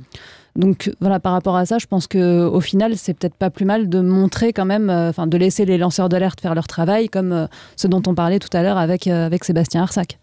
Donc 0.55 0.91
voilà, 0.99 1.19
par 1.19 1.33
rapport 1.33 1.55
à 1.55 1.65
ça, 1.65 1.79
je 1.79 1.87
pense 1.87 2.05
que 2.05 2.45
au 2.45 2.61
final, 2.61 2.95
c'est 2.95 3.15
peut-être 3.15 3.33
pas 3.35 3.49
plus 3.49 3.65
mal 3.65 3.89
de 3.89 4.01
montrer 4.01 4.53
quand 4.53 4.65
même, 4.65 4.89
euh, 4.89 5.09
enfin 5.09 5.25
de 5.25 5.37
laisser 5.37 5.65
les 5.65 5.79
lanceurs 5.79 6.09
d'alerte 6.09 6.39
faire 6.41 6.53
leur 6.53 6.67
travail, 6.67 7.09
comme 7.09 7.31
euh, 7.31 7.47
ce 7.75 7.87
dont 7.87 8.03
on 8.05 8.13
parlait 8.13 8.39
tout 8.39 8.55
à 8.55 8.61
l'heure 8.61 8.77
avec, 8.77 9.07
euh, 9.07 9.25
avec 9.25 9.43
Sébastien 9.45 9.81
Arsac. 9.81 10.19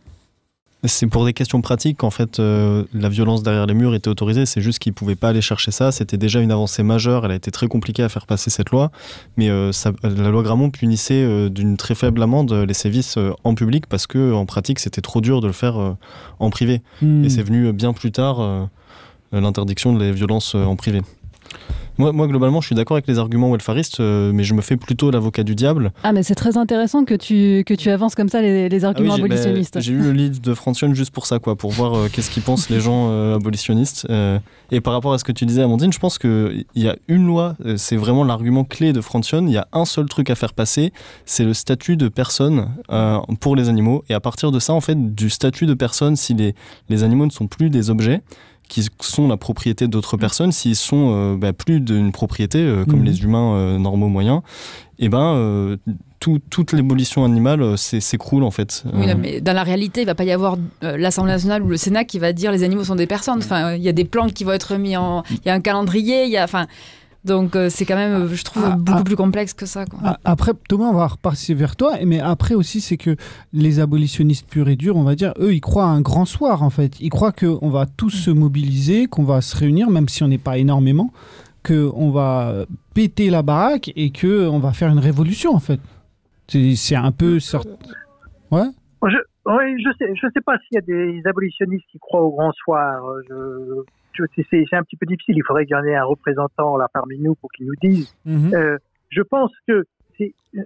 C'est 0.85 1.09
pour 1.09 1.27
des 1.27 1.35
questions 1.35 1.61
pratiques 1.61 1.99
qu'en 1.99 2.09
fait 2.09 2.39
euh, 2.41 2.85
la 2.95 3.11
violence 3.11 3.43
derrière 3.43 3.67
les 3.67 3.75
murs 3.75 3.95
était 3.95 4.09
autorisée. 4.09 4.47
C'est 4.47 4.63
juste 4.63 4.79
qu'ils 4.79 4.95
pouvaient 4.95 5.15
pas 5.15 5.29
aller 5.29 5.43
chercher 5.43 5.73
ça. 5.73 5.93
C'était 5.93 6.17
déjà 6.17 6.41
une 6.41 6.51
avancée 6.51 6.83
majeure. 6.83 7.27
Elle 7.27 7.33
a 7.33 7.35
été 7.35 7.51
très 7.51 7.67
compliquée 7.67 8.03
à 8.03 8.09
faire 8.09 8.25
passer 8.27 8.49
cette 8.49 8.71
loi, 8.71 8.91
mais 9.37 9.51
euh, 9.51 9.73
ça- 9.73 9.93
la 10.03 10.31
loi 10.31 10.43
Grammont 10.43 10.71
punissait 10.71 11.23
euh, 11.23 11.51
d'une 11.51 11.77
très 11.77 11.95
faible 11.95 12.23
amende 12.23 12.53
les 12.53 12.73
sévices 12.73 13.19
euh, 13.19 13.33
en 13.45 13.55
public 13.55 13.89
parce 13.89 14.07
que 14.07 14.33
en 14.33 14.47
pratique 14.47 14.79
c'était 14.79 15.03
trop 15.03 15.21
dur 15.21 15.43
de 15.43 15.49
le 15.49 15.53
faire 15.53 15.79
euh, 15.79 15.93
en 16.39 16.49
privé. 16.49 16.81
Mmh. 17.03 17.25
Et 17.25 17.29
c'est 17.29 17.43
venu 17.43 17.71
bien 17.75 17.93
plus 17.93 18.11
tard 18.11 18.41
euh, 18.41 18.65
l'interdiction 19.33 19.93
des 19.95 20.13
violences 20.13 20.55
euh, 20.55 20.65
en 20.65 20.77
privé. 20.77 21.03
Moi, 21.99 22.13
moi, 22.13 22.27
globalement, 22.29 22.63
je 22.63 22.67
suis 22.67 22.75
d'accord 22.75 22.95
avec 22.95 23.07
les 23.09 23.19
arguments 23.19 23.51
welfaristes, 23.51 24.01
euh, 24.01 24.33
mais 24.33 24.43
je 24.43 24.55
me 24.55 24.63
fais 24.63 24.79
plutôt 24.79 25.11
l'avocat 25.11 25.43
du 25.43 25.55
diable. 25.55 25.93
Ah, 26.03 26.13
mais 26.13 26.23
c'est 26.23 26.35
très 26.35 26.57
intéressant 26.57 27.05
que 27.05 27.13
tu, 27.13 27.63
que 27.67 27.75
tu 27.75 27.91
avances 27.91 28.15
comme 28.15 28.31
ça 28.31 28.41
les, 28.41 28.71
les 28.71 28.85
Ah 28.85 28.89
oui, 28.89 28.95
arguments 28.95 29.19
bah, 29.19 29.25
abolitionnistes. 29.25 29.81
J'ai 29.81 29.93
eu 29.93 29.99
le 30.01 30.13
livre 30.13 30.41
de 30.41 30.55
Francione 30.55 30.95
juste 30.95 31.11
pour 31.11 31.27
ça, 31.27 31.41
quoi, 31.41 31.57
pour 31.57 31.73
voir 31.73 31.95
euh, 31.95 32.09
qu'est-ce 32.11 32.31
qu'ils 32.31 32.43
pensent 32.43 32.71
les 32.71 32.81
gens 32.81 33.11
euh, 33.11 33.37
abolitionnistes. 33.37 34.07
Euh, 34.09 34.39
et 34.71 34.81
par 34.81 34.95
rapport 34.95 35.13
à 35.13 35.19
ce 35.19 35.25
que 35.25 35.33
tu 35.33 35.45
disais, 35.45 35.61
Amandine, 35.63 35.93
je 35.93 35.99
pense 35.99 36.19
qu'il 36.19 36.65
y 36.75 36.89
a 36.89 36.97
une 37.09 37.27
loi, 37.27 37.57
euh, 37.67 37.77
c'est 37.77 37.97
vraiment 37.97 38.25
l'argument 38.25 38.65
clé 38.65 38.95
de 38.95 39.03
Francione. 39.03 39.47
Il 39.47 39.53
y 39.53 39.59
a 39.59 39.69
un 39.75 39.85
seul 39.85 40.07
truc 40.07 40.31
à 40.31 40.37
faire 40.37 40.55
passer, 40.55 40.95
c'est 41.27 41.45
le 41.45 41.53
statut 41.53 41.99
de 41.99 42.09
personne 42.09 42.69
euh, 42.91 43.19
pour 43.41 43.57
les 43.57 43.69
animaux. 43.69 44.05
Et 44.09 44.15
à 44.15 44.21
partir 44.21 44.53
de 44.53 44.59
ça, 44.59 44.73
en 44.73 44.81
fait, 44.81 45.15
du 45.15 45.29
statut 45.29 45.67
de 45.67 45.75
personne, 45.75 46.17
si 46.17 46.33
les, 46.33 46.55
les 46.89 47.03
animaux 47.03 47.27
ne 47.27 47.31
sont 47.31 47.47
plus 47.47 47.69
des 47.69 47.91
objets, 47.91 48.23
qui 48.71 48.87
sont 49.01 49.29
la 49.29 49.37
propriété 49.37 49.87
d'autres 49.89 50.17
personnes, 50.17 50.53
s'ils 50.53 50.77
sont 50.77 51.11
euh, 51.13 51.37
bah, 51.37 51.53
plus 51.53 51.81
d'une 51.81 52.13
propriété, 52.13 52.59
euh, 52.61 52.85
comme 52.87 53.01
Mhm. 53.01 53.05
les 53.05 53.23
humains 53.25 53.55
euh, 53.57 53.79
normaux 53.79 54.09
moyens, 54.09 54.41
et 54.99 55.09
ben 55.11 55.77
tout- 56.21 56.39
toute 56.51 56.73
l'évolution 56.73 57.25
animale 57.25 57.77
s'é- 57.79 58.01
s'écroule 58.01 58.45
en 58.45 58.51
fait. 58.51 58.85
Oui, 58.93 59.07
mais 59.19 59.41
dans 59.41 59.55
la 59.55 59.63
réalité, 59.65 60.03
il 60.03 60.07
va 60.07 60.15
pas 60.15 60.25
y 60.25 60.31
avoir 60.33 60.57
l'Assemblée 60.83 61.33
nationale 61.33 61.63
ou 61.63 61.69
le 61.69 61.77
Sénat 61.79 62.05
qui 62.05 62.19
va 62.19 62.33
dire 62.33 62.53
les 62.53 62.63
animaux 62.63 62.85
sont 62.85 62.95
des 62.97 63.07
personnes. 63.07 63.39
Enfin, 63.39 63.75
il 63.75 63.83
y 63.83 63.89
a 63.89 63.93
des 63.93 64.05
plans 64.05 64.29
qui 64.29 64.45
vont 64.45 64.53
être 64.53 64.77
mis 64.77 64.97
en. 64.97 65.23
Il 65.31 65.47
y 65.47 65.49
a 65.49 65.55
un 65.55 65.61
calendrier, 65.61 66.25
il 66.25 66.31
y 66.31 66.37
a. 66.37 66.45
Enfin, 66.45 66.67
donc 67.25 67.55
euh, 67.57 67.69
c'est 67.69 67.85
quand 67.85 67.97
même, 67.97 68.23
euh, 68.23 68.29
je 68.29 68.45
trouve, 68.45 68.63
Ah, 68.67 68.77
beaucoup 68.77 68.99
ah. 69.01 69.05
plus 69.05 69.17
complexe 69.17 69.53
que 69.55 69.67
ça. 69.67 69.85
Quoi. 69.87 69.99
Ah, 70.03 70.19
Après, 70.25 70.53
Thomas, 70.69 70.87
on 70.87 70.95
va 70.95 71.07
repasser 71.07 71.55
vers 71.55 71.77
toi. 71.77 71.93
Mais 72.07 72.21
après 72.21 72.55
aussi, 72.55 72.81
c'est 72.81 72.97
que 72.97 73.17
les 73.53 73.81
abolitionnistes 73.81 74.49
purs 74.49 74.69
et 74.69 74.77
durs, 74.77 74.97
on 74.97 75.03
va 75.03 75.15
dire, 75.15 75.33
eux, 75.39 75.53
ils 75.55 75.61
croient 75.61 75.85
à 75.85 75.89
un 75.89 76.01
grand 76.01 76.25
soir, 76.25 76.63
en 76.63 76.71
fait. 76.71 76.99
Ils 77.01 77.11
croient 77.11 77.33
qu'on 77.33 77.69
va 77.71 77.87
tous 77.87 78.11
se 78.11 78.31
mobiliser, 78.31 79.07
qu'on 79.07 79.25
va 79.25 79.41
se 79.41 79.57
réunir, 79.57 79.91
même 79.91 80.09
si 80.09 80.23
on 80.23 80.29
n'est 80.29 80.39
pas 80.39 80.59
énormément, 80.59 81.13
qu'on 81.67 82.11
va 82.11 82.65
péter 82.95 83.29
la 83.31 83.43
baraque 83.43 83.91
et 83.97 84.11
qu'on 84.13 84.59
va 84.59 84.73
faire 84.73 84.89
une 84.91 84.99
révolution, 84.99 85.55
en 85.55 85.61
fait. 85.61 85.81
C'est 86.49 86.97
un 86.97 87.13
peu... 87.13 87.39
sort- 87.39 87.65
Ouais 88.51 88.67
Je, 89.05 89.17
oui, 89.47 89.83
je 89.85 89.91
sais, 89.99 90.13
je 90.15 90.27
sais 90.35 90.41
pas 90.41 90.55
s'il 90.59 90.75
y 90.75 90.79
a 90.79 90.81
des 90.81 91.21
abolitionnistes 91.27 91.85
qui 91.93 91.99
croient 91.99 92.23
au 92.23 92.31
grand 92.33 92.51
soir. 92.65 93.01
Je, 93.29 93.35
je, 93.35 93.75
c'est- 94.35 94.75
un 94.77 94.83
petit 94.83 94.97
peu 94.97 95.07
difficile. 95.07 95.37
Il 95.37 95.45
faudrait 95.45 95.67
qu'il 95.67 95.75
y 95.77 95.79
en 95.79 95.85
ait 95.85 95.95
un 95.97 96.05
représentant 96.05 96.77
là 96.77 96.89
parmi 96.93 97.19
nous 97.19 97.35
pour 97.35 97.51
qu'il 97.53 97.67
nous 97.67 97.75
dise. 97.83 98.15
Mhm. 98.25 98.55
Euh, 98.55 98.79
je 99.11 99.23
pense 99.23 99.53
que 99.67 99.85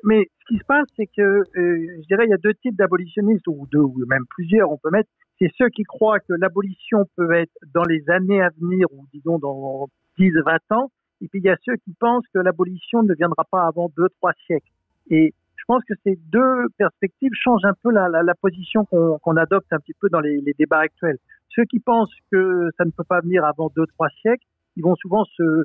mais 0.02 0.28
ce 0.40 0.44
qui 0.48 0.58
se 0.58 0.64
passe, 0.64 0.86
c'est 0.96 1.06
que 1.06 1.22
euh, 1.22 1.44
je 1.56 2.06
dirais 2.08 2.24
il 2.26 2.30
y 2.30 2.34
a 2.34 2.38
deux 2.38 2.54
types 2.54 2.76
d'abolitionnistes 2.76 3.46
ou 3.46 3.66
deux 3.70 3.78
ou 3.78 3.94
même 4.06 4.24
plusieurs. 4.30 4.70
On 4.70 4.78
peut 4.78 4.90
mettre. 4.90 5.08
C'est 5.38 5.50
ceux 5.56 5.68
qui 5.68 5.82
croient 5.84 6.20
que 6.20 6.32
l'abolition 6.32 7.06
peut 7.16 7.32
être 7.32 7.52
dans 7.74 7.84
les 7.84 8.02
années 8.10 8.40
à 8.42 8.50
venir 8.60 8.86
ou 8.92 9.04
disons 9.12 9.38
dans 9.38 9.88
10, 10.18 10.30
20 10.44 10.58
ans. 10.76 10.90
Et 11.20 11.28
puis 11.28 11.40
il 11.40 11.44
y 11.44 11.50
a 11.50 11.56
ceux 11.64 11.76
qui 11.76 11.92
pensent 11.98 12.26
que 12.32 12.38
l'abolition 12.38 13.02
ne 13.02 13.14
viendra 13.14 13.44
pas 13.50 13.66
avant 13.66 13.90
deux, 13.96 14.08
trois 14.20 14.32
siècles. 14.46 14.70
Et 15.10 15.32
je 15.56 15.64
pense 15.66 15.82
que 15.84 15.94
ces 16.04 16.18
deux 16.32 16.66
perspectives 16.76 17.32
changent 17.34 17.64
un 17.64 17.74
peu 17.82 17.90
la, 17.90 18.08
la, 18.08 18.22
la 18.22 18.34
position 18.34 18.84
qu'on 18.84 19.36
adopte 19.36 19.72
un 19.72 19.78
petit 19.78 19.94
peu 20.00 20.08
dans 20.08 20.20
les, 20.20 20.40
les 20.40 20.52
débats 20.58 20.80
actuels. 20.80 21.18
Ceux 21.54 21.64
qui 21.64 21.80
pensent 21.80 22.14
que 22.32 22.68
ça 22.76 22.84
ne 22.84 22.90
peut 22.90 23.04
pas 23.04 23.20
venir 23.20 23.44
avant 23.44 23.70
deux, 23.76 23.86
trois 23.86 24.08
siècles, 24.20 24.44
ils 24.76 24.82
vont 24.82 24.96
souvent 24.96 25.24
se, 25.24 25.64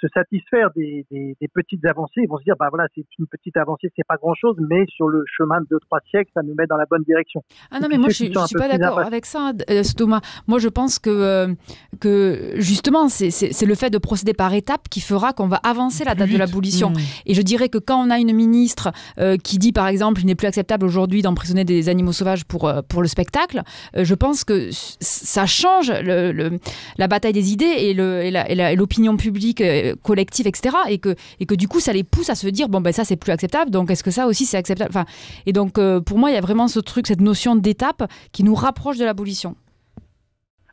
se 0.00 0.06
satisfaire 0.14 0.68
des, 0.76 1.04
des, 1.10 1.36
des 1.40 1.48
petites 1.48 1.84
avancées. 1.86 2.20
Ils 2.22 2.28
vont 2.28 2.38
se 2.38 2.44
dire, 2.44 2.54
bah 2.58 2.68
voilà, 2.70 2.86
c'est 2.94 3.04
une 3.18 3.26
petite 3.26 3.56
avancée, 3.56 3.88
c'est 3.96 4.06
pas 4.06 4.16
grand 4.16 4.34
chose, 4.34 4.56
mais 4.58 4.84
sur 4.88 5.08
le 5.08 5.24
chemin 5.26 5.60
de 5.60 5.66
deux, 5.70 5.78
trois 5.80 6.00
siècles, 6.10 6.30
ça 6.34 6.42
nous 6.42 6.54
met 6.56 6.66
dans 6.66 6.76
la 6.76 6.86
bonne 6.90 7.02
direction. 7.04 7.42
Ah 7.70 7.80
non, 7.80 7.88
mais 7.90 7.98
moi, 7.98 8.08
je 8.10 8.24
un 8.36 8.46
suis 8.46 8.56
pas 8.58 8.68
d'accord 8.68 8.98
avec 9.00 9.26
ça, 9.26 9.52
euh, 9.70 9.82
Thomas. 9.96 10.20
Moi, 10.46 10.58
je 10.58 10.68
pense 10.68 10.98
que, 10.98 11.10
euh, 11.10 11.54
que 12.00 12.52
justement, 12.56 13.08
c'est- 13.08 13.30
le 13.66 13.74
fait 13.74 13.90
de 13.90 13.98
procéder 13.98 14.34
par 14.34 14.52
étapes 14.54 14.88
qui 14.88 15.00
fera 15.00 15.32
qu'on 15.32 15.46
va 15.48 15.56
avancer 15.56 16.04
la 16.04 16.14
date 16.14 16.30
de 16.30 16.36
l'abolition. 16.38 16.90
Mhm. 16.90 16.96
Et 17.26 17.34
je 17.34 17.42
dirais 17.42 17.68
que 17.68 17.78
quand 17.78 18.04
on 18.04 18.10
a 18.10 18.18
une 18.18 18.32
ministre 18.34 18.92
euh, 19.18 19.36
qui 19.36 19.58
dit, 19.58 19.72
par 19.72 19.86
exemple, 19.88 20.20
il 20.20 20.26
n'est 20.26 20.34
plus 20.34 20.46
acceptable 20.46 20.84
aujourd'hui 20.86 21.22
d'emprisonner 21.22 21.64
des 21.64 21.88
animaux 21.88 22.12
sauvages 22.12 22.44
pour, 22.44 22.68
euh, 22.68 22.80
pour 22.88 23.02
le 23.02 23.08
spectacle, 23.08 23.62
euh, 23.96 24.04
je 24.04 24.14
pense 24.14 24.44
que 24.44 24.68
ça 24.72 25.46
change 25.46 25.90
le, 25.90 26.32
le- 26.32 26.58
la 26.98 27.08
bataille 27.08 27.32
des 27.32 27.52
idées 27.52 27.64
et 27.64 27.94
le- 27.94 28.22
et 28.22 28.30
la- 28.30 28.50
et 28.50 28.54
la- 28.54 28.72
et 28.72 28.76
l'opinion 28.76 29.16
publique 29.16 29.59
euh, 29.60 29.94
collective, 30.02 30.46
etc. 30.46 30.76
Et 30.88 30.98
que, 30.98 31.14
et 31.38 31.46
que 31.46 31.54
du 31.54 31.68
coup, 31.68 31.80
ça 31.80 31.92
les 31.92 32.04
pousse 32.04 32.30
à 32.30 32.34
se 32.34 32.48
dire, 32.48 32.68
bon, 32.68 32.80
ben 32.80 32.92
ça, 32.92 33.04
c'est 33.04 33.16
plus 33.16 33.32
acceptable, 33.32 33.70
donc 33.70 33.90
est-ce 33.90 34.04
que 34.04 34.10
ça 34.10 34.26
aussi, 34.26 34.44
c'est 34.44 34.56
acceptable? 34.56 34.90
Enfin, 34.90 35.06
Et 35.46 35.52
donc, 35.52 35.78
euh, 35.78 36.00
pour 36.00 36.18
moi, 36.18 36.30
il 36.30 36.34
y 36.34 36.38
a 36.38 36.40
vraiment 36.40 36.68
ce 36.68 36.80
truc, 36.80 37.06
cette 37.06 37.20
notion 37.20 37.56
d'étape 37.56 38.10
qui 38.32 38.44
nous 38.44 38.54
rapproche 38.54 38.98
de 38.98 39.04
l'abolition. 39.04 39.56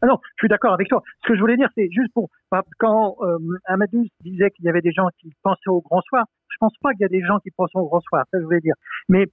Ah 0.02 0.08
non, 0.08 0.18
je 0.36 0.42
suis 0.44 0.48
d'accord 0.48 0.74
avec 0.74 0.88
toi. 0.90 1.02
Ce 1.24 1.28
que 1.28 1.36
je 1.36 1.40
voulais 1.40 1.58
dire, 1.58 1.70
c'est 1.76 1.90
juste 1.92 2.14
pour 2.14 2.30
quand 2.78 3.18
euh, 3.22 3.38
Amadou 3.66 4.06
disait 4.24 4.52
qu'il 4.52 4.66
y 4.66 4.70
avait 4.70 4.82
des 4.82 4.92
gens 4.92 5.08
qui 5.20 5.32
pensaient 5.42 5.70
au 5.70 5.82
grand 5.82 6.02
soir. 6.02 6.26
Je 6.50 6.56
pense 6.60 6.74
pas 6.82 6.92
qu'il 6.92 7.02
y 7.02 7.06
a 7.06 7.10
des 7.10 7.26
gens 7.26 7.40
qui 7.40 7.50
pensent 7.52 7.74
au 7.74 7.88
grand 7.88 8.02
soir. 8.02 8.24
Ça, 8.32 8.40
je 8.40 8.44
voulais 8.44 8.62
dire. 8.62 8.76
Mais 9.10 9.26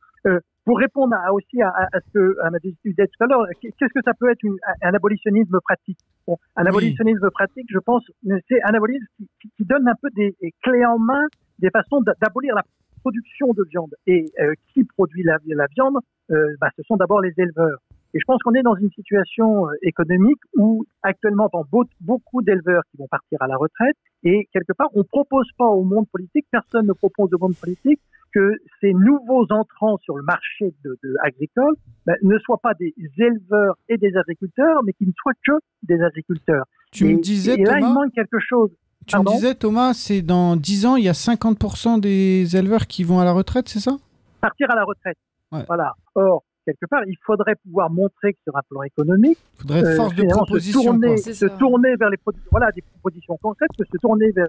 pour 0.65 0.79
répondre 0.79 1.15
à, 1.15 1.33
aussi 1.33 1.61
à, 1.61 1.69
à, 1.69 1.85
à 1.93 2.01
ce 2.01 2.11
que 2.13 2.37
Amadou 2.43 2.71
disait 2.85 3.07
tout 3.07 3.25
à 3.25 3.27
l'heure, 3.27 3.47
qu'est-ce 3.61 3.93
que 3.93 4.01
ça 4.05 4.13
peut 4.19 4.31
être 4.31 4.43
une, 4.43 4.57
un 4.83 4.95
abolitionnisme 4.95 5.59
pratique? 5.63 5.99
Bon, 6.27 6.39
Un 6.57 6.63
Oui. 6.63 6.69
abolitionnisme 6.69 7.31
pratique, 7.31 7.67
je 7.71 7.79
pense, 7.79 8.03
c'est 8.49 8.63
un 8.63 8.73
abolitionnisme 8.73 9.27
qui, 9.41 9.65
donne 9.65 9.87
un 9.87 9.95
peu 10.01 10.09
des, 10.17 10.35
des 10.41 10.53
clés 10.63 10.85
en 10.87 10.99
main, 10.99 11.27
des 11.59 11.69
façons 11.71 12.01
d'a- 12.01 12.15
d'abolir 12.21 12.55
la 12.55 12.63
production 13.03 13.53
de 13.53 13.63
viande. 13.71 13.95
Et 14.07 14.25
euh, 14.41 14.55
qui 14.73 14.85
produit 14.85 15.23
la, 15.23 15.37
la 15.47 15.67
viande? 15.77 15.99
Euh, 16.31 16.47
bah, 16.59 16.71
Ce 16.77 16.83
sont 16.85 16.97
d'abord 16.97 17.21
les 17.21 17.35
éleveurs. 17.37 17.79
Et 18.15 18.19
je 18.19 18.25
pense 18.27 18.43
qu'on 18.43 18.55
est 18.55 18.63
dans 18.63 18.77
une 18.77 18.91
situation 18.93 19.69
euh, 19.69 19.73
économique 19.83 20.41
où 20.57 20.87
actuellement, 21.03 21.51
dans 21.53 21.65
beau- 21.71 21.85
beaucoup 22.01 22.41
d'éleveurs 22.41 22.83
qui 22.91 22.97
vont 22.97 23.09
partir 23.09 23.43
à 23.43 23.47
la 23.47 23.57
retraite, 23.59 23.97
et 24.23 24.49
quelque 24.55 24.73
part, 24.73 24.89
on 24.95 25.05
propose 25.05 25.51
pas 25.59 25.67
au 25.67 25.83
monde 25.85 26.07
politique, 26.11 26.47
personne 26.51 26.87
ne 26.87 26.95
propose 26.95 27.29
au 27.35 27.39
monde 27.39 27.57
politique 27.57 28.01
que 28.35 28.57
ces 28.81 28.93
nouveaux 28.93 29.47
entrants 29.51 29.97
sur 29.99 30.17
le 30.17 30.25
marché 30.25 30.75
de, 30.85 30.99
de 31.05 31.15
agricole 31.23 31.75
ben, 32.05 32.17
ne 32.23 32.37
soient 32.41 32.59
pas 32.61 32.75
des 32.75 32.93
éleveurs 33.17 33.77
et 33.89 33.97
des 33.97 34.17
agriculteurs, 34.17 34.83
mais 34.85 34.93
qu'ils 34.93 35.07
ne 35.09 35.13
soient 35.17 35.33
que 35.47 35.53
des 35.85 36.01
agriculteurs. 36.03 36.65
Tu 36.91 37.07
et, 37.09 37.15
me 37.15 37.21
disais, 37.21 37.55
et 37.55 37.65
là, 37.65 37.77
il 37.79 37.81
Thomas, 37.81 37.93
manque 37.95 38.13
quelque 38.13 38.39
chose. 38.41 38.71
tu 39.07 39.17
me 39.17 39.25
disais, 39.31 39.55
Thomas, 39.55 39.95
c'est 39.95 40.21
dans 40.23 40.57
10 40.57 40.87
ans, 40.87 40.97
il 40.97 41.05
y 41.05 41.09
a 41.09 41.13
50% 41.13 42.01
des 42.01 42.57
éleveurs 42.57 42.87
qui 42.89 43.05
vont 43.05 43.21
à 43.21 43.25
la 43.25 43.33
retraite, 43.33 43.69
c'est 43.69 43.81
ça? 43.81 43.97
Partir 44.41 44.69
à 44.71 44.75
la 44.75 44.85
retraite. 44.85 45.17
Ouais. 45.53 45.63
Voilà. 45.69 45.95
Or, 46.17 46.43
quelque 46.67 46.87
part, 46.87 47.03
il 47.07 47.17
faudrait 47.25 47.55
pouvoir 47.65 47.89
montrer 47.91 48.33
que 48.33 48.39
sur 48.43 48.57
un 48.57 48.63
plan 48.69 48.83
économique, 48.83 49.39
Il 49.59 49.63
faudrait 49.63 49.85
euh, 49.85 49.97
force 49.97 50.15
de 50.15 50.25
proposition. 50.25 50.81
se 50.81 50.87
tourner, 50.87 51.07
quoi. 51.07 51.17
C'est 51.19 51.35
se 51.35 51.49
ça. 51.49 51.57
tourner 51.57 51.95
vers 51.97 52.11
les 52.11 52.19
voilà 52.51 52.71
des 52.73 52.83
propositions 52.83 53.37
concrètes, 53.41 53.71
que 53.79 53.85
se 53.85 53.97
tourner 53.99 54.33
vers 54.33 54.49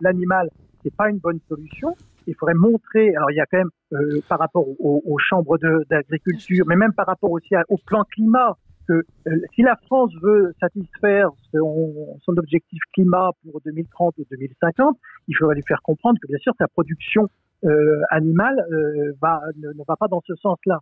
l'animal, 0.00 0.48
c'est 0.84 0.94
pas 0.94 1.10
une 1.10 1.18
bonne 1.18 1.40
solution. 1.48 1.94
Il 2.26 2.34
faudrait 2.34 2.54
montrer. 2.54 3.14
Alors 3.16 3.30
il 3.30 3.36
y 3.36 3.40
a 3.40 3.46
quand 3.46 3.58
même 3.58 3.70
euh, 3.92 4.20
par 4.28 4.38
rapport 4.38 4.66
aux, 4.68 5.02
aux 5.04 5.18
chambres 5.18 5.58
d'agriculture, 5.90 6.64
mais 6.66 6.76
même 6.76 6.92
par 6.92 7.06
rapport 7.06 7.30
aussi 7.30 7.54
à- 7.54 7.64
au 7.68 7.76
plan 7.78 8.04
climat, 8.04 8.56
que 8.88 8.92
euh, 9.26 9.40
si 9.54 9.62
la 9.62 9.76
France 9.86 10.12
veut 10.22 10.52
satisfaire 10.60 11.30
son, 11.52 12.18
son 12.22 12.36
objectif 12.36 12.80
climat 12.94 13.30
pour 13.42 13.60
2030 13.64 14.14
ou 14.18 14.24
2050, 14.30 14.96
il 15.28 15.36
faudrait 15.36 15.56
lui 15.56 15.64
faire 15.66 15.82
comprendre 15.82 16.18
que 16.22 16.28
bien 16.28 16.38
sûr 16.38 16.52
sa 16.58 16.68
production 16.68 17.28
euh, 17.64 18.00
animale 18.10 18.56
va, 19.20 19.40
ne, 19.56 19.68
ne 19.72 19.82
va 19.88 19.96
pas 19.96 20.08
dans 20.08 20.22
ce 20.26 20.34
sens-là. 20.36 20.80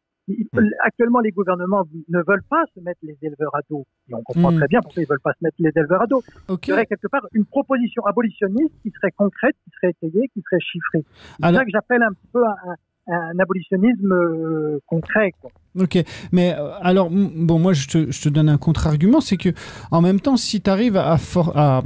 Actuellement, 0.83 1.21
les 1.21 1.31
gouvernements 1.33 1.85
ne 2.09 2.19
veulent 2.27 2.45
pas 2.49 2.65
se 2.75 2.81
mettre 2.81 3.01
les 3.03 3.17
éleveurs 3.23 3.55
à 3.55 3.61
dos. 3.69 3.85
Et 4.09 4.15
on 4.15 4.23
comprend 4.23 4.53
Mm. 4.53 4.57
très 4.57 4.69
bien 4.69 4.81
pourquoi 4.81 5.03
ils 5.03 5.09
veulent 5.09 5.21
pas 5.21 5.33
se 5.33 5.45
mettre 5.45 5.57
les 5.59 5.71
éleveurs 5.75 6.03
à 6.03 6.07
dos. 6.07 6.23
Il 6.69 6.71
y 6.71 6.73
aurait 6.73 6.87
quelque 6.87 7.09
part 7.09 7.27
une 7.33 7.45
proposition 7.45 8.05
abolitionniste 8.07 8.75
qui 8.83 8.91
serait 8.91 9.11
concrète, 9.13 9.55
qui 9.65 9.71
serait 9.77 9.91
étayée, 9.91 10.29
qui 10.33 10.43
serait 10.43 10.61
chiffrée. 10.61 11.05
C'est 11.41 11.55
ça 11.55 11.65
que 11.65 11.71
j'appelle 11.71 12.03
un 12.03 12.13
peu 12.33 12.45
un, 12.45 12.75
un 13.07 13.39
abolitionnisme 13.39 14.13
euh, 14.13 14.79
concret. 14.87 15.33
Ok, 15.79 16.03
mais 16.33 16.55
euh, 16.55 16.71
alors, 16.81 17.11
bon, 17.11 17.59
moi 17.59 17.73
je 17.73 17.87
te, 17.87 18.29
donne 18.29 18.49
un 18.49 18.57
contre-argument, 18.57 19.21
c'est 19.21 19.37
que 19.37 19.51
en 19.91 20.01
même 20.01 20.21
temps, 20.21 20.37
si 20.37 20.61
tu 20.61 20.71
arrives 20.71 20.97
à, 20.97 21.83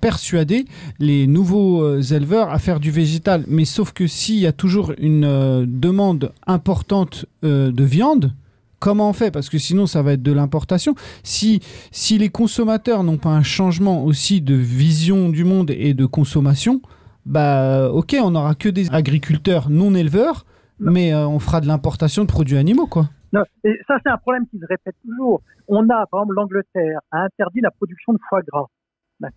persuader 0.00 0.64
les 0.98 1.26
nouveaux 1.26 1.82
euh, 1.82 2.02
éleveurs 2.02 2.50
à 2.50 2.58
faire 2.58 2.80
du 2.80 2.90
végétal, 2.90 3.44
mais 3.48 3.64
sauf 3.64 3.92
que 3.92 4.06
s'il 4.06 4.38
y 4.38 4.46
a 4.46 4.52
toujours 4.52 4.92
une 4.98 5.64
demande 5.66 6.32
importante 6.46 7.26
de 7.42 7.84
viande, 7.84 8.32
comment 8.78 9.10
on 9.10 9.12
fait? 9.12 9.30
Parce 9.30 9.48
que 9.48 9.58
sinon, 9.58 9.86
ça 9.86 10.02
va 10.02 10.12
être 10.12 10.22
de 10.22 10.32
l'importation. 10.32 10.94
Si, 11.22 11.60
si 11.90 12.18
les 12.18 12.28
consommateurs 12.28 13.04
n'ont 13.04 13.18
pas 13.18 13.30
un 13.30 13.42
changement 13.42 14.04
aussi 14.04 14.40
de 14.40 14.54
vision 14.54 15.28
du 15.28 15.44
monde 15.44 15.70
et 15.70 15.94
de 15.94 16.06
consommation, 16.06 16.82
bah 17.26 17.90
ok, 17.90 18.16
on 18.22 18.32
n'aura 18.32 18.54
que 18.54 18.68
des 18.68 18.90
agriculteurs 18.90 19.70
non 19.70 19.94
éleveurs, 19.94 20.44
mais 20.80 21.12
euh, 21.12 21.26
on 21.26 21.38
fera 21.38 21.60
de 21.60 21.66
l'importation 21.66 22.24
de 22.24 22.28
produits 22.28 22.56
animaux, 22.56 22.86
quoi. 22.86 23.08
Non, 23.32 23.44
et 23.64 23.78
ça, 23.86 23.98
c'est 24.02 24.10
un 24.10 24.18
problème 24.18 24.46
qui 24.48 24.58
se 24.58 24.66
répète 24.66 24.96
toujours. 25.06 25.42
On 25.68 25.84
a, 25.88 26.06
par 26.06 26.22
exemple, 26.22 26.34
l'Angleterre 26.34 27.00
a 27.12 27.24
interdit 27.24 27.60
la 27.60 27.70
production 27.70 28.12
de 28.12 28.18
foie 28.28 28.40
gras, 28.42 28.66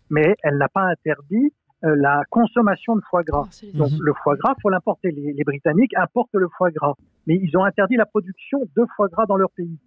mais 0.10 0.36
elle 0.42 0.58
n'a 0.58 0.68
pas 0.68 0.84
interdit 0.84 1.54
euh, 1.86 1.96
la 1.98 2.22
consommation 2.30 2.96
de 2.96 3.02
foie 3.10 3.24
gras. 3.24 3.48
Donc 3.74 3.92
Mhm. 3.92 3.98
le 4.02 4.14
foie 4.24 4.36
gras, 4.38 4.54
faut 4.62 4.70
l'importer. 4.70 5.12
Les, 5.12 5.34
les 5.34 5.44
Britanniques 5.44 5.94
importent 5.98 6.34
le 6.36 6.48
foie 6.58 6.72
gras, 6.72 6.94
mais 7.28 7.36
ils 7.36 7.56
ont 7.58 7.64
interdit 7.66 7.96
la 7.98 8.06
production 8.06 8.60
de 8.76 8.86
foie 8.96 9.08
gras 9.10 9.26
dans 9.26 9.36
leur 9.38 9.50
pays. 9.52 9.78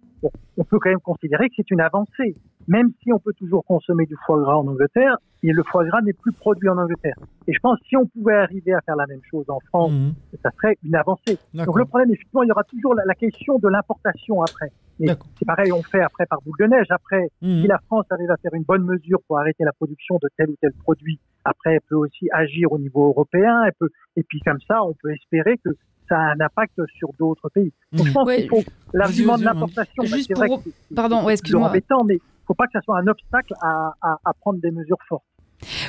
on 0.57 0.63
peut 0.63 0.79
quand 0.79 0.89
même 0.89 0.99
considérer 0.99 1.47
que 1.49 1.53
c'est 1.57 1.69
une 1.69 1.79
avancée. 1.81 2.33
Même 2.67 2.89
si 3.03 3.13
on 3.13 3.19
peut 3.19 3.33
toujours 3.33 3.63
consommer 3.63 4.05
du 4.07 4.15
foie 4.25 4.39
gras 4.41 4.55
en 4.57 4.67
Angleterre, 4.67 5.17
et 5.43 5.51
le 5.53 5.61
foie 5.63 5.85
gras 5.85 6.01
n'est 6.01 6.13
plus 6.13 6.31
produit 6.31 6.67
en 6.69 6.77
Angleterre. 6.79 7.15
Et 7.47 7.53
je 7.53 7.59
pense 7.59 7.79
que 7.79 7.85
si 7.85 7.95
on 7.95 8.07
pouvait 8.07 8.33
arriver 8.35 8.73
à 8.73 8.81
faire 8.81 8.95
la 8.95 9.05
même 9.05 9.21
chose 9.29 9.45
en 9.47 9.59
France, 9.67 9.91
Mhm. 9.91 10.13
ça 10.43 10.49
serait 10.51 10.75
une 10.83 10.95
avancée. 10.95 11.37
Donc 11.53 11.77
le 11.77 11.85
problème, 11.85 12.09
effectivement, 12.11 12.41
il 12.43 12.47
y 12.47 12.51
aura 12.51 12.63
toujours 12.63 12.95
la, 12.95 13.03
la 13.05 13.13
question 13.13 13.59
de 13.59 13.67
l'importation 13.67 14.41
après. 14.41 14.71
Mais 14.99 15.15
c'est 15.37 15.45
pareil, 15.45 15.71
on 15.71 15.83
fait 15.83 16.01
après 16.01 16.25
par 16.25 16.41
boule 16.41 16.57
de 16.59 16.65
neige. 16.65 16.87
Après, 16.89 17.29
Mhm. 17.41 17.61
si 17.61 17.67
la 17.67 17.77
France 17.85 18.05
arrive 18.09 18.31
à 18.31 18.37
faire 18.37 18.53
une 18.53 18.63
bonne 18.63 18.83
mesure 18.83 19.19
pour 19.27 19.37
arrêter 19.39 19.63
la 19.63 19.71
production 19.73 20.15
de 20.21 20.27
tel 20.37 20.49
ou 20.49 20.55
tel 20.61 20.73
produit, 20.73 21.19
après, 21.45 21.73
elle 21.75 21.81
peut 21.89 21.95
aussi 21.95 22.27
agir 22.33 22.71
au 22.71 22.79
niveau 22.79 23.07
européen. 23.07 23.63
Elle 23.65 23.73
peut, 23.79 23.89
et 24.15 24.23
puis 24.23 24.39
comme 24.41 24.59
ça, 24.67 24.83
on 24.83 24.93
peut 25.01 25.11
espérer 25.13 25.57
que 25.57 25.69
ça 26.09 26.17
a 26.17 26.31
un 26.33 26.39
impact 26.39 26.79
sur 26.97 27.09
d'autres 27.19 27.49
pays. 27.49 27.71
Donc 27.91 28.01
Mhm. 28.01 28.07
je 28.07 28.13
pense 28.13 28.27
Ouais, 28.27 28.35
qu'il 28.37 28.49
faut 28.49 28.63
l'argument 28.93 29.37
de 29.37 29.43
l'importation. 29.43 30.03
Juste 30.03 30.27
c'est 30.27 30.33
vrai 30.33 30.47
pour- 30.47 30.63
que 30.63 30.69
pardon, 30.95 31.25
ouais, 31.25 31.33
excuse-moi. 31.33 31.67
embêtant, 31.69 32.03
mais 32.03 32.17
faut 32.47 32.53
pas 32.53 32.65
que 32.65 32.71
ça 32.73 32.81
soit 32.81 32.97
un 32.97 33.07
obstacle 33.07 33.53
à, 33.61 33.93
à, 34.01 34.17
à 34.23 34.33
prendre 34.33 34.59
des 34.61 34.71
mesures 34.71 34.97
fortes. 35.09 35.25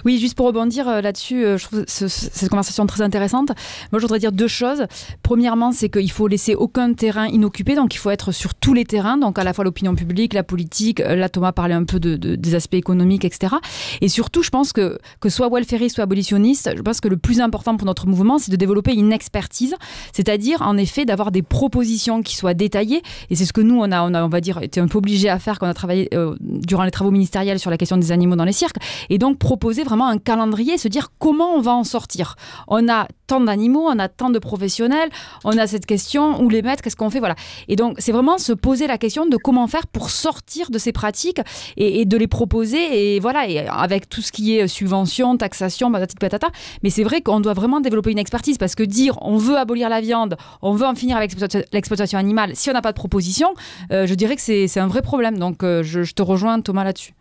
Oui, 0.06 0.18
juste 0.18 0.34
pour 0.34 0.46
rebondir 0.46 0.88
euh, 0.88 1.00
là-dessus, 1.02 1.44
euh, 1.44 1.58
je 1.58 1.64
trouve 1.64 1.84
ce- 1.86 2.08
ce- 2.08 2.28
cette 2.32 2.48
conversation 2.48 2.86
très 2.86 3.02
intéressante. 3.02 3.50
Moi, 3.92 3.98
je 3.98 4.00
voudrais 4.00 4.18
dire 4.18 4.32
deux 4.32 4.48
choses. 4.48 4.84
Premièrement, 5.22 5.72
c'est 5.72 5.90
qu'il 5.90 6.10
faut 6.10 6.26
laisser 6.26 6.54
aucun 6.54 6.94
terrain 6.94 7.26
inoccupé, 7.26 7.74
donc 7.74 7.94
il 7.94 7.98
faut 7.98 8.08
être 8.10 8.32
sur 8.32 8.54
tous 8.54 8.72
les 8.72 8.84
terrains, 8.86 9.18
donc 9.18 9.38
à 9.38 9.44
la 9.44 9.52
fois 9.52 9.64
l'opinion 9.64 9.94
publique, 9.94 10.32
la 10.32 10.42
politique. 10.42 11.00
euh, 11.00 11.14
Là, 11.16 11.28
Thomas 11.28 11.52
parlait 11.52 11.74
un 11.74 11.84
peu 11.84 12.00
de, 12.00 12.16
de- 12.16 12.34
des 12.34 12.54
aspects 12.54 12.74
économiques, 12.74 13.24
etc. 13.26 13.56
Et 14.00 14.08
surtout, 14.08 14.42
je 14.42 14.48
pense 14.50 14.72
que 14.72 14.98
que 15.20 15.28
soit 15.28 15.48
welfariste, 15.50 15.96
soit 15.96 16.04
abolitionniste, 16.04 16.70
je 16.74 16.80
pense 16.82 17.00
que 17.00 17.08
le 17.08 17.18
plus 17.18 17.40
important 17.40 17.76
pour 17.76 17.84
notre 17.86 18.06
mouvement, 18.06 18.38
c'est 18.38 18.50
de 18.50 18.56
développer 18.56 18.94
une 18.94 19.12
expertise, 19.12 19.74
c'est-à-dire 20.14 20.62
en 20.62 20.78
effet 20.78 21.04
d'avoir 21.04 21.30
des 21.30 21.42
propositions 21.42 22.22
qui 22.22 22.36
soient 22.36 22.54
détaillées. 22.54 23.02
Et 23.30 23.36
c'est 23.36 23.44
ce 23.44 23.52
que 23.52 23.60
nous, 23.60 23.78
on 23.78 23.92
a, 23.92 24.02
on 24.02 24.14
a, 24.14 24.24
on 24.24 24.28
va 24.28 24.40
dire, 24.40 24.62
été 24.62 24.80
un 24.80 24.88
peu 24.88 24.96
obligé 24.98 25.28
à 25.28 25.38
faire 25.38 25.58
quand 25.58 25.66
on 25.66 25.70
a 25.70 25.74
travaillé 25.74 26.08
durant 26.40 26.84
les 26.84 26.90
travaux 26.90 27.10
ministériels 27.10 27.58
sur 27.58 27.70
la 27.70 27.76
question 27.76 27.96
des 27.98 28.12
animaux 28.12 28.36
dans 28.36 28.44
les 28.44 28.52
cirques, 28.52 28.76
et 29.10 29.18
donc 29.18 29.38
vraiment 29.84 30.08
un 30.08 30.18
calendrier, 30.18 30.78
se 30.78 30.88
dire 30.88 31.10
comment 31.18 31.54
on 31.54 31.60
va 31.60 31.72
en 31.72 31.84
sortir. 31.84 32.36
On 32.66 32.88
a 32.88 33.06
tant 33.26 33.40
d'animaux, 33.40 33.86
on 33.88 33.98
a 33.98 34.08
tant 34.08 34.30
de 34.30 34.38
professionnels, 34.38 35.10
on 35.44 35.56
a 35.58 35.66
cette 35.66 35.86
question 35.86 36.40
où 36.42 36.48
les 36.48 36.62
mettre, 36.62 36.82
qu'est-ce 36.82 36.96
qu'on 36.96 37.10
fait, 37.10 37.18
voilà. 37.18 37.34
Et 37.68 37.76
donc 37.76 37.96
c'est 37.98 38.12
vraiment 38.12 38.38
se 38.38 38.52
poser 38.52 38.86
la 38.86 38.98
question 38.98 39.26
de 39.26 39.36
comment 39.36 39.66
faire 39.66 39.86
pour 39.86 40.10
sortir 40.10 40.70
de 40.70 40.78
ces 40.78 40.92
pratiques 40.92 41.40
et, 41.76 42.04
de 42.04 42.16
les 42.16 42.26
proposer 42.26 43.14
et 43.16 43.20
voilà 43.20 43.48
et 43.48 43.66
avec 43.66 44.08
tout 44.08 44.22
ce 44.22 44.32
qui 44.32 44.56
est 44.56 44.66
subvention, 44.66 45.36
taxation, 45.36 45.92
patati 45.92 46.16
patata. 46.16 46.48
Mais 46.82 46.90
c'est 46.90 47.04
vrai 47.04 47.20
qu'on 47.20 47.40
doit 47.40 47.54
vraiment 47.54 47.80
développer 47.80 48.10
une 48.10 48.18
expertise 48.18 48.58
parce 48.58 48.74
que 48.74 48.82
dire 48.82 49.18
on 49.20 49.36
veut 49.36 49.58
abolir 49.58 49.88
la 49.88 50.00
viande, 50.00 50.36
on 50.62 50.72
veut 50.72 50.86
en 50.86 50.94
finir 50.94 51.16
avec 51.16 51.32
l'exploita- 51.32 51.64
l'exploitation 51.72 52.18
animale, 52.18 52.52
si 52.54 52.70
on 52.70 52.72
n'a 52.72 52.82
pas 52.82 52.92
de 52.92 52.98
proposition, 52.98 53.54
euh, 53.92 54.06
je 54.06 54.14
dirais 54.14 54.36
que 54.36 54.42
c'est 54.42 54.80
un 54.80 54.86
vrai 54.86 55.02
problème. 55.02 55.38
Donc 55.38 55.62
euh, 55.62 55.82
je 55.82 56.12
te 56.12 56.22
rejoins 56.22 56.60
Thomas 56.60 56.84
là-dessus. 56.84 57.17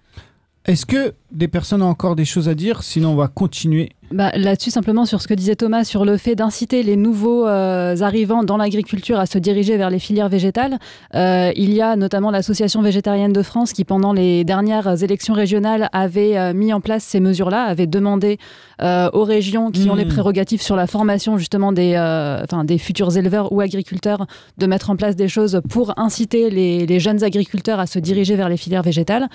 Est-ce 0.67 0.85
que 0.85 1.13
des 1.31 1.47
personnes 1.47 1.81
ont 1.81 1.89
encore 1.89 2.17
des 2.17 2.25
choses 2.25 2.49
à 2.49 2.53
dire? 2.53 2.83
Sinon, 2.83 3.13
on 3.13 3.15
va 3.15 3.29
continuer. 3.29 3.93
Bah, 4.11 4.31
Là-dessus, 4.35 4.71
simplement 4.71 5.05
sur 5.05 5.21
ce 5.21 5.27
que 5.27 5.33
disait 5.33 5.57
Thomas, 5.57 5.83
sur 5.83 6.05
le 6.05 6.15
fait 6.15 6.35
d'inciter 6.35 6.81
les 6.81 6.95
nouveaux 6.95 7.45
euh, 7.45 7.97
arrivants 7.99 8.43
dans 8.43 8.55
l'agriculture 8.55 9.19
à 9.19 9.25
se 9.25 9.37
diriger 9.37 9.75
vers 9.75 9.89
les 9.89 9.99
filières 9.99 10.29
végétales. 10.29 10.79
Euh, 11.13 11.51
il 11.57 11.73
y 11.73 11.81
a 11.81 11.97
notamment 11.97 12.31
l'Association 12.31 12.81
végétarienne 12.81 13.33
de 13.33 13.41
France 13.41 13.73
qui, 13.73 13.83
pendant 13.83 14.13
les 14.13 14.45
dernières 14.45 15.03
élections 15.03 15.33
régionales, 15.33 15.89
avait 15.91 16.37
euh, 16.37 16.53
mis 16.53 16.71
en 16.71 16.79
place 16.79 17.03
ces 17.03 17.19
mesures-là, 17.19 17.63
avait 17.63 17.87
demandé 17.87 18.37
aux 18.79 19.23
régions 19.23 19.71
qui 19.71 19.89
ont 19.89 19.95
Mmh. 19.95 19.97
les 19.97 20.05
prérogatives 20.05 20.61
sur 20.61 20.75
la 20.75 20.85
formation 20.85 21.39
justement 21.39 21.71
des, 21.71 21.97
enfin, 22.43 22.63
des 22.63 22.77
futurs 22.77 23.17
éleveurs 23.17 23.51
ou 23.51 23.59
agriculteurs 23.59 24.27
de 24.59 24.67
mettre 24.67 24.91
en 24.91 24.95
place 24.95 25.15
des 25.15 25.27
choses 25.27 25.61
pour 25.67 25.97
inciter 25.97 26.51
les, 26.51 26.85
les 26.85 26.99
jeunes 26.99 27.23
agriculteurs 27.23 27.79
à 27.79 27.87
se 27.87 27.97
diriger 27.97 28.35
vers 28.35 28.49
les 28.49 28.57
filières 28.57 28.83
végétales. 28.83 29.29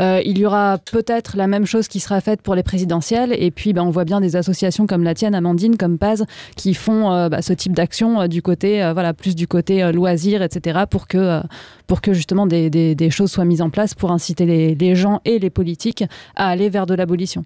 Il 0.00 0.36
y 0.36 0.44
aura 0.44 0.78
peut-être 0.78 1.36
la 1.36 1.46
même 1.46 1.64
chose 1.64 1.86
qui 1.86 2.00
sera 2.00 2.20
faite 2.20 2.42
pour 2.42 2.56
les 2.56 2.64
présidentielles. 2.64 3.32
Et 3.38 3.52
puis, 3.52 3.72
ben, 3.72 3.82
on 3.82 3.90
voit 3.90 4.04
bien 4.04 4.17
des 4.20 4.36
associations 4.36 4.86
comme 4.86 5.02
la 5.02 5.14
tienne, 5.14 5.34
Amandine, 5.34 5.76
comme 5.76 5.98
Paz, 5.98 6.24
qui 6.56 6.74
font 6.74 7.12
euh, 7.12 7.28
bah, 7.28 7.42
ce 7.42 7.52
type 7.52 7.72
d'action 7.72 8.20
euh, 8.20 8.26
du 8.26 8.42
côté, 8.42 8.82
euh, 8.82 8.92
voilà, 8.92 9.14
plus 9.14 9.34
du 9.34 9.46
côté 9.46 9.90
loisir, 9.92 10.42
etc., 10.42 10.80
pour 10.90 11.06
que, 11.06 11.40
pour 11.86 12.00
que 12.00 12.12
justement 12.12 12.46
des, 12.46 13.10
choses 13.10 13.30
soient 13.30 13.44
mises 13.44 13.62
en 13.62 13.70
place 13.70 13.94
pour 13.94 14.10
inciter 14.10 14.74
les, 14.74 14.96
gens 14.96 15.20
et 15.24 15.38
les 15.38 15.50
politiques 15.50 16.04
à 16.36 16.48
aller 16.48 16.68
vers 16.68 16.86
de 16.86 16.94
l'abolition. 16.94 17.44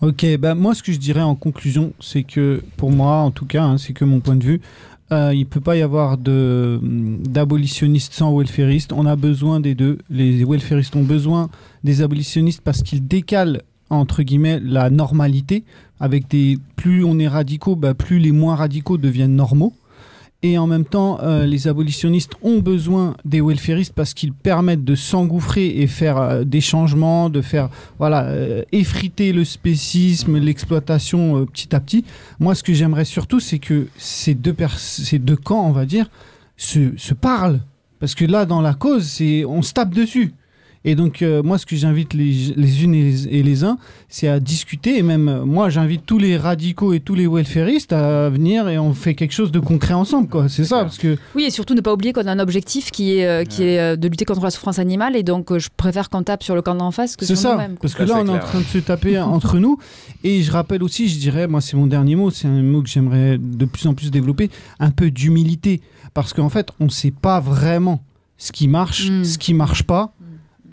Ok, 0.00 0.26
bah 0.38 0.54
moi 0.54 0.74
ce 0.74 0.82
que 0.82 0.92
je 0.92 0.98
dirais 0.98 1.22
en 1.22 1.34
conclusion, 1.34 1.92
c'est 2.00 2.24
que 2.24 2.62
pour 2.76 2.90
moi 2.90 3.16
en 3.18 3.30
tout 3.30 3.46
cas, 3.46 3.62
hein, 3.62 3.78
c'est 3.78 3.92
que 3.92 4.04
mon 4.04 4.20
point 4.20 4.36
de 4.36 4.44
vue, 4.44 4.60
il 5.10 5.46
peut 5.46 5.60
pas 5.60 5.76
y 5.76 5.82
avoir 5.82 6.16
de 6.16 6.80
d'abolitionnistes 6.82 8.14
sans 8.14 8.36
welfaristes. 8.36 8.92
On 8.92 9.04
a 9.04 9.14
besoin 9.14 9.60
des 9.60 9.74
deux. 9.74 9.98
Les 10.08 10.42
welfaristes 10.44 10.96
ont 10.96 11.02
besoin 11.02 11.50
des 11.84 12.00
abolitionnistes 12.00 12.62
parce 12.62 12.82
qu'ils 12.82 13.06
décalent 13.06 13.60
entre 13.92 14.22
guillemets 14.22 14.60
la 14.62 14.90
normalité. 14.90 15.64
Avec 16.00 16.28
des 16.28 16.58
plus 16.76 17.04
on 17.04 17.18
est 17.18 17.28
radicaux, 17.28 17.76
bah, 17.76 17.94
plus 17.94 18.18
les 18.18 18.32
moins 18.32 18.56
radicaux 18.56 18.98
deviennent 18.98 19.36
normaux. 19.36 19.72
Et 20.44 20.58
en 20.58 20.66
même 20.66 20.84
temps, 20.84 21.20
euh, 21.22 21.46
les 21.46 21.68
abolitionnistes 21.68 22.32
ont 22.42 22.58
besoin 22.58 23.16
des 23.24 23.40
welfaristes 23.40 23.92
parce 23.94 24.12
qu'ils 24.12 24.32
permettent 24.32 24.84
de 24.84 24.96
s'engouffrer 24.96 25.68
et 25.68 25.86
faire 25.86 26.18
euh, 26.18 26.42
des 26.42 26.60
changements, 26.60 27.30
de 27.30 27.40
faire 27.40 27.70
voilà, 27.98 28.24
euh, 28.24 28.62
effriter 28.72 29.32
le 29.32 29.44
spécisme, 29.44 30.38
l'exploitation 30.38 31.46
petit 31.46 31.76
à 31.76 31.78
petit. 31.78 32.04
Moi, 32.40 32.56
ce 32.56 32.64
que 32.64 32.72
j'aimerais 32.72 33.04
surtout, 33.04 33.38
c'est 33.38 33.60
que 33.60 33.86
ces 33.96 34.34
deux, 34.34 34.56
ces 34.76 35.20
deux 35.20 35.36
camps, 35.36 35.64
on 35.64 35.72
va 35.72 35.86
dire, 35.86 36.10
se, 36.56 36.96
se 36.96 37.14
parlent. 37.14 37.60
Parce 38.00 38.16
que 38.16 38.24
là, 38.24 38.44
dans 38.44 38.60
la 38.60 38.74
cause, 38.74 39.22
on 39.46 39.62
se 39.62 39.72
tape 39.72 39.94
dessus. 39.94 40.34
Et 40.84 40.94
donc, 40.96 41.22
euh, 41.22 41.42
moi, 41.44 41.58
ce 41.58 41.66
que 41.66 41.76
j'invite 41.76 42.12
les, 42.12 42.52
les 42.56 42.82
unes 42.84 42.94
et 42.94 43.02
les, 43.04 43.28
et 43.28 43.42
les 43.44 43.62
uns, 43.64 43.78
c'est 44.08 44.26
à 44.26 44.40
discuter. 44.40 44.98
Et 44.98 45.02
même, 45.02 45.28
euh, 45.28 45.44
moi, 45.44 45.70
j'invite 45.70 46.04
tous 46.06 46.18
les 46.18 46.36
radicaux 46.36 46.92
et 46.92 46.98
tous 47.00 47.14
les 47.14 47.26
welfaristes 47.28 47.92
à 47.92 48.28
venir 48.30 48.68
et 48.68 48.78
on 48.78 48.92
fait 48.92 49.14
quelque 49.14 49.32
chose 49.32 49.52
de 49.52 49.60
concret 49.60 49.94
ensemble. 49.94 50.28
quoi. 50.28 50.48
C'est 50.48 50.64
ça, 50.64 50.80
parce 50.82 50.98
que 50.98 51.16
Oui, 51.36 51.44
et 51.44 51.50
surtout 51.50 51.74
ne 51.74 51.80
pas 51.80 51.92
oublier 51.92 52.12
qu'on 52.12 52.26
a 52.26 52.32
un 52.32 52.38
objectif 52.40 52.90
qui 52.90 53.18
est, 53.18 53.26
euh, 53.26 53.44
qui 53.44 53.62
est 53.62 53.78
euh, 53.78 53.96
de 53.96 54.08
lutter 54.08 54.24
contre 54.24 54.42
la 54.42 54.50
souffrance 54.50 54.80
animale. 54.80 55.14
Et 55.14 55.22
donc, 55.22 55.52
euh, 55.52 55.58
je 55.60 55.68
préfère 55.76 56.10
qu'on 56.10 56.24
tape 56.24 56.42
sur 56.42 56.54
le 56.56 56.62
camp 56.62 56.74
d'en 56.74 56.90
face 56.90 57.14
que 57.16 57.24
C'est 57.24 57.36
sur 57.36 57.42
ça, 57.42 57.52
nous-mêmes. 57.52 57.70
quoi. 57.72 57.82
parce 57.82 57.94
que 57.94 58.04
Ça, 58.06 58.14
là, 58.16 58.22
on 58.24 58.26
est 58.26 58.36
en 58.36 58.40
train 58.40 58.58
de 58.58 58.64
se 58.64 58.78
taper 58.78 59.18
entre 59.20 59.58
nous. 59.58 59.78
Et 60.24 60.42
je 60.42 60.50
rappelle 60.50 60.82
aussi, 60.82 61.08
je 61.08 61.18
dirais, 61.18 61.46
moi, 61.46 61.60
c'est 61.60 61.76
mon 61.76 61.86
dernier 61.86 62.16
mot, 62.16 62.30
c'est 62.30 62.48
un 62.48 62.62
mot 62.62 62.82
que 62.82 62.88
j'aimerais 62.88 63.38
de 63.38 63.64
plus 63.66 63.86
en 63.86 63.94
plus 63.94 64.10
développer, 64.10 64.50
un 64.80 64.90
peu 64.90 65.10
d'humilité. 65.12 65.80
Parce 66.12 66.32
qu'en 66.32 66.48
fait, 66.48 66.68
on 66.80 66.86
ne 66.86 66.90
sait 66.90 67.12
pas 67.12 67.38
vraiment 67.38 68.02
ce 68.36 68.50
qui 68.50 68.66
marche, 68.66 69.08
Mm. 69.08 69.24
ce 69.24 69.38
qui 69.38 69.54
marche 69.54 69.84
pas. 69.84 70.12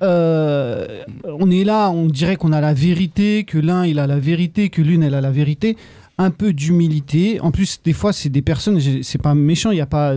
Euh, 0.01 1.03
on 1.25 1.49
est 1.51 1.63
là, 1.63 1.89
on 1.91 2.05
dirait 2.05 2.35
qu'on 2.35 2.51
a 2.51 2.61
la 2.61 2.73
vérité, 2.73 3.43
que 3.43 3.57
l'un 3.57 3.85
il 3.85 3.99
a 3.99 4.07
la 4.07 4.19
vérité, 4.19 4.69
que 4.69 4.81
l'une 4.81 5.03
elle 5.03 5.15
a 5.15 5.21
la 5.21 5.31
vérité. 5.31 5.77
Un 6.21 6.31
peu 6.31 6.51
d'humilité. 6.51 7.39
En 7.39 7.49
plus, 7.51 7.79
des 7.81 7.93
fois, 7.93 8.11
c'est 8.11 8.27
des 8.27 8.41
personnes. 8.41 8.77
C'est 9.03 9.21
pas 9.21 9.33
méchant. 9.35 9.71
Il 9.71 9.77
y 9.77 9.81
a 9.81 9.85
pas. 9.85 10.15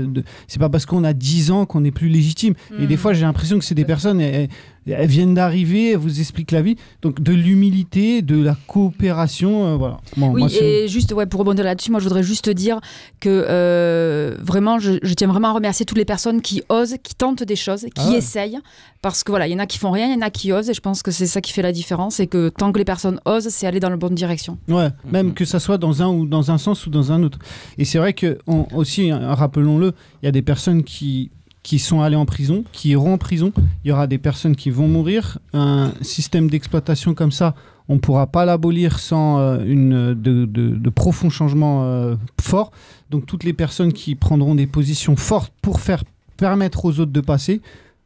C'est 0.49 0.59
pas 0.59 0.69
parce 0.69 0.85
qu'on 0.85 1.05
a 1.05 1.13
10 1.13 1.53
ans 1.53 1.65
qu'on 1.65 1.85
est 1.85 1.93
plus 1.93 2.09
légitime. 2.09 2.55
Et 2.81 2.89
des 2.89 2.95
Mm. 2.95 2.99
fois, 2.99 3.13
j'ai 3.13 3.21
l'impression 3.23 3.57
que 3.57 3.65
c'est 3.65 3.77
des 3.77 3.85
personnes. 3.85 4.21
Elles, 4.21 4.49
elles 4.87 5.09
viennent 5.09 5.35
d'arriver, 5.35 5.91
elles 5.93 5.97
vous 5.99 6.21
expliquent 6.21 6.51
la 6.51 6.63
vie. 6.63 6.77
Donc, 7.03 7.21
de 7.23 7.33
l'humilité, 7.33 8.23
de 8.23 8.43
la 8.43 8.57
coopération. 8.67 9.67
euh, 9.67 9.77
voilà. 9.77 9.99
Bon, 10.17 10.31
Oui, 10.33 10.41
moi, 10.43 10.49
et 10.61 10.89
juste 10.89 11.13
ouais, 11.13 11.27
pour 11.27 11.41
rebondir 11.41 11.65
là-dessus, 11.65 11.91
moi 11.91 12.01
je 12.01 12.05
voudrais 12.05 12.23
juste 12.23 12.51
dire 12.51 12.81
que 13.21 13.47
euh, 13.49 14.37
vraiment, 14.41 14.79
je, 14.79 14.93
je 15.03 15.15
tiens 15.15 15.29
vraiment 15.29 15.49
à 15.49 15.53
remercier 15.53 15.87
toutes 15.87 15.99
les 15.99 16.05
personnes 16.05 16.41
qui 16.43 16.63
osent, 16.69 16.97
qui 17.03 17.15
tentent 17.15 17.43
des 17.43 17.57
choses, 17.57 17.83
qui 17.83 17.91
Ah 17.97 18.11
ouais. 18.11 18.19
essayent. 18.19 18.59
Parce 19.03 19.25
que 19.25 19.33
voilà, 19.33 19.49
il 19.49 19.53
y 19.53 19.55
en 19.55 19.59
a 19.59 19.67
qui 19.67 19.79
font 19.79 19.91
rien, 19.91 20.07
il 20.09 20.15
y 20.15 20.17
en 20.17 20.21
a 20.27 20.31
qui 20.31 20.53
osent, 20.53 20.71
et 20.71 20.75
je 20.75 20.81
pense 20.81 21.03
que 21.03 21.11
c'est 21.11 21.27
ça 21.27 21.41
qui 21.41 21.53
fait 21.53 21.63
la 21.63 21.73
différence. 21.73 22.21
Et 22.21 22.27
que 22.27 22.49
tant 22.51 22.71
que 22.73 22.79
les 22.79 22.85
personnes 22.85 23.21
osent, 23.25 23.49
c'est 23.49 23.67
aller 23.67 23.81
dans 23.81 23.91
la 23.91 23.97
bonne 23.97 24.15
direction. 24.15 24.59
Ouais, 24.69 24.91
Mhm. 25.05 25.11
même 25.13 25.35
que 25.35 25.45
ça 25.45 25.59
soit 25.61 25.79
dans 25.79 26.03
un 26.03 26.09
ou 26.09 26.27
dans 26.27 26.51
un 26.51 26.59
sens 26.59 26.87
ou 26.87 26.91
dans 26.91 27.11
un 27.13 27.23
autre. 27.23 27.39
Et 27.79 27.85
c'est 27.85 27.99
vrai 27.99 28.13
que 28.13 28.39
on- 28.47 28.67
aussi, 28.75 29.11
hein, 29.11 29.35
rappelons-le, 29.35 29.93
il 30.23 30.27
y 30.27 30.29
a 30.29 30.33
des 30.33 30.43
personnes 30.43 30.85
qui 30.85 31.31
qui 31.63 31.79
sont 31.79 32.01
allées 32.01 32.17
en 32.17 32.27
prison, 32.27 32.65
qui 32.73 32.91
iront 32.91 33.15
en 33.15 33.19
prison. 33.19 33.53
Il 33.85 33.89
y 33.89 33.93
aura 33.93 34.07
des 34.07 34.19
personnes 34.19 34.57
qui 34.57 34.71
vont 34.71 34.89
mourir. 34.89 35.39
Un 35.53 35.93
système 36.01 36.51
d'exploitation 36.51 37.15
comme 37.15 37.31
ça, 37.31 37.55
on 37.89 37.95
ne 37.95 38.01
pourra 38.01 38.27
pas 38.27 38.45
l'abolir 38.45 38.99
sans 38.99 39.39
euh, 39.39 39.65
une 39.65 40.15
de, 40.15 40.91
profonds 40.91 41.31
changements 41.31 41.85
euh, 41.85 42.17
forts. 42.41 42.73
Donc 43.11 43.27
toutes 43.27 43.45
les 43.45 43.53
personnes 43.53 43.93
qui 43.93 44.15
prendront 44.15 44.55
des 44.55 44.67
positions 44.67 45.17
fortes 45.17 45.53
pour 45.63 45.81
faire 45.81 46.03
permettre 46.37 46.85
aux 46.85 47.01
autres 47.01 47.13
de 47.13 47.21
passer. 47.21 47.61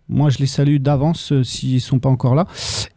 Moi, 0.09 0.31
je 0.31 0.39
les 0.39 0.47
salue 0.47 0.77
d'avance 0.77 1.33
euh, 1.33 1.43
s'ils 1.43 1.81
sont 1.81 1.99
pas 1.99 2.09
encore 2.09 2.35
là. 2.35 2.47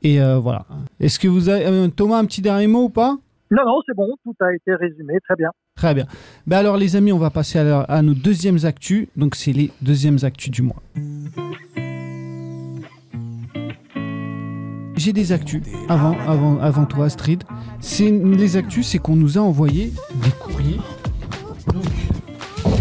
Et 0.03 0.19
voilà. 0.19 0.65
Est-ce 0.99 1.19
que 1.19 1.27
vous 1.27 1.49
avez 1.49 1.89
Thomas 1.91 2.17
un 2.17 2.25
petit 2.25 2.41
dernier 2.41 2.67
mot 2.67 2.83
ou 2.83 2.89
pas? 2.89 3.17
Non, 3.51 3.63
non, 3.65 3.79
c'est 3.85 3.95
bon, 3.95 4.07
tout 4.23 4.35
a 4.41 4.53
été 4.53 4.75
résumé, 4.75 5.15
très 5.27 5.35
bien. 5.35 5.49
Très 5.79 5.93
bien. 5.93 6.05
Ben 6.45 6.57
alors 6.57 6.75
les 6.75 6.97
amis, 6.97 7.13
on 7.13 7.17
va 7.17 7.29
passer 7.29 7.57
à, 7.57 7.63
la- 7.63 7.79
à 7.83 8.01
nos 8.01 8.13
deuxièmes 8.13 8.57
actus. 8.65 9.07
Donc 9.15 9.33
c'est 9.35 9.53
les 9.53 9.71
deuxièmes 9.81 10.17
actus 10.23 10.51
du 10.51 10.61
mois. 10.61 10.83
J'ai 14.97 15.13
des 15.13 15.31
actus 15.31 15.61
avant, 15.87 16.17
avant, 16.27 16.59
avant 16.59 16.83
toi 16.85 17.05
Astrid. 17.05 17.43
C'est 17.79 18.11
les 18.11 18.57
actus, 18.57 18.87
c'est 18.87 18.97
qu'on 18.97 19.15
nous 19.15 19.37
a 19.37 19.41
envoyé 19.41 19.93
des 20.21 20.31
courriers. 20.31 20.79
Donc, 21.73 21.85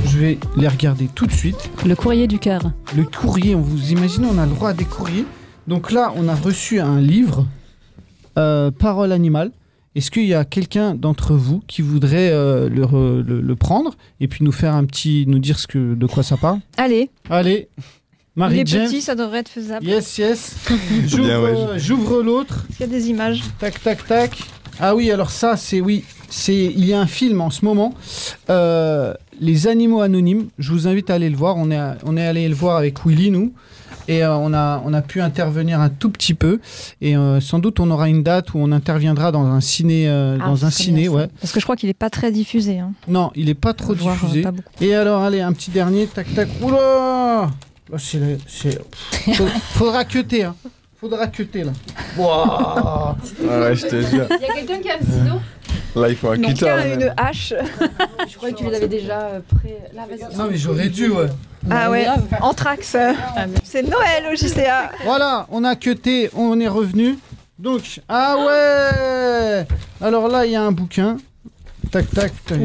je 0.04 0.08
je 0.10 0.18
vais 0.18 0.38
les 0.56 0.66
regarder 0.66 1.06
tout 1.14 1.26
de 1.26 1.32
suite. 1.32 1.70
Le 1.86 1.94
courrier 1.94 2.26
du 2.26 2.40
cœur. 2.40 2.72
Le 2.96 3.04
courrier, 3.04 3.54
on 3.54 3.60
vous 3.60 3.92
imagine, 3.92 4.24
on 4.24 4.36
a 4.38 4.46
le 4.46 4.50
droit 4.52 4.70
à 4.70 4.72
des 4.72 4.84
courriers. 4.84 5.24
Donc 5.68 5.92
là, 5.92 6.12
on 6.16 6.26
a 6.26 6.34
reçu 6.34 6.80
un 6.80 7.00
livre, 7.00 7.46
euh, 8.36 8.72
Parole 8.72 9.12
animale. 9.12 9.52
Est-ce 9.98 10.10
qu'il 10.12 10.26
y 10.26 10.34
a 10.34 10.44
quelqu'un 10.44 10.94
d'entre 10.94 11.34
vous 11.34 11.60
qui 11.66 11.82
voudrait 11.82 12.30
euh, 12.30 12.68
le, 12.68 12.82
re- 12.84 13.20
le- 13.20 13.40
le 13.40 13.56
prendre 13.56 13.96
et 14.20 14.28
puis 14.28 14.44
nous 14.44 14.52
faire 14.52 14.74
un 14.74 14.84
petit, 14.84 15.24
nous 15.26 15.38
dire 15.40 15.58
ce 15.58 15.66
que, 15.66 15.94
de 15.94 16.06
quoi 16.06 16.22
ça 16.22 16.36
parle? 16.36 16.60
Allez, 16.76 17.10
Allez, 17.28 17.68
il 17.76 17.82
Marie 18.36 18.60
est 18.60 18.66
James. 18.68 18.86
petit, 18.86 19.00
ça 19.02 19.14
devrait 19.16 19.40
être 19.40 19.48
faisable. 19.48 19.84
Yes, 19.84 20.16
yes. 20.18 20.54
J'ouvre 21.06 21.24
Bien, 21.24 21.40
ouais. 21.42 21.50
euh, 21.50 21.78
j'ouvre 21.78 22.22
l'autre. 22.22 22.64
Il 22.78 22.80
y 22.80 22.84
a 22.84 22.86
des 22.86 23.08
images. 23.10 23.42
Tac, 23.58 23.82
tac, 23.82 24.06
tac. 24.06 24.38
Ah 24.78 24.94
oui, 24.94 25.10
alors 25.10 25.30
ça, 25.30 25.56
c'est 25.56 25.80
oui. 25.80 26.04
C'est 26.30 26.54
il 26.66 26.84
y 26.84 26.92
a 26.92 27.00
un 27.00 27.06
film 27.08 27.40
en 27.40 27.50
ce 27.50 27.64
moment, 27.64 27.94
euh, 28.50 29.12
les 29.40 29.66
animaux 29.66 30.00
anonymes. 30.02 30.48
Je 30.58 30.70
vous 30.72 30.86
invite 30.86 31.10
à 31.10 31.14
aller 31.14 31.30
le 31.30 31.36
voir. 31.36 31.56
On 31.56 31.70
est 31.72 31.76
à- 31.76 31.98
on 32.04 32.16
est 32.16 32.24
allé 32.26 32.48
le 32.48 32.54
voir 32.54 32.76
avec 32.76 33.04
Willy 33.04 33.30
nous. 33.32 33.52
Et 34.08 34.24
euh, 34.24 34.34
on, 34.36 34.52
a, 34.54 34.82
on 34.84 34.92
a 34.94 35.02
pu 35.02 35.20
intervenir 35.20 35.80
un 35.80 35.90
tout 35.90 36.10
petit 36.10 36.34
peu. 36.34 36.60
Et 37.00 37.16
euh, 37.16 37.40
sans 37.40 37.58
doute, 37.60 37.78
on 37.78 37.90
aura 37.90 38.08
une 38.08 38.22
date 38.22 38.54
où 38.54 38.58
on 38.58 38.72
interviendra 38.72 39.30
dans 39.30 39.44
un 39.44 39.60
ciné. 39.60 40.08
euh, 40.08 40.38
Ah, 40.40 40.46
dans 40.48 40.64
un 40.64 40.70
ciné, 40.70 41.08
ouais. 41.08 41.28
Parce 41.40 41.52
que 41.52 41.60
je 41.60 41.64
crois 41.66 41.76
qu'il 41.76 41.88
est 41.90 41.94
pas 41.94 42.10
très 42.10 42.32
diffusé. 42.32 42.78
Hein. 42.78 42.92
Non, 43.06 43.30
il 43.36 43.48
est 43.50 43.54
pas 43.54 43.74
trop 43.74 43.94
diffusé. 43.94 44.42
pas. 44.42 44.52
Et 44.80 44.94
alors, 44.94 45.22
allez, 45.22 45.40
un 45.42 45.52
petit 45.52 45.70
dernier. 45.70 46.06
Tac, 46.06 46.26
tac. 46.34 46.48
Oula 46.62 47.50
Là, 47.90 47.96
c'est 47.98 48.18
le- 48.18 48.38
c'est- 48.46 48.80
Faudra 49.74 50.04
cuter, 50.04 50.44
hein. 50.44 50.54
Faudra 51.00 51.26
cuter, 51.28 51.64
là. 51.64 51.72
Wouah 52.16 53.16
Ah 53.50 53.60
ouais, 53.60 53.76
je 53.76 53.86
te 53.86 54.00
jure. 54.02 54.26
Il 54.30 54.46
y 54.46 54.50
a 54.50 54.54
quelqu'un 54.54 54.78
qui 54.80 54.90
a 54.90 54.94
un 54.94 54.98
ciseau 54.98 55.40
Là, 56.00 56.08
il 56.10 56.16
faut 56.16 56.28
un 56.28 56.36
Donc, 56.36 56.54
cutter. 56.54 56.66
il 56.66 56.88
y 56.88 56.92
a 56.92 56.94
une 56.94 57.14
hache. 57.16 57.54
Je 58.28 58.36
croyais 58.36 58.54
que 58.54 58.58
tu 58.58 58.64
les 58.68 58.76
avais 58.76 58.88
déjà 58.88 59.20
euh, 59.20 59.40
prêts. 59.60 59.78
Là, 59.94 60.02
vas-y. 60.08 60.36
Non, 60.36 60.48
mais 60.50 60.56
j'aurais 60.56 60.88
dû, 60.88 61.08
ouais. 61.10 61.26
Ah 61.70 61.90
ouais, 61.90 62.06
Anthrax. 62.40 62.96
C'est 63.64 63.82
Noël 63.82 64.24
au 64.32 64.36
JCA. 64.36 64.90
Voilà, 65.04 65.46
on 65.50 65.64
a 65.64 65.76
cuté, 65.76 66.30
on 66.34 66.58
est 66.60 66.68
revenu. 66.68 67.18
Donc, 67.58 68.00
ah 68.08 68.36
ouais 68.46 69.66
Alors 70.00 70.28
là, 70.28 70.46
il 70.46 70.52
y 70.52 70.56
a 70.56 70.62
un 70.62 70.72
bouquin. 70.72 71.16
Tac, 71.90 72.10
tac. 72.10 72.32
tac. 72.44 72.58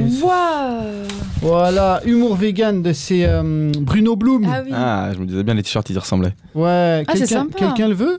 Voilà, 1.41 2.01
humour 2.05 2.35
vegan 2.35 2.81
de 2.81 2.91
ces 2.93 3.23
euh, 3.25 3.71
Bruno 3.79 4.15
Bloom. 4.15 4.45
Ah 4.51 4.61
oui. 4.63 4.71
Ah, 4.73 5.11
je 5.13 5.19
me 5.19 5.25
disais 5.25 5.43
bien, 5.43 5.53
les 5.53 5.63
t-shirts, 5.63 5.89
ils 5.89 5.95
y 5.95 5.99
ressemblaient. 5.99 6.33
Ouais, 6.53 7.03
Ah, 7.07 7.13
c'est 7.15 7.27
quelqu'un 7.55 7.87
le 7.87 7.93
veut? 7.95 8.17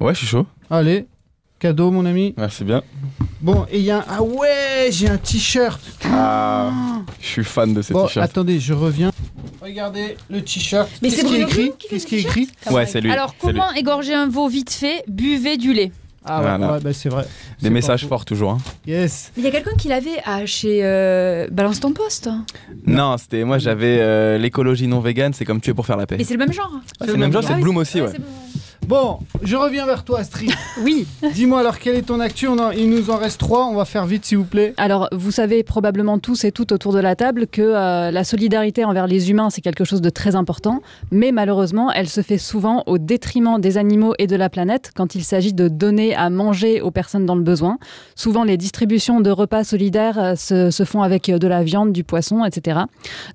Ouais, 0.00 0.14
je 0.14 0.18
suis 0.18 0.26
chaud. 0.26 0.46
Allez, 0.70 1.06
cadeau, 1.60 1.90
mon 1.92 2.04
ami. 2.06 2.34
Merci 2.36 2.64
bien. 2.64 2.82
Bon, 3.40 3.66
et 3.70 3.78
il 3.78 3.84
y 3.84 3.90
a 3.90 3.98
un... 3.98 4.04
Ah 4.08 4.22
ouais, 4.22 4.88
j'ai 4.90 5.08
un 5.08 5.16
t-shirt. 5.18 5.80
Ah, 6.06 6.70
je 7.20 7.26
suis 7.26 7.44
fan 7.44 7.72
de 7.74 7.82
ces 7.82 7.92
Bon, 7.94 8.06
t-shirts. 8.06 8.24
attendez, 8.28 8.58
je 8.58 8.72
reviens. 8.72 9.10
Regardez 9.60 10.16
le 10.28 10.42
t-shirt. 10.42 10.88
Mais 11.02 11.08
Qu'est-ce 11.08 11.20
c'est 11.22 11.26
qui 11.28 11.36
écrit 11.36 11.64
fait 11.66 11.72
Qu'est-ce 11.88 12.02
ce 12.04 12.06
qui 12.08 12.16
est 12.16 12.20
écrit? 12.20 12.48
Ouais, 12.70 12.86
c'est 12.86 13.00
lui. 13.00 13.12
Alors, 13.12 13.36
comment 13.40 13.72
égorger 13.74 14.14
un 14.14 14.28
veau 14.28 14.48
vite 14.48 14.72
fait 14.72 15.04
Buvez 15.06 15.56
du 15.56 15.72
lait? 15.72 15.92
Ah 16.24 16.38
ouais, 16.40 16.46
Voilà. 16.48 16.72
ouais, 16.74 16.80
bah 16.80 16.92
c'est 16.92 17.08
vrai. 17.08 17.26
Des 17.60 17.70
messages 17.70 18.02
faux. 18.02 18.08
forts 18.08 18.24
toujours. 18.24 18.52
hein. 18.52 18.58
Yes. 18.86 19.32
Il 19.36 19.42
y 19.42 19.46
a 19.46 19.50
quelqu'un 19.50 19.74
qui 19.76 19.88
l'avait 19.88 20.20
à 20.24 20.46
chez 20.46 20.80
euh, 20.84 21.48
Balance 21.50 21.80
ton 21.80 21.92
poste. 21.92 22.28
Non, 22.86 23.16
c'était 23.18 23.44
moi 23.44 23.58
j'avais 23.58 23.98
euh, 24.00 24.38
l'écologie 24.38 24.86
non 24.86 25.00
vegan, 25.00 25.32
c'est 25.32 25.44
comme 25.44 25.60
tuer 25.60 25.74
pour 25.74 25.86
faire 25.86 25.96
la 25.96 26.06
paix. 26.06 26.16
Et 26.18 26.24
c'est 26.24 26.34
le 26.34 26.38
même 26.38 26.52
genre. 26.52 26.70
c'est 27.00 27.06
le 27.08 27.16
même 27.16 27.32
genre, 27.32 27.42
c'est 27.42 27.54
Ah 27.54 27.58
Bloom 27.60 27.76
aussi, 27.78 28.00
ouais, 28.00 28.08
ouais. 28.08 28.14
Bon. 28.92 29.18
Je 29.42 29.56
reviens 29.56 29.86
vers 29.86 30.04
toi, 30.04 30.20
Astrid. 30.20 30.50
Oui. 30.82 31.06
Dis-moi 31.34 31.60
alors, 31.60 31.78
quelle 31.78 31.96
est 31.96 32.02
ton 32.02 32.18
actu 32.20 32.46
On 32.48 32.58
en- 32.58 32.70
Il 32.70 32.88
nous 32.90 33.10
en 33.10 33.16
reste 33.16 33.38
trois, 33.40 33.66
on 33.66 33.74
va 33.74 33.84
faire 33.84 34.06
vite, 34.06 34.24
s'il 34.24 34.38
vous 34.38 34.44
plaît. 34.44 34.74
Alors, 34.76 35.08
vous 35.12 35.30
savez 35.30 35.62
probablement 35.62 36.18
tous 36.18 36.44
et 36.44 36.52
toutes 36.52 36.72
autour 36.72 36.92
de 36.92 36.98
la 36.98 37.14
table 37.14 37.46
que 37.46 37.62
euh, 37.62 38.10
la 38.10 38.24
solidarité 38.24 38.84
envers 38.84 39.06
les 39.06 39.30
humains, 39.30 39.50
c'est 39.50 39.60
quelque 39.60 39.84
chose 39.84 40.00
de 40.00 40.10
très 40.10 40.34
important, 40.34 40.80
mais 41.10 41.30
malheureusement, 41.32 41.90
elle 41.92 42.08
se 42.08 42.20
fait 42.22 42.38
souvent 42.38 42.82
au 42.86 42.98
détriment 42.98 43.60
des 43.60 43.78
animaux 43.78 44.14
et 44.18 44.26
de 44.26 44.36
la 44.36 44.48
planète 44.48 44.90
quand 44.94 45.14
il 45.14 45.24
s'agit 45.24 45.52
de 45.52 45.68
donner 45.68 46.14
à 46.14 46.28
manger 46.30 46.80
aux 46.80 46.90
personnes 46.90 47.26
dans 47.26 47.36
le 47.36 47.42
besoin. 47.42 47.78
Souvent, 48.16 48.44
les 48.44 48.56
distributions 48.56 49.20
de 49.20 49.30
repas 49.30 49.64
solidaires 49.64 50.18
euh, 50.18 50.34
se, 50.36 50.70
se 50.70 50.84
font 50.84 51.02
avec 51.02 51.28
euh, 51.28 51.38
de 51.38 51.46
la 51.46 51.62
viande, 51.62 51.92
du 51.92 52.04
poisson, 52.04 52.44
etc. 52.44 52.80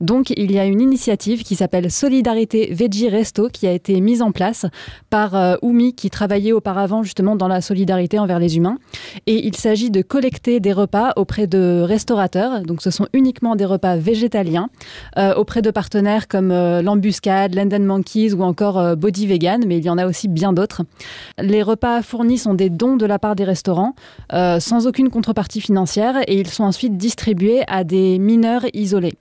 Donc, 0.02 0.32
il 0.32 0.52
y 0.52 0.60
a 0.60 0.66
une 0.66 0.82
initiative 0.82 1.44
qui 1.44 1.56
s'appelle 1.56 1.90
Solidarité 1.92 2.70
Veggie 2.74 3.10
Resto 3.10 3.48
qui 3.52 3.68
a 3.68 3.72
été 3.72 4.00
mise 4.02 4.22
en 4.22 4.32
place 4.32 4.66
par 5.10 5.36
euh, 5.36 5.47
Oumi 5.62 5.94
qui 5.94 6.10
travaillait 6.10 6.52
auparavant 6.52 7.04
justement 7.04 7.36
dans 7.36 7.48
la 7.48 7.62
solidarité 7.62 8.20
envers 8.20 8.40
les 8.40 8.58
humains. 8.58 8.78
Et 9.26 9.48
il 9.48 9.56
s'agit 9.56 9.92
de 9.92 10.02
collecter 10.02 10.60
des 10.60 10.74
repas 10.74 11.14
auprès 11.16 11.48
de 11.48 11.82
restaurateurs. 11.84 12.62
Donc 12.62 12.82
ce 12.82 12.92
sont 12.92 13.08
uniquement 13.14 13.56
des 13.56 13.66
repas 13.66 13.96
végétaliens 13.96 14.70
euh, 15.18 15.34
auprès 15.36 15.62
de 15.62 15.72
partenaires 15.72 16.28
comme 16.28 16.52
euh, 16.52 16.82
l'Embuscade, 16.82 17.56
London 17.56 17.80
Monkeys 17.80 18.34
ou 18.34 18.42
encore 18.42 18.78
euh, 18.78 18.96
Body 18.96 19.28
Vegan, 19.28 19.64
mais 19.66 19.78
il 19.78 19.86
y 19.86 19.90
en 19.90 19.98
a 19.98 20.06
aussi 20.06 20.28
bien 20.28 20.54
d'autres. 20.54 20.84
Les 21.40 21.64
repas 21.64 22.02
fournis 22.02 22.38
sont 22.38 22.54
des 22.54 22.70
dons 22.70 22.98
de 22.98 23.06
la 23.06 23.20
part 23.20 23.36
des 23.36 23.44
restaurants 23.44 23.96
euh, 24.34 24.60
sans 24.60 24.88
aucune 24.88 25.10
contrepartie 25.10 25.62
financière 25.62 26.18
et 26.28 26.40
ils 26.40 26.50
sont 26.50 26.64
ensuite 26.64 26.98
distribués 26.98 27.64
à 27.68 27.84
des 27.84 28.20
mineurs 28.20 28.66
isolés. 28.74 29.18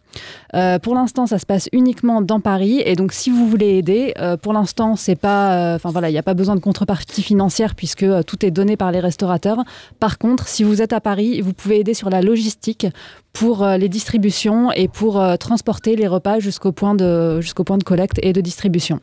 Euh, 0.54 0.78
pour 0.78 0.94
l'instant, 0.94 1.26
ça 1.26 1.38
se 1.38 1.46
passe 1.46 1.68
uniquement 1.72 2.22
dans 2.22 2.40
Paris 2.40 2.82
et 2.84 2.96
donc 2.96 3.12
si 3.12 3.30
vous 3.30 3.46
voulez 3.48 3.78
aider, 3.78 4.14
euh, 4.18 4.36
pour 4.36 4.52
l'instant, 4.52 4.96
c'est 4.96 5.16
pas, 5.16 5.52
euh, 5.52 5.76
enfin 5.76 5.90
voilà, 5.90 6.08
il 6.08 6.12
n'y 6.12 6.18
a 6.18 6.22
pas 6.22 6.34
besoin 6.34 6.54
de 6.54 6.60
contrepartie 6.60 7.22
financière 7.22 7.74
puisque 7.74 8.06
tout 8.26 8.44
est 8.44 8.50
donné 8.50 8.76
par 8.76 8.92
les 8.92 9.00
restaurateurs. 9.00 9.64
Par 10.00 10.18
contre, 10.18 10.48
si 10.48 10.64
vous 10.64 10.82
êtes 10.82 10.92
à 10.92 11.00
Paris, 11.00 11.40
vous 11.40 11.52
pouvez 11.52 11.80
aider 11.80 11.94
sur 11.94 12.10
la 12.10 12.22
logistique 12.22 12.86
pour 13.32 13.66
les 13.66 13.90
distributions 13.90 14.72
et 14.72 14.88
pour 14.88 15.22
transporter 15.38 15.94
les 15.94 16.06
repas 16.06 16.38
jusqu'au 16.38 16.72
point 16.72 16.94
de 16.94 17.38
jusqu'au 17.42 17.64
point 17.64 17.76
de 17.76 17.84
collecte 17.84 18.18
et 18.22 18.32
de 18.32 18.40
distribution. 18.40 19.00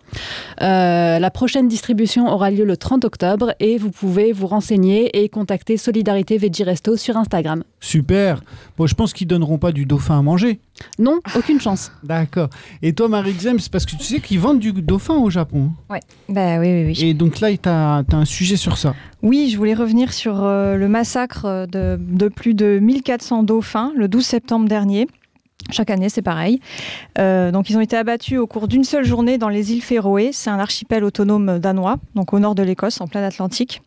La 0.60 1.30
prochaine 1.32 1.68
distribution 1.68 2.28
aura 2.34 2.50
lieu 2.50 2.66
le 2.66 2.76
30 2.76 3.06
octobre 3.06 3.54
et 3.60 3.78
vous 3.78 3.92
pouvez 3.92 4.32
vous 4.32 4.48
renseigner 4.48 5.22
et 5.24 5.30
contacter 5.30 5.78
Solidarité 5.78 6.40
Veggie 6.40 6.64
Resto 6.64 6.98
sur 6.98 7.16
Instagram. 7.16 7.64
Super. 7.80 8.42
Bon, 8.76 8.88
je 8.88 8.96
pense 8.96 9.14
qu'ils 9.14 9.28
donneront 9.28 9.60
pas 9.60 9.72
du 9.72 9.86
dauphin 9.86 10.18
à 10.18 10.22
manger. 10.24 10.60
Non, 11.04 11.20
aucune 11.36 11.60
chance. 11.60 11.92
D'accord. 12.04 12.48
Et 12.82 12.94
toi, 12.94 13.10
Marie 13.10 13.36
James, 13.42 13.60
parce 13.70 13.86
que 13.86 13.98
tu 13.98 14.04
sais 14.04 14.22
qu'ils 14.22 14.40
vendent 14.40 14.60
du 14.60 14.72
dauphin 14.72 15.16
au 15.16 15.30
Japon. 15.30 15.72
Bah 15.90 16.00
oui, 16.60 16.68
oui, 16.68 16.86
oui. 16.86 17.06
Et 17.06 17.14
donc 17.14 17.42
là, 17.42 17.50
tu 17.52 17.68
as, 17.68 18.04
un 18.10 18.26
sujet 18.26 18.56
sur 18.56 18.78
ça. 18.78 18.96
Oui, 19.22 19.50
je 19.52 19.58
voulais 19.58 19.74
revenir 19.74 20.14
sur 20.14 20.42
euh, 20.42 20.78
le 20.78 20.88
massacre 20.88 21.44
euh, 21.44 21.66
de, 21.66 21.98
de 22.00 22.30
plus 22.30 22.54
de 22.54 22.80
1400 22.80 23.44
dauphins 23.44 23.92
le 23.98 24.08
12 24.08 24.26
septembre 24.26 24.70
dernier. 24.70 25.08
Chaque 25.72 25.90
année, 25.90 26.08
c'est 26.08 26.22
pareil. 26.22 26.62
Euh, 27.20 27.52
donc, 27.52 27.70
ils 27.70 27.76
ont 27.76 27.82
été 27.82 27.98
abattus 27.98 28.40
au 28.40 28.48
cours 28.48 28.70
d'une 28.70 28.86
seule 28.86 29.04
journée 29.04 29.38
dans 29.38 29.50
les 29.50 29.74
îles 29.74 29.82
Féroé. 29.82 30.32
C'est 30.32 30.50
un 30.50 30.60
archipel 30.60 31.04
autonome 31.04 31.60
danois, 31.60 31.98
donc 32.16 32.32
au 32.32 32.40
nord 32.40 32.56
de 32.56 32.64
l'Écosse, 32.64 33.02
en 33.02 33.08
plein 33.08 33.24
Atlantique. 33.24 33.82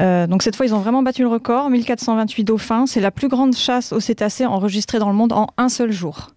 Euh, 0.00 0.26
donc, 0.26 0.42
cette 0.42 0.56
fois, 0.56 0.66
ils 0.66 0.74
ont 0.74 0.80
vraiment 0.80 1.02
battu 1.02 1.22
le 1.22 1.28
record 1.28 1.70
1428 1.70 2.44
dauphins. 2.44 2.86
C'est 2.86 3.00
la 3.00 3.10
plus 3.10 3.28
grande 3.28 3.54
chasse 3.54 3.92
aux 3.92 4.00
cétacés 4.00 4.46
enregistrée 4.46 4.98
dans 4.98 5.08
le 5.08 5.14
monde 5.14 5.32
en 5.32 5.48
un 5.58 5.68
seul 5.68 5.92
jour. 5.92 6.28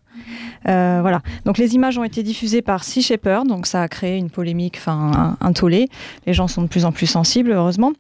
Euh, 0.68 1.00
voilà. 1.02 1.22
Donc 1.46 1.60
les 1.60 1.76
images 1.76 1.98
ont 1.98 2.04
été 2.04 2.24
diffusées 2.24 2.64
par 2.64 2.84
Sea 2.84 3.02
Shepherd, 3.02 3.48
donc 3.48 3.68
ça 3.68 3.84
a 3.84 3.88
créé 3.88 4.18
une 4.18 4.32
polémique, 4.32 4.78
enfin 4.78 5.38
un, 5.40 5.54
tollé. 5.54 5.90
Les 6.26 6.34
gens 6.34 6.48
sont 6.48 6.64
de 6.64 6.68
plus 6.68 6.86
en 6.86 6.92
plus 6.92 7.06
sensibles, 7.06 7.52
heureusement. 7.52 7.94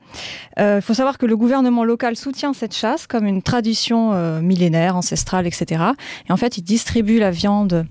Il 0.57 0.81
faut 0.81 0.95
savoir 0.95 1.19
que 1.19 1.27
le 1.27 1.37
gouvernement 1.37 1.83
local 1.83 2.15
soutient 2.15 2.53
cette 2.53 2.75
chasse 2.75 3.05
comme 3.05 3.27
une 3.27 3.43
tradition 3.43 4.13
euh, 4.13 4.41
millénaire, 4.41 4.95
ancestrale, 4.95 5.45
etc. 5.45 5.83
Et 6.27 6.31
en 6.31 6.37
fait, 6.37 6.57
ils 6.57 6.63
distribuent 6.63 7.19
la 7.19 7.31
viande 7.31 7.85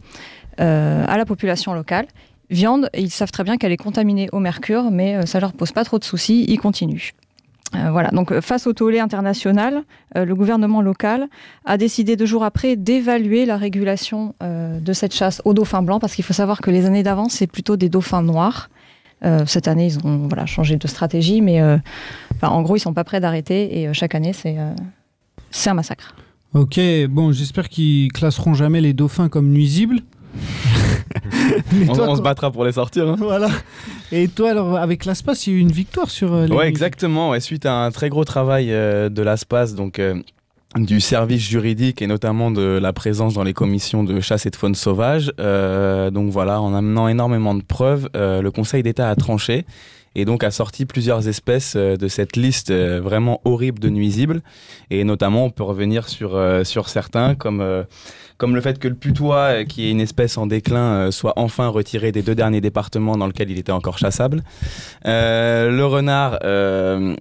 euh, 0.61 1.05
à 1.09 1.17
la 1.19 1.25
population 1.25 1.75
locale. 1.75 2.07
Viande, 2.51 2.91
ils 2.97 3.11
savent 3.11 3.31
très 3.31 3.45
bien 3.45 3.57
qu'elle 3.57 3.73
est 3.73 3.77
contaminée 3.77 4.29
au 4.33 4.39
mercure, 4.39 4.91
mais 4.91 5.17
euh, 5.17 5.27
ça 5.27 5.41
leur 5.41 5.53
pose 5.53 5.73
pas 5.73 5.85
trop 5.85 5.99
de 5.99 6.05
soucis, 6.05 6.45
ils 6.49 6.59
continuent. 6.59 7.11
Euh, 7.75 7.91
voilà, 7.91 8.11
donc 8.11 8.31
euh, 8.31 8.41
face 8.41 8.67
au 8.67 8.73
tollé 8.73 9.01
international, 9.01 9.83
le 10.15 10.35
gouvernement 10.35 10.83
local 10.83 11.29
a 11.65 11.77
décidé 11.77 12.17
deux 12.17 12.27
jours 12.27 12.45
après 12.45 12.77
d'évaluer 12.77 13.47
la 13.47 13.57
régulation 13.57 14.35
de 14.41 14.93
cette 14.93 15.13
chasse 15.13 15.43
aux 15.45 15.55
dauphins 15.55 15.83
blancs, 15.83 16.01
parce 16.01 16.15
qu'il 16.15 16.25
faut 16.25 16.33
savoir 16.33 16.61
que 16.61 16.71
les 16.71 16.87
années 16.87 17.03
d'avant, 17.03 17.29
c'est 17.29 17.49
plutôt 17.49 17.77
des 17.77 17.89
dauphins 17.89 18.23
noirs. 18.23 18.71
Cette 19.47 19.67
année, 19.67 19.87
ils 19.87 20.07
ont 20.07 20.29
voilà, 20.29 20.47
changé 20.47 20.77
de 20.77 20.87
stratégie, 20.87 21.41
mais 21.41 21.61
en 22.43 22.63
gros, 22.63 22.77
ils 22.77 22.81
sont 22.81 22.93
pas 22.93 23.03
prêts 23.03 23.19
d'arrêter, 23.19 23.81
et 23.81 23.93
chaque 23.93 24.15
année, 24.15 24.33
c'est 24.33 24.57
c'est 25.51 25.71
un 25.71 25.75
massacre. 25.75 26.15
Ok, 26.53 26.79
bon, 27.09 27.33
j'espère 27.33 27.69
qu'ils 27.69 28.13
classeront 28.13 28.55
jamais 28.55 28.81
les 28.81 28.93
dauphins 28.93 29.29
comme 29.29 29.49
nuisibles. 29.49 30.01
On, 31.89 31.93
toi, 31.95 32.09
on 32.09 32.17
se 32.17 32.23
battra 32.23 32.51
pour 32.51 32.65
les 32.65 32.73
sortir. 32.73 33.09
hein. 33.09 33.17
Voilà. 33.19 33.49
Et 34.13 34.29
toi, 34.29 34.51
alors, 34.51 34.77
avec 34.77 35.05
l'ASPAS, 35.05 35.47
il 35.47 35.53
y 35.53 35.57
a 35.57 35.59
eu 35.59 35.61
une 35.61 35.73
victoire 35.73 36.11
sur 36.11 36.33
euh, 36.33 36.47
les. 36.47 36.55
Ouais, 36.55 36.69
exactement. 36.69 37.31
ouais, 37.31 37.41
suite 37.41 37.67
à 37.67 37.75
un 37.85 37.91
très 37.91 38.09
gros 38.09 38.25
travail 38.25 38.69
euh, 38.71 39.09
de 39.09 39.23
l'ASPAS, 39.23 39.75
donc 39.77 39.99
euh, 39.99 40.15
du 40.77 41.01
service 41.01 41.43
juridique 41.43 42.03
et 42.03 42.07
notamment 42.07 42.51
de 42.51 42.79
la 42.83 42.93
présence 42.93 43.35
dans 43.35 43.45
les 43.45 43.53
commissions 43.55 44.03
de 44.05 44.21
chasse 44.21 44.47
et 44.47 44.51
de 44.51 44.57
faune 44.57 44.75
sauvage. 44.75 45.33
euh, 45.41 46.11
donc 46.11 46.31
voilà, 46.31 46.61
en 46.61 46.75
amenant 46.75 47.09
énormément 47.09 47.55
de 47.55 47.63
preuves, 47.63 48.09
le 48.15 48.49
Conseil 48.51 48.83
d'État 48.83 49.09
a 49.09 49.15
tranché 49.17 49.65
et 50.15 50.25
donc 50.25 50.45
a 50.45 50.51
sorti 50.51 50.87
plusieurs 50.87 51.29
espèces 51.29 51.77
de 51.77 52.09
cette 52.09 52.37
liste 52.37 52.73
vraiment 52.73 53.41
horrible 53.45 53.79
de 53.79 53.89
nuisibles. 53.89 54.43
Et 54.91 55.05
notamment, 55.05 55.45
on 55.45 55.51
peut 55.51 55.63
revenir 55.63 56.09
sur, 56.09 56.41
sur 56.65 56.89
certains 56.89 57.35
comme 57.35 57.85
comme 58.37 58.55
le 58.55 58.61
fait 58.61 58.79
que 58.79 58.89
le 58.89 58.95
putois, 58.95 59.37
euh, 59.37 59.65
qui 59.65 59.87
est 59.87 59.91
une 59.91 60.01
espèce 60.01 60.37
en 60.39 60.47
déclin, 60.47 60.95
euh, 60.95 61.11
soit 61.11 61.35
enfin 61.37 61.69
retiré 61.69 62.13
des 62.13 62.23
deux 62.23 62.35
derniers 62.35 62.61
départements 62.61 63.17
dans 63.17 63.27
lesquels 63.27 63.51
il 63.51 63.59
était 63.59 63.73
encore 63.73 63.99
chassable. 63.99 64.43
Euh, 65.07 65.71
le 65.71 65.87
renard 65.87 66.39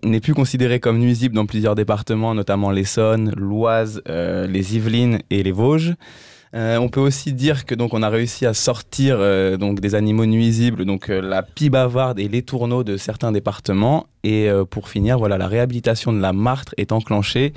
n'est 0.03 0.19
plus 0.19 0.33
considéré 0.33 0.79
comme 0.79 0.97
nuisible 0.97 1.35
dans 1.35 1.45
plusieurs 1.45 1.75
départements, 1.75 2.33
notamment 2.33 2.71
l'Essonne, 2.71 3.31
l'Oise, 3.35 4.01
les 4.07 4.75
Yvelines 4.75 5.19
et 5.29 5.43
les 5.43 5.51
Vosges. 5.51 5.95
On 6.53 6.89
peut 6.89 6.99
aussi 6.99 7.33
dire 7.33 7.65
que 7.65 7.75
donc 7.75 7.93
on 7.93 8.03
a 8.03 8.09
réussi 8.09 8.45
à 8.45 8.53
sortir 8.53 9.17
donc 9.57 9.79
des 9.79 9.95
animaux 9.95 10.25
nuisibles, 10.25 10.85
donc 10.85 11.07
la 11.07 11.43
pie 11.43 11.69
bavarde 11.69 12.19
et 12.19 12.27
les 12.27 12.43
tourneaux 12.43 12.83
de 12.83 12.97
certains 12.97 13.31
départements. 13.31 14.07
Et 14.23 14.49
pour 14.69 14.89
finir, 14.89 15.17
voilà, 15.17 15.37
la 15.37 15.47
réhabilitation 15.47 16.13
de 16.13 16.19
la 16.19 16.31
martre 16.31 16.73
est 16.77 16.91
enclenchée 16.91 17.53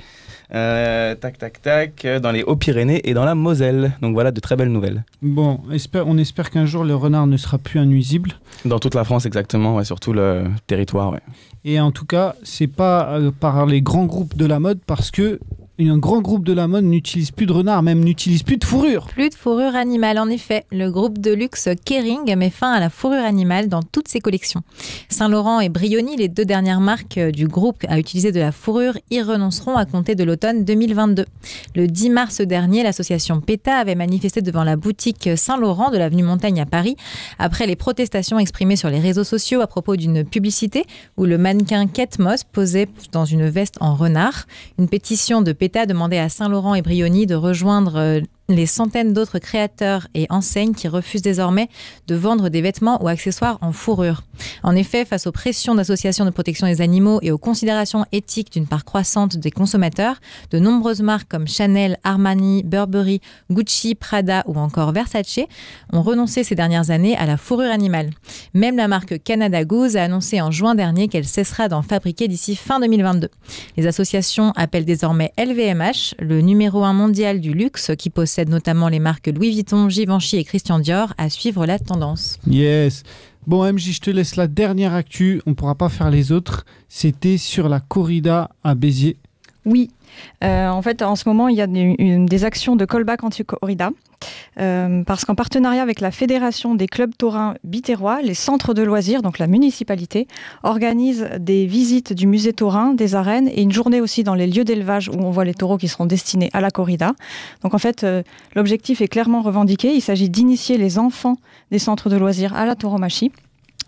euh, 0.53 1.13
tac, 1.15 1.37
tac, 1.37 1.61
tac, 1.61 2.05
euh, 2.05 2.19
dans 2.19 2.31
les 2.31 2.43
Hauts-Pyrénées 2.43 3.01
et 3.03 3.13
dans 3.13 3.25
la 3.25 3.35
Moselle. 3.35 3.91
Donc 4.01 4.13
voilà 4.13 4.31
de 4.31 4.39
très 4.39 4.55
belles 4.55 4.71
nouvelles. 4.71 5.03
Bon, 5.21 5.59
on 5.93 6.17
espère 6.17 6.49
qu'un 6.51 6.65
jour 6.65 6.85
le 6.85 6.95
renard 6.95 7.27
ne 7.27 7.37
sera 7.37 7.57
plus 7.57 7.79
un 7.79 7.85
nuisible. 7.85 8.33
Dans 8.63 8.79
toute 8.79 8.95
la 8.95 9.03
France, 9.03 9.25
exactement, 9.25 9.75
ouais, 9.75 9.83
sur 9.83 9.99
tout 9.99 10.13
le 10.13 10.45
territoire. 10.65 11.11
Ouais. 11.11 11.19
Et 11.65 11.79
en 11.81 11.91
tout 11.91 12.05
cas, 12.05 12.35
c'est 12.43 12.67
pas 12.67 13.09
euh, 13.09 13.31
par 13.37 13.65
les 13.65 13.81
grands 13.81 14.05
groupes 14.05 14.37
de 14.37 14.45
la 14.45 14.59
mode 14.59 14.79
parce 14.87 15.11
que 15.11 15.39
un 15.79 15.99
grand 15.99 16.21
groupe 16.21 16.43
de 16.43 16.53
la 16.53 16.67
mode 16.67 16.85
n'utilise 16.85 17.29
plus 17.29 17.45
de 17.45 17.53
renard, 17.53 17.83
même 17.83 18.03
n'utilise 18.03 18.41
plus 18.41 18.57
de 18.57 18.63
fourrure. 18.63 19.05
Plus 19.05 19.29
de 19.29 19.35
fourrure 19.35 19.75
animale, 19.75 20.17
en 20.17 20.27
effet. 20.27 20.65
Le 20.71 20.89
groupe 20.89 21.19
de 21.19 21.31
luxe 21.31 21.69
Kering 21.85 22.35
met 22.35 22.49
fin 22.49 22.71
à 22.71 22.79
la 22.79 22.89
fourrure 22.89 23.23
animale 23.23 23.69
dans 23.69 23.83
toutes 23.83 24.07
ses 24.07 24.19
collections. 24.19 24.63
Saint-Laurent 25.07 25.59
et 25.59 25.69
Brioni, 25.69 26.17
les 26.17 26.29
deux 26.29 26.45
dernières 26.45 26.79
marques 26.79 27.19
du 27.19 27.47
groupe 27.47 27.85
à 27.87 27.99
utiliser 27.99 28.31
de 28.31 28.39
la 28.39 28.51
fourrure, 28.51 28.97
y 29.11 29.21
renonceront 29.21 29.75
à 29.75 29.85
compter 29.85 30.15
de 30.15 30.23
l'automne 30.23 30.65
2022. 30.65 31.25
Le 31.75 31.87
10 31.87 32.09
mars 32.09 32.41
dernier, 32.41 32.81
l'association 32.81 33.39
PETA 33.39 33.77
avait 33.77 33.93
manifesté 33.93 34.41
devant 34.41 34.63
la 34.63 34.77
boutique 34.77 35.29
Saint-Laurent 35.35 35.91
de 35.91 35.97
l'avenue 35.97 36.23
Montaigne 36.23 36.59
à 36.59 36.65
Paris, 36.65 36.95
après 37.37 37.67
les 37.67 37.75
protestations 37.75 38.39
exprimées 38.39 38.77
sur 38.77 38.89
les 38.89 38.99
réseaux 38.99 39.23
sociaux 39.23 39.61
à 39.61 39.67
propos 39.67 39.95
d'une 39.95 40.25
publicité 40.25 40.85
où 41.17 41.25
le 41.25 41.37
mannequin 41.37 41.85
Kate 41.85 42.17
Moss 42.17 42.43
posait 42.43 42.87
dans 43.11 43.25
une 43.25 43.47
veste 43.47 43.75
en 43.79 43.93
renard. 43.93 44.47
Une 44.79 44.89
pétition 44.89 45.43
de 45.43 45.51
PETA 45.51 45.66
l'État 45.67 45.85
demandait 45.85 46.17
à 46.17 46.29
Saint-Laurent 46.29 46.75
et 46.75 46.81
Brioni 46.81 47.25
de 47.25 47.35
rejoindre 47.35 47.97
euh, 47.97 48.21
les 48.49 48.65
centaines 48.65 49.13
d'autres 49.13 49.39
créateurs 49.39 50.07
et 50.13 50.25
enseignes 50.29 50.73
qui 50.73 50.87
refusent 50.87 51.21
désormais 51.21 51.69
de 52.07 52.15
vendre 52.15 52.49
des 52.49 52.61
vêtements 52.61 53.03
ou 53.03 53.07
accessoires 53.07 53.57
en 53.61 53.73
fourrure. 53.73 54.23
En 54.63 54.75
effet, 54.75 55.03
face 55.03 55.27
aux 55.27 55.31
pressions 55.31 55.75
d'associations 55.75 56.23
de 56.23 56.29
protection 56.29 56.67
des 56.67 56.81
animaux 56.81 57.19
et 57.21 57.31
aux 57.31 57.37
considérations 57.37 58.05
éthiques 58.11 58.51
d'une 58.51 58.67
part 58.67 58.85
croissante 58.85 59.37
des 59.37 59.51
consommateurs, 59.51 60.15
de 60.51 60.59
nombreuses 60.59 61.01
marques 61.01 61.27
comme 61.29 61.47
Chanel, 61.47 61.97
Armani, 62.03 62.63
Burberry, 62.63 63.21
Gucci, 63.51 63.95
Prada 63.95 64.43
ou 64.47 64.57
encore 64.57 64.93
Versace 64.93 65.39
ont 65.91 66.01
renoncé 66.01 66.43
ces 66.43 66.55
dernières 66.55 66.89
années 66.89 67.17
à 67.17 67.25
la 67.25 67.37
fourrure 67.37 67.71
animale. 67.71 68.11
Même 68.53 68.77
la 68.77 68.87
marque 68.87 69.21
Canada 69.23 69.65
Goose 69.65 69.97
a 69.97 70.03
annoncé 70.03 70.39
en 70.41 70.51
juin 70.51 70.75
dernier 70.75 71.07
qu'elle 71.09 71.25
cessera 71.25 71.67
d'en 71.67 71.81
fabriquer 71.81 72.27
d'ici 72.27 72.55
fin 72.55 72.79
2022. 72.79 73.29
Les 73.75 73.87
associations 73.87 74.51
appellent 74.55 74.85
désormais 74.85 75.33
LVMH, 75.37 76.15
le 76.19 76.41
numéro 76.41 76.83
un 76.83 76.93
mondial 76.93 77.41
du 77.41 77.53
luxe 77.53 77.91
qui 77.97 78.09
possède 78.09 78.36
notamment 78.45 78.89
les 78.89 78.99
marques 78.99 79.27
Louis 79.27 79.51
Vuitton, 79.51 79.89
Givenchy 79.89 80.37
et 80.37 80.43
Christian 80.43 80.79
Dior, 80.79 81.13
à 81.17 81.29
suivre 81.29 81.65
la 81.65 81.79
tendance. 81.79 82.39
Yes. 82.47 83.03
Bon, 83.45 83.63
MJ, 83.71 83.93
je 83.93 84.01
te 84.01 84.09
laisse 84.09 84.35
la 84.35 84.47
dernière 84.47 84.93
actu. 84.93 85.41
On 85.45 85.51
ne 85.51 85.55
pourra 85.55 85.75
pas 85.75 85.89
faire 85.89 86.09
les 86.09 86.31
autres. 86.31 86.65
C'était 86.89 87.37
sur 87.37 87.69
la 87.69 87.79
corrida 87.79 88.49
à 88.63 88.75
Béziers. 88.75 89.17
Oui. 89.67 89.91
Euh, 90.43 90.69
en 90.69 90.81
fait, 90.81 91.01
en 91.01 91.15
ce 91.15 91.27
moment, 91.27 91.49
il 91.49 91.57
y 91.57 91.61
a 91.61 91.67
des, 91.67 92.45
actions 92.45 92.75
de 92.75 92.85
callback 92.85 93.23
anti-corrida. 93.23 93.91
Euh, 94.59 95.03
parce 95.03 95.25
qu'en 95.25 95.35
partenariat 95.35 95.83
avec 95.83 95.99
la 95.99 96.09
Fédération 96.09 96.73
des 96.73 96.87
clubs 96.87 97.11
taurins 97.15 97.53
bitérois, 97.63 98.21
les 98.23 98.33
centres 98.33 98.73
de 98.73 98.81
loisirs, 98.81 99.21
donc 99.21 99.37
la 99.37 99.45
municipalité, 99.45 100.27
organisent 100.63 101.29
des 101.39 101.67
visites 101.67 102.13
du 102.13 102.25
musée 102.25 102.53
taurin, 102.53 102.93
des 102.93 103.13
arènes 103.13 103.47
et 103.47 103.61
une 103.61 103.71
journée 103.71 104.01
aussi 104.01 104.23
dans 104.23 104.33
les 104.33 104.47
lieux 104.47 104.63
d'élevage 104.63 105.09
où 105.09 105.19
on 105.19 105.29
voit 105.29 105.45
les 105.45 105.53
taureaux 105.53 105.77
qui 105.77 105.87
seront 105.87 106.07
destinés 106.07 106.49
à 106.53 106.61
la 106.61 106.71
corrida. 106.71 107.13
Donc 107.61 107.75
en 107.75 107.77
fait, 107.77 108.03
euh, 108.03 108.23
l'objectif 108.55 109.01
est 109.01 109.07
clairement 109.07 109.41
revendiqué. 109.41 109.93
Il 109.93 110.01
s'agit 110.01 110.29
d'initier 110.29 110.77
les 110.77 110.97
enfants 110.97 111.35
des 111.69 111.79
centres 111.79 112.09
de 112.09 112.15
loisirs 112.15 112.55
à 112.55 112.65
la 112.65 112.75
tauromachie. 112.75 113.31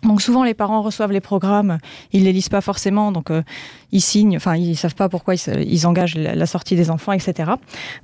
Donc 0.03 0.21
souvent 0.21 0.43
les 0.43 0.53
parents 0.53 0.81
reçoivent 0.81 1.11
les 1.11 1.21
programmes, 1.21 1.77
ils 2.13 2.23
les 2.23 2.33
lisent 2.33 2.49
pas 2.49 2.61
forcément, 2.61 3.11
donc 3.11 3.31
euh, 3.31 3.43
ils 3.91 4.01
signent, 4.01 4.37
enfin 4.37 4.55
ils 4.55 4.75
savent 4.75 4.95
pas 4.95 5.09
pourquoi 5.09 5.35
ils, 5.35 5.87
engagent 5.87 6.15
la 6.15 6.45
sortie 6.45 6.75
des 6.75 6.89
enfants, 6.89 7.11
etc. 7.11 7.51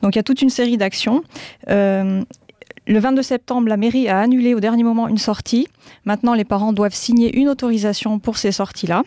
Donc 0.01 0.15
il 0.15 0.17
y 0.17 0.19
a 0.19 0.23
toute 0.23 0.41
une 0.41 0.49
série 0.49 0.77
d'actions. 0.77 1.23
Euh, 1.69 2.23
le 2.87 2.99
22 2.99 3.23
septembre, 3.23 3.67
la 3.67 3.77
mairie 3.77 4.07
a 4.09 4.19
annulé 4.19 4.53
au 4.53 4.59
dernier 4.59 4.83
moment 4.83 5.07
une 5.07 5.17
sortie. 5.17 5.67
Maintenant, 6.03 6.35
les 6.35 6.43
parents 6.43 6.71
doivent 6.71 6.93
signer 6.93 7.35
une 7.35 7.49
autorisation 7.49 8.19
pour 8.19 8.37
ces 8.37 8.51
sorties-là. 8.51 9.01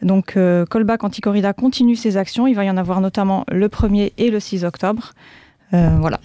Donc, 0.00 0.38
euh, 0.38 0.64
Colback 0.64 1.04
Anticorrida 1.04 1.52
continue 1.52 1.96
ses 1.96 2.16
actions. 2.16 2.46
Il 2.46 2.54
va 2.54 2.64
y 2.64 2.70
en 2.70 2.78
avoir 2.78 3.02
notamment 3.02 3.44
le 3.50 3.68
1er 3.68 4.12
et 4.16 4.30
le 4.30 4.40
6 4.40 4.64
octobre. 4.64 5.12
voilà. 5.70 6.18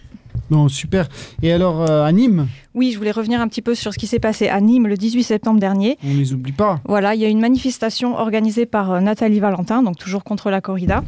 Bon, 0.49 0.67
super. 0.67 1.07
Et 1.41 1.51
alors, 1.51 1.81
euh, 1.89 2.03
à 2.03 2.11
Nîmes 2.11 2.47
Oui, 2.73 2.91
je 2.91 2.97
voulais 2.97 3.11
revenir 3.11 3.41
un 3.41 3.47
petit 3.47 3.61
peu 3.61 3.75
sur 3.75 3.93
ce 3.93 3.97
qui 3.97 4.07
s'est 4.07 4.19
passé 4.19 4.47
à 4.47 4.61
Nîmes 4.61 4.87
le 4.87 4.97
18 4.97 5.23
septembre 5.23 5.59
dernier. 5.59 5.97
On 6.03 6.09
ne 6.09 6.17
les 6.17 6.33
oublie 6.33 6.51
pas. 6.51 6.81
Voilà, 6.85 7.15
il 7.15 7.21
y 7.21 7.25
a 7.25 7.29
une 7.29 7.39
manifestation 7.39 8.15
organisée 8.17 8.65
par 8.65 8.91
euh, 8.91 8.99
Nathalie 8.99 9.39
Valentin, 9.39 9.83
donc 9.83 9.97
toujours 9.97 10.23
contre 10.23 10.49
la 10.49 10.61
corrida. 10.61 11.03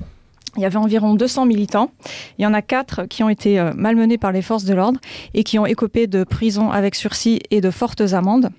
Il 0.58 0.64
y 0.64 0.66
avait 0.66 0.78
environ 0.78 1.14
200 1.14 1.46
militants. 1.46 1.92
Il 2.38 2.44
y 2.44 2.46
en 2.46 2.54
a 2.54 2.62
quatre 2.62 3.06
qui 3.06 3.24
ont 3.24 3.30
été 3.30 3.60
euh, 3.60 3.74
malmenés 3.76 4.18
par 4.18 4.32
les 4.32 4.42
forces 4.42 4.66
de 4.66 4.74
l'ordre 4.74 5.00
et 5.34 5.44
qui 5.44 5.60
ont 5.60 5.66
écopé 5.66 6.08
de 6.08 6.24
prison 6.24 6.72
avec 6.72 6.96
sursis 6.96 7.40
et 7.52 7.62
de 7.62 7.72
fortes 7.72 8.02
amendes. 8.14 8.50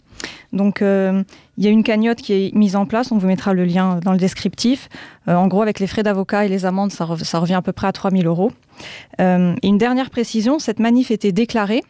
Donc, 0.53 0.81
il 0.81 1.65
y 1.65 1.67
a 1.67 1.71
une 1.71 1.85
cagnotte 1.85 2.19
qui 2.19 2.33
est 2.33 2.55
mise 2.55 2.75
en 2.75 2.87
place. 2.87 3.13
On 3.13 3.19
vous 3.19 3.27
mettra 3.27 3.53
le 3.53 3.65
lien 3.65 4.01
dans 4.03 4.13
le 4.13 4.19
descriptif. 4.19 4.89
en 5.27 5.47
gros, 5.47 5.63
avec 5.63 5.79
les 5.79 5.87
frais 5.87 6.03
d'avocat 6.03 6.47
et 6.47 6.49
les 6.49 6.65
amendes, 6.65 6.91
ça, 6.91 7.05
revient 7.05 7.55
à 7.55 7.63
peu 7.63 7.73
près 7.73 7.87
à 7.87 7.93
3000 7.93 8.27
euros. 8.27 8.51
Euh, 9.21 9.55
une 9.63 9.79
dernière 9.79 10.11
précision, 10.11 10.59
cette 10.59 10.81
manif 10.81 11.11
était 11.11 11.33
déclarée. 11.33 11.83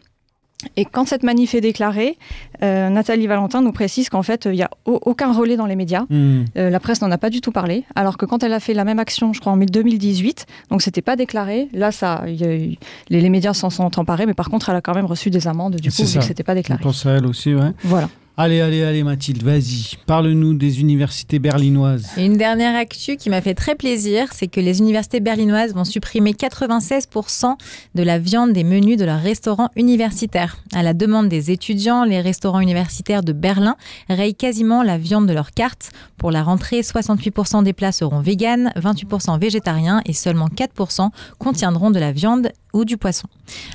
Et 0.76 0.84
quand 0.84 1.06
cette 1.06 1.22
manif 1.22 1.54
est 1.54 1.60
déclarée, 1.60 2.18
euh, 2.62 2.88
Nathalie 2.88 3.28
Valentin 3.28 3.62
nous 3.62 3.70
précise 3.70 4.08
qu'en 4.08 4.24
fait, 4.24 4.46
il 4.46 4.56
n'y 4.56 4.62
a 4.62 4.70
aucun 4.86 5.32
relais 5.32 5.56
dans 5.56 5.66
les 5.66 5.76
médias. 5.76 6.04
Hmm. 6.10 6.44
Euh, 6.56 6.68
la 6.70 6.80
presse 6.80 7.00
n'en 7.00 7.10
a 7.10 7.18
pas 7.18 7.30
du 7.30 7.40
tout 7.40 7.52
parlé. 7.52 7.84
Alors 7.94 8.16
que 8.16 8.26
quand 8.26 8.42
elle 8.42 8.52
a 8.52 8.60
fait 8.60 8.74
la 8.74 8.84
même 8.84 8.98
action, 8.98 9.32
je 9.32 9.40
crois 9.40 9.52
en 9.52 9.56
2018, 9.56 10.46
donc 10.70 10.82
c'était 10.82 11.02
pas 11.02 11.14
déclaré. 11.14 11.68
Là, 11.72 11.92
ça, 11.92 12.24
les, 12.26 12.78
les, 13.08 13.28
médias 13.28 13.54
s'en 13.54 13.70
sont 13.70 13.98
emparés, 13.98 14.26
mais 14.26 14.34
par 14.34 14.50
contre, 14.50 14.68
elle 14.68 14.76
a 14.76 14.80
quand 14.80 14.94
même 14.94 15.06
reçu 15.06 15.30
des 15.30 15.46
amendes 15.46 15.76
du 15.76 15.90
coup, 15.90 16.02
vu 16.02 16.18
que 16.18 16.24
c'était 16.24 16.42
pas 16.42 16.54
déclaré. 16.54 16.80
Je 16.82 16.88
pense 16.88 17.06
à 17.06 17.12
elle 17.12 17.26
aussi, 17.26 17.54
ouais. 17.54 17.72
Voilà. 17.84 18.08
Allez, 18.40 18.60
allez, 18.60 18.84
allez, 18.84 19.02
Mathilde, 19.02 19.42
vas-y. 19.42 19.96
Parle-nous 20.06 20.54
des 20.54 20.80
universités 20.80 21.40
berlinoises. 21.40 22.10
une 22.16 22.36
dernière 22.36 22.76
actu 22.76 23.16
qui 23.16 23.30
m'a 23.30 23.40
fait 23.40 23.54
très 23.54 23.74
plaisir, 23.74 24.28
c'est 24.32 24.46
que 24.46 24.60
les 24.60 24.78
universités 24.78 25.18
berlinoises 25.18 25.74
vont 25.74 25.82
supprimer 25.82 26.34
96% 26.34 27.56
de 27.96 28.02
la 28.04 28.20
viande 28.20 28.52
des 28.52 28.62
menus 28.62 28.96
de 28.96 29.04
leurs 29.04 29.20
restaurants 29.20 29.70
universitaires. 29.74 30.56
À 30.72 30.84
la 30.84 30.94
demande 30.94 31.28
des 31.28 31.50
étudiants, 31.50 32.04
les 32.04 32.20
restaurants 32.20 32.60
universitaires 32.60 33.24
de 33.24 33.32
Berlin 33.32 33.74
rayent 34.08 34.36
quasiment 34.36 34.84
la 34.84 34.98
viande 34.98 35.26
de 35.26 35.32
leur 35.32 35.50
carte. 35.50 35.90
Pour 36.16 36.30
la 36.30 36.44
rentrée, 36.44 36.82
68% 36.82 37.64
des 37.64 37.72
plats 37.72 37.90
seront 37.90 38.20
véganes, 38.20 38.70
28% 38.76 39.40
végétariens 39.40 40.00
et 40.06 40.12
seulement 40.12 40.46
4% 40.46 41.08
contiendront 41.40 41.90
de 41.90 41.98
la 41.98 42.12
viande 42.12 42.52
ou 42.72 42.84
du 42.84 42.96
poisson. 42.96 43.28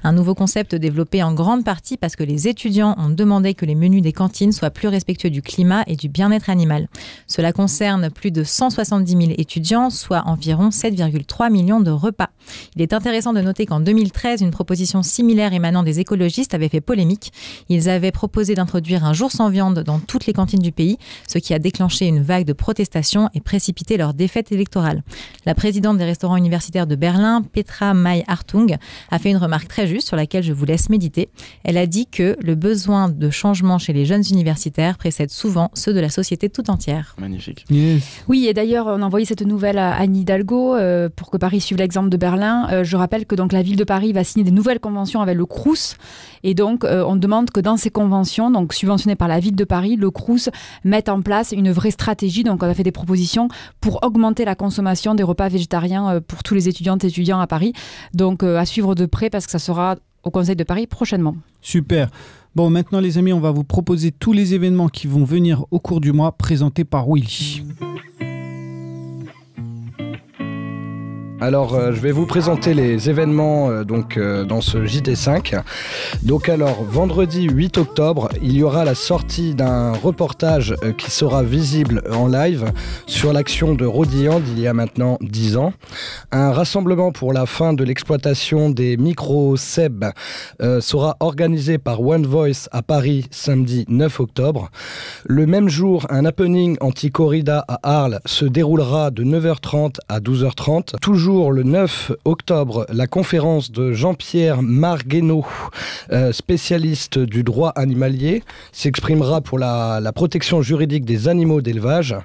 Un 0.03 0.13
nouveau 0.13 0.35
concept 0.35 0.75
développé 0.75 1.23
en 1.23 1.33
grande 1.33 1.63
partie 1.63 1.97
parce 1.97 2.15
que 2.15 2.23
les 2.23 2.47
étudiants 2.47 2.95
ont 2.97 3.09
demandé 3.09 3.53
que 3.53 3.65
les 3.65 3.75
menus 3.75 4.01
des 4.01 4.13
cantines 4.13 4.51
soient 4.51 4.69
plus 4.69 4.87
respectueux 4.87 5.29
du 5.29 5.41
climat 5.41 5.83
et 5.87 5.95
du 5.95 6.09
bien-être 6.09 6.49
animal. 6.49 6.87
Cela 7.27 7.51
concerne 7.51 8.09
plus 8.09 8.31
de 8.31 8.43
170 8.43 9.11
000 9.11 9.23
étudiants, 9.37 9.89
soit 9.89 10.23
environ 10.25 10.69
7,3 10.69 11.51
millions 11.51 11.81
de 11.81 11.91
repas. 11.91 12.29
Il 12.75 12.81
est 12.81 12.93
intéressant 12.93 13.33
de 13.33 13.41
noter 13.41 13.65
qu'en 13.65 13.79
2013, 13.79 14.41
une 14.41 14.51
proposition 14.51 15.03
similaire 15.03 15.53
émanant 15.53 15.83
des 15.83 15.99
écologistes 15.99 16.53
avait 16.53 16.69
fait 16.69 16.81
polémique. 16.81 17.31
Ils 17.69 17.89
avaient 17.89 18.11
proposé 18.11 18.55
d'introduire 18.55 19.05
un 19.05 19.13
jour 19.13 19.31
sans 19.31 19.49
viande 19.49 19.79
dans 19.79 19.99
toutes 19.99 20.25
les 20.25 20.33
cantines 20.33 20.59
du 20.59 20.71
pays, 20.71 20.97
ce 21.27 21.39
qui 21.39 21.53
a 21.53 21.59
déclenché 21.59 22.07
une 22.07 22.21
vague 22.21 22.45
de 22.45 22.53
protestations 22.53 23.29
et 23.33 23.41
précipité 23.41 23.97
leur 23.97 24.13
défaite 24.13 24.51
électorale. 24.51 25.03
La 25.45 25.55
présidente 25.55 25.97
des 25.97 26.05
restaurants 26.05 26.37
universitaires 26.37 26.87
de 26.87 26.95
Berlin, 26.95 27.41
Petra 27.41 27.93
May-Hartung, 27.93 28.77
a 29.11 29.19
fait 29.19 29.29
une 29.29 29.37
remarque 29.37 29.67
très 29.67 29.87
juste 29.87 30.07
sur 30.07 30.15
laquelle 30.15 30.43
je 30.43 30.53
vous 30.53 30.65
laisse 30.65 30.89
méditer. 30.89 31.29
Elle 31.63 31.77
a 31.77 31.85
dit 31.85 32.07
que 32.07 32.35
le 32.41 32.55
besoin 32.55 33.09
de 33.09 33.29
changement 33.29 33.77
chez 33.77 33.93
les 33.93 34.05
jeunes 34.05 34.23
universitaires 34.31 34.97
précède 34.97 35.29
souvent 35.29 35.71
ceux 35.73 35.93
de 35.93 35.99
la 35.99 36.09
société 36.09 36.49
tout 36.49 36.69
entière. 36.69 37.15
Magnifique. 37.19 37.65
Oui, 38.27 38.47
et 38.47 38.53
d'ailleurs, 38.53 38.87
on 38.87 39.01
a 39.01 39.05
envoyé 39.05 39.25
cette 39.25 39.41
nouvelle 39.41 39.77
à 39.77 39.93
Anne 39.95 40.15
Hidalgo 40.15 40.75
euh, 40.75 41.09
pour 41.13 41.29
que 41.29 41.37
Paris 41.37 41.61
suive 41.61 41.77
l'exemple 41.77 42.09
de 42.09 42.17
Berlin. 42.17 42.67
Euh, 42.71 42.83
je 42.83 42.95
rappelle 42.97 43.25
que 43.25 43.35
donc 43.35 43.53
la 43.53 43.61
ville 43.61 43.75
de 43.75 43.83
Paris 43.83 44.13
va 44.13 44.23
signer 44.23 44.43
des 44.43 44.51
nouvelles 44.51 44.79
conventions 44.79 45.21
avec 45.21 45.37
le 45.37 45.45
Crous, 45.45 45.95
et 46.43 46.53
donc 46.53 46.83
euh, 46.83 47.03
on 47.07 47.15
demande 47.15 47.49
que 47.51 47.59
dans 47.59 47.77
ces 47.77 47.89
conventions, 47.89 48.51
donc 48.51 48.73
subventionnées 48.73 49.15
par 49.15 49.27
la 49.27 49.39
ville 49.39 49.55
de 49.55 49.63
Paris, 49.63 49.95
le 49.95 50.11
Crous 50.11 50.49
mette 50.83 51.09
en 51.09 51.21
place 51.21 51.51
une 51.51 51.71
vraie 51.71 51.91
stratégie. 51.91 52.43
Donc 52.43 52.61
on 52.63 52.67
a 52.67 52.73
fait 52.73 52.83
des 52.83 52.91
propositions 52.91 53.47
pour 53.81 54.03
augmenter 54.03 54.45
la 54.45 54.55
consommation 54.55 55.15
des 55.15 55.23
repas 55.23 55.47
végétariens 55.47 56.15
euh, 56.15 56.19
pour 56.19 56.43
tous 56.43 56.53
les 56.53 56.67
étudiantes 56.67 57.03
et 57.03 57.07
étudiants 57.07 57.39
à 57.39 57.47
Paris. 57.47 57.73
Donc 58.13 58.43
euh, 58.43 58.57
à 58.57 58.65
suivre 58.73 58.95
de 58.95 59.05
près 59.05 59.29
parce 59.29 59.45
que 59.45 59.51
ça 59.51 59.59
sera 59.59 59.95
au 60.23 60.31
Conseil 60.31 60.55
de 60.55 60.63
Paris 60.63 60.87
prochainement. 60.87 61.35
Super. 61.61 62.09
Bon, 62.55 62.69
maintenant 62.69 62.99
les 62.99 63.17
amis, 63.17 63.33
on 63.33 63.39
va 63.39 63.51
vous 63.51 63.63
proposer 63.63 64.11
tous 64.11 64.33
les 64.33 64.53
événements 64.53 64.89
qui 64.89 65.07
vont 65.07 65.23
venir 65.23 65.65
au 65.71 65.79
cours 65.79 66.01
du 66.01 66.11
mois 66.11 66.33
présentés 66.33 66.83
par 66.83 67.07
Willy. 67.07 67.63
Alors, 71.43 71.75
euh, 71.75 71.91
je 71.91 71.99
vais 71.99 72.13
vous 72.13 72.25
présenter 72.25 72.73
les 72.73 73.09
événements 73.09 73.69
euh, 73.69 73.83
donc 73.83 74.15
euh, 74.15 74.45
dans 74.45 74.61
ce 74.61 74.77
JT5. 74.77 75.61
Donc, 76.21 76.47
alors, 76.47 76.85
vendredi 76.85 77.49
8 77.49 77.79
octobre, 77.79 78.29
il 78.41 78.53
y 78.55 78.63
aura 78.63 78.85
la 78.85 78.95
sortie 78.95 79.53
d'un 79.53 79.91
reportage 79.91 80.73
euh, 80.83 80.93
qui 80.93 81.11
sera 81.11 81.43
visible 81.43 82.01
en 82.13 82.29
live 82.29 82.71
sur 83.07 83.33
l'action 83.33 83.75
de 83.75 83.85
Rodilland 83.85 84.41
il 84.55 84.61
y 84.61 84.67
a 84.67 84.73
maintenant 84.73 85.17
10 85.19 85.57
ans. 85.57 85.73
Un 86.31 86.53
rassemblement 86.53 87.11
pour 87.11 87.33
la 87.33 87.45
fin 87.45 87.73
de 87.73 87.83
l'exploitation 87.83 88.69
des 88.69 88.95
micro-SEB 88.95 90.05
euh, 90.61 90.79
sera 90.79 91.17
organisé 91.19 91.77
par 91.77 91.99
One 91.99 92.25
Voice 92.25 92.69
à 92.71 92.83
Paris 92.83 93.27
samedi 93.31 93.83
9 93.89 94.21
octobre. 94.21 94.69
Le 95.25 95.45
même 95.45 95.67
jour, 95.67 96.05
un 96.09 96.23
happening 96.23 96.77
anti-corrida 96.79 97.65
à 97.67 97.79
Arles 97.83 98.21
se 98.25 98.45
déroulera 98.45 99.11
de 99.11 99.25
9h30 99.25 99.97
à 100.07 100.21
12h30. 100.21 100.99
Toujours 101.01 101.32
le 101.33 101.63
9 101.63 102.11
octobre, 102.25 102.85
la 102.93 103.07
conférence 103.07 103.71
de 103.71 103.91
Jean-Pierre 103.91 104.61
Marguenot, 104.61 105.45
euh, 106.11 106.31
spécialiste 106.31 107.17
du 107.17 107.43
droit 107.43 107.69
animalier, 107.75 108.43
s'exprimera 108.71 109.41
pour 109.41 109.57
la, 109.57 109.99
la 109.99 110.11
protection 110.13 110.61
juridique 110.61 111.05
des 111.05 111.27
animaux 111.27 111.61
d'élevage. 111.61 112.15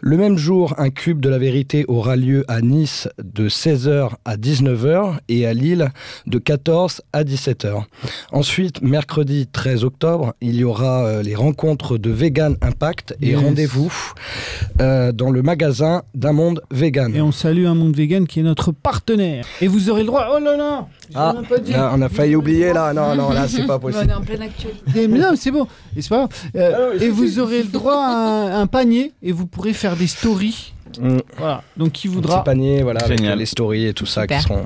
Le 0.00 0.16
même 0.16 0.36
jour, 0.36 0.74
un 0.78 0.90
cube 0.90 1.20
de 1.20 1.28
la 1.28 1.38
vérité 1.38 1.84
aura 1.86 2.16
lieu 2.16 2.44
à 2.48 2.60
Nice 2.60 3.08
de 3.22 3.48
16h 3.48 4.10
à 4.24 4.36
19h 4.36 5.18
et 5.28 5.46
à 5.46 5.54
Lille 5.54 5.90
de 6.26 6.38
14 6.38 7.02
à 7.12 7.22
17h. 7.22 7.84
Ensuite, 8.32 8.82
mercredi 8.82 9.46
13 9.46 9.84
octobre, 9.84 10.34
il 10.40 10.56
y 10.56 10.64
aura 10.64 11.04
euh, 11.06 11.22
les 11.22 11.34
rencontres 11.36 11.96
de 11.96 12.10
Vegan 12.10 12.56
Impact 12.62 13.16
et 13.22 13.28
Yes. 13.28 13.38
rendez-vous 13.40 13.92
euh, 14.80 15.12
dans 15.12 15.30
le 15.30 15.42
magasin 15.42 16.02
d'un 16.14 16.32
monde 16.32 16.62
vegan. 16.70 17.14
Et 17.14 17.20
on 17.20 17.30
salue 17.32 17.66
un 17.66 17.74
monde 17.74 17.94
vegan 17.94 18.26
qui 18.26 18.40
est 18.40 18.42
notre 18.48 18.72
partenaire. 18.72 19.44
Et 19.60 19.68
vous 19.68 19.90
aurez 19.90 20.00
le 20.02 20.06
droit. 20.08 20.26
Oh 20.34 20.38
là 20.38 20.56
là 20.56 20.86
Ah, 21.14 21.32
même 21.34 21.46
pas 21.46 21.58
dit. 21.58 21.72
là, 21.72 21.92
on 21.94 22.02
a 22.02 22.08
failli 22.08 22.34
oublier 22.34 22.72
là. 22.72 22.92
Non, 22.92 23.14
non, 23.14 23.30
là, 23.30 23.46
c'est 23.48 23.66
pas 23.66 23.78
possible. 23.78 24.10
est 24.10 24.14
en 24.14 24.22
pleine 24.22 24.42
actualité. 24.42 25.02
Et- 25.02 25.08
mais 25.08 25.18
non, 25.18 25.32
c'est 25.36 25.50
bon. 25.50 25.66
Et, 25.96 26.02
c'est 26.02 26.08
pas 26.08 26.16
grave. 26.26 26.28
Euh, 26.56 26.98
et 27.00 27.08
vous 27.08 27.38
aurez 27.38 27.62
le 27.62 27.68
droit 27.68 27.96
à 27.96 28.08
un, 28.10 28.60
un 28.62 28.66
panier 28.66 29.12
et 29.22 29.32
vous 29.32 29.46
pourrez 29.46 29.72
faire 29.72 29.96
des 29.96 30.06
stories. 30.06 30.72
Mm. 31.00 31.18
Voilà. 31.36 31.62
Donc 31.76 31.92
qui 31.92 32.08
Un 32.08 32.12
voudra. 32.12 32.38
petit 32.38 32.44
panier, 32.46 32.82
voilà, 32.82 33.00
avec 33.04 33.20
les 33.20 33.46
stories 33.46 33.86
et 33.86 33.92
tout 33.94 34.06
ça 34.06 34.22
Super. 34.22 34.38
qui 34.38 34.42
seront. 34.44 34.64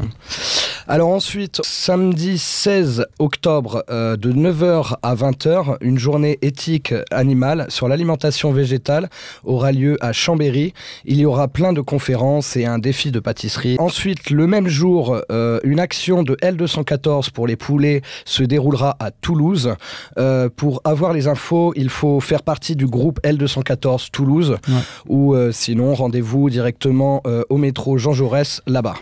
Alors 0.89 1.11
ensuite, 1.11 1.61
samedi 1.64 2.39
16 2.39 3.07
octobre, 3.18 3.85
euh, 3.89 4.16
de 4.16 4.33
9h 4.33 4.95
à 5.03 5.14
20h, 5.14 5.76
une 5.80 5.99
journée 5.99 6.39
éthique 6.43 6.93
animale 7.11 7.66
sur 7.68 7.89
l'alimentation 7.89 8.53
végétale 8.53 9.09
aura 9.45 9.70
lieu 9.72 9.97
à 10.01 10.12
Chambéry. 10.12 10.74
Il 11.05 11.18
y 11.18 11.24
aura 11.24 11.49
plein 11.49 11.72
de 11.72 11.80
conférences 11.80 12.57
et 12.57 12.66
un 12.66 12.78
défi 12.78 13.11
de 13.12 13.20
pâtisserie. 13.20 13.76
Ensuite, 13.78 14.30
le 14.30 14.47
même 14.47 14.66
jour, 14.68 15.20
euh, 15.30 15.61
une 15.62 15.78
action 15.80 16.22
de 16.24 16.35
L214 16.43 17.30
pour 17.30 17.47
les 17.47 17.57
poulets 17.57 18.03
se 18.24 18.43
déroulera 18.43 18.97
à 18.99 19.11
Toulouse. 19.12 19.74
Euh, 20.18 20.49
pour 20.55 20.80
avoir 20.85 21.12
les 21.12 21.28
infos, 21.28 21.72
il 21.76 21.89
faut 21.91 22.20
faire 22.20 22.43
partie 22.43 22.76
du 22.76 22.87
groupe 22.87 23.20
L214 23.24 24.11
Toulouse 24.11 24.57
Ouais. 24.68 24.74
ou 25.09 25.35
euh, 25.35 25.53
sinon 25.53 25.95
rendez-vous 25.95 26.51
directement 26.51 27.20
euh, 27.26 27.43
au 27.51 27.57
métro 27.57 27.99
Jean 27.99 28.12
Jaurès 28.12 28.61
là-bas. 28.66 28.95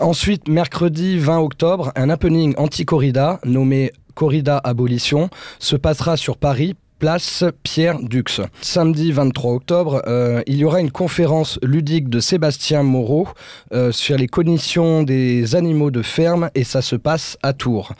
Ensuite, 0.00 0.48
mercredi 0.48 1.18
20 1.18 1.40
octobre, 1.40 1.92
un 1.94 2.10
happening 2.10 2.54
anti-corrida 2.58 3.38
nommé 3.44 3.92
Corrida 4.14 4.58
Abolition 4.58 5.28
se 5.58 5.76
passera 5.76 6.16
sur 6.16 6.36
Paris. 6.36 6.74
Place 6.98 7.44
Pierre 7.62 7.98
Dux. 8.00 8.40
Samedi 8.60 9.10
23 9.12 9.52
octobre, 9.52 10.02
euh, 10.06 10.42
il 10.46 10.56
y 10.56 10.64
aura 10.64 10.80
une 10.80 10.90
conférence 10.90 11.58
ludique 11.62 12.08
de 12.08 12.20
Sébastien 12.20 12.82
Moreau 12.82 13.28
euh, 13.72 13.90
sur 13.90 14.16
les 14.16 14.28
cognitions 14.28 15.02
des 15.02 15.56
animaux 15.56 15.90
de 15.90 16.02
ferme 16.02 16.50
et 16.54 16.62
ça 16.64 16.82
se 16.82 16.96
passe 16.96 17.36
à 17.42 17.52
Tours. 17.52 17.92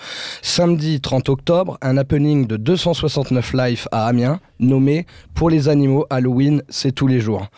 Samedi 0.43 1.01
30 1.01 1.29
octobre, 1.29 1.77
un 1.83 1.97
happening 1.97 2.47
de 2.47 2.57
269 2.57 3.53
Life 3.55 3.89
à 3.91 4.07
Amiens 4.07 4.41
nommé 4.61 5.07
Pour 5.35 5.51
les 5.51 5.69
animaux, 5.69 6.07
Halloween, 6.11 6.63
c'est 6.69 6.93
tous 6.93 7.09
les 7.09 7.21
jours. 7.21 7.49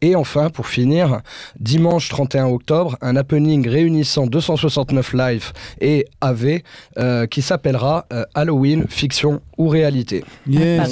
Et 0.00 0.14
enfin, 0.14 0.50
pour 0.50 0.68
finir, 0.68 1.20
dimanche 1.58 2.08
31 2.08 2.46
octobre, 2.46 2.96
un 3.00 3.16
happening 3.16 3.68
réunissant 3.68 4.26
269 4.26 5.12
Life 5.14 5.52
et 5.80 6.06
AV 6.20 6.62
euh, 6.96 7.26
qui 7.26 7.42
s'appellera 7.42 8.06
Halloween, 8.34 8.86
fiction 8.88 9.40
ou 9.58 9.68
réalité. 9.68 10.24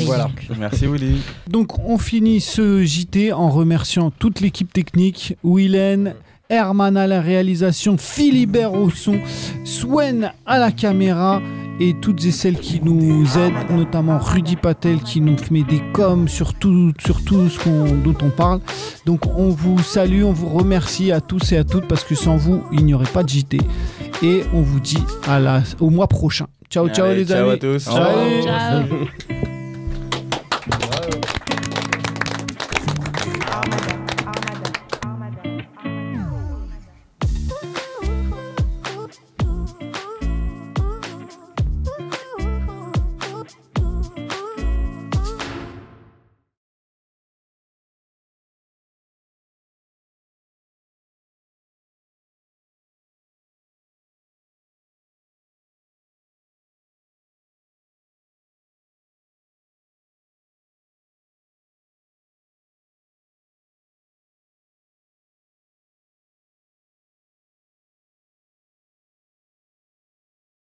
Paris. 0.06 0.32
Voilà. 0.48 0.58
Merci 0.58 0.86
Willy. 0.86 1.18
Donc 1.48 1.78
on 1.78 1.98
finit 1.98 2.40
ce 2.40 2.82
JT 2.84 3.32
en 3.32 3.50
remerciant 3.50 4.10
toute 4.10 4.40
l'équipe 4.40 4.72
technique, 4.72 5.36
Willen, 5.44 6.14
Herman 6.50 6.96
à 6.98 7.06
la 7.06 7.20
réalisation, 7.22 7.96
Philibert 7.96 8.74
au 8.74 8.90
son, 8.90 9.18
Swen 9.64 10.32
à 10.44 10.58
la 10.58 10.70
caméra 10.70 11.40
et 11.80 11.94
toutes 12.00 12.24
et 12.26 12.30
celles 12.30 12.58
qui 12.58 12.80
nous 12.84 13.24
aident, 13.38 13.70
notamment 13.70 14.18
Rudy 14.18 14.56
Patel 14.56 15.00
qui 15.00 15.22
nous 15.22 15.36
met 15.50 15.62
des 15.62 15.80
coms 15.94 16.28
sur 16.28 16.52
tout, 16.52 16.92
sur 17.04 17.24
tout 17.24 17.48
ce 17.48 17.58
qu'on- 17.58 17.94
dont 17.94 18.14
on 18.22 18.28
parle. 18.28 18.60
Donc 19.06 19.26
on 19.38 19.48
vous 19.48 19.78
salue, 19.82 20.24
on 20.24 20.32
vous 20.32 20.50
remercie 20.50 21.10
à 21.10 21.22
tous 21.22 21.52
et 21.52 21.56
à 21.56 21.64
toutes 21.64 21.88
parce 21.88 22.04
que 22.04 22.14
sans 22.14 22.36
vous, 22.36 22.62
il 22.70 22.84
n'y 22.84 22.92
aurait 22.92 23.06
pas 23.10 23.22
de 23.22 23.30
JT. 23.30 23.58
Et 24.22 24.42
on 24.52 24.60
vous 24.60 24.78
dit 24.80 25.02
à 25.26 25.40
la, 25.40 25.62
au 25.80 25.88
mois 25.88 26.06
prochain. 26.06 26.46
Ciao, 26.68 26.88
ciao 26.90 27.06
Allez, 27.06 27.20
les 27.24 27.26
ciao 27.26 27.44
amis. 27.48 27.52
à 27.52 27.56
tous. 27.56 27.84
Ciao. 27.84 29.31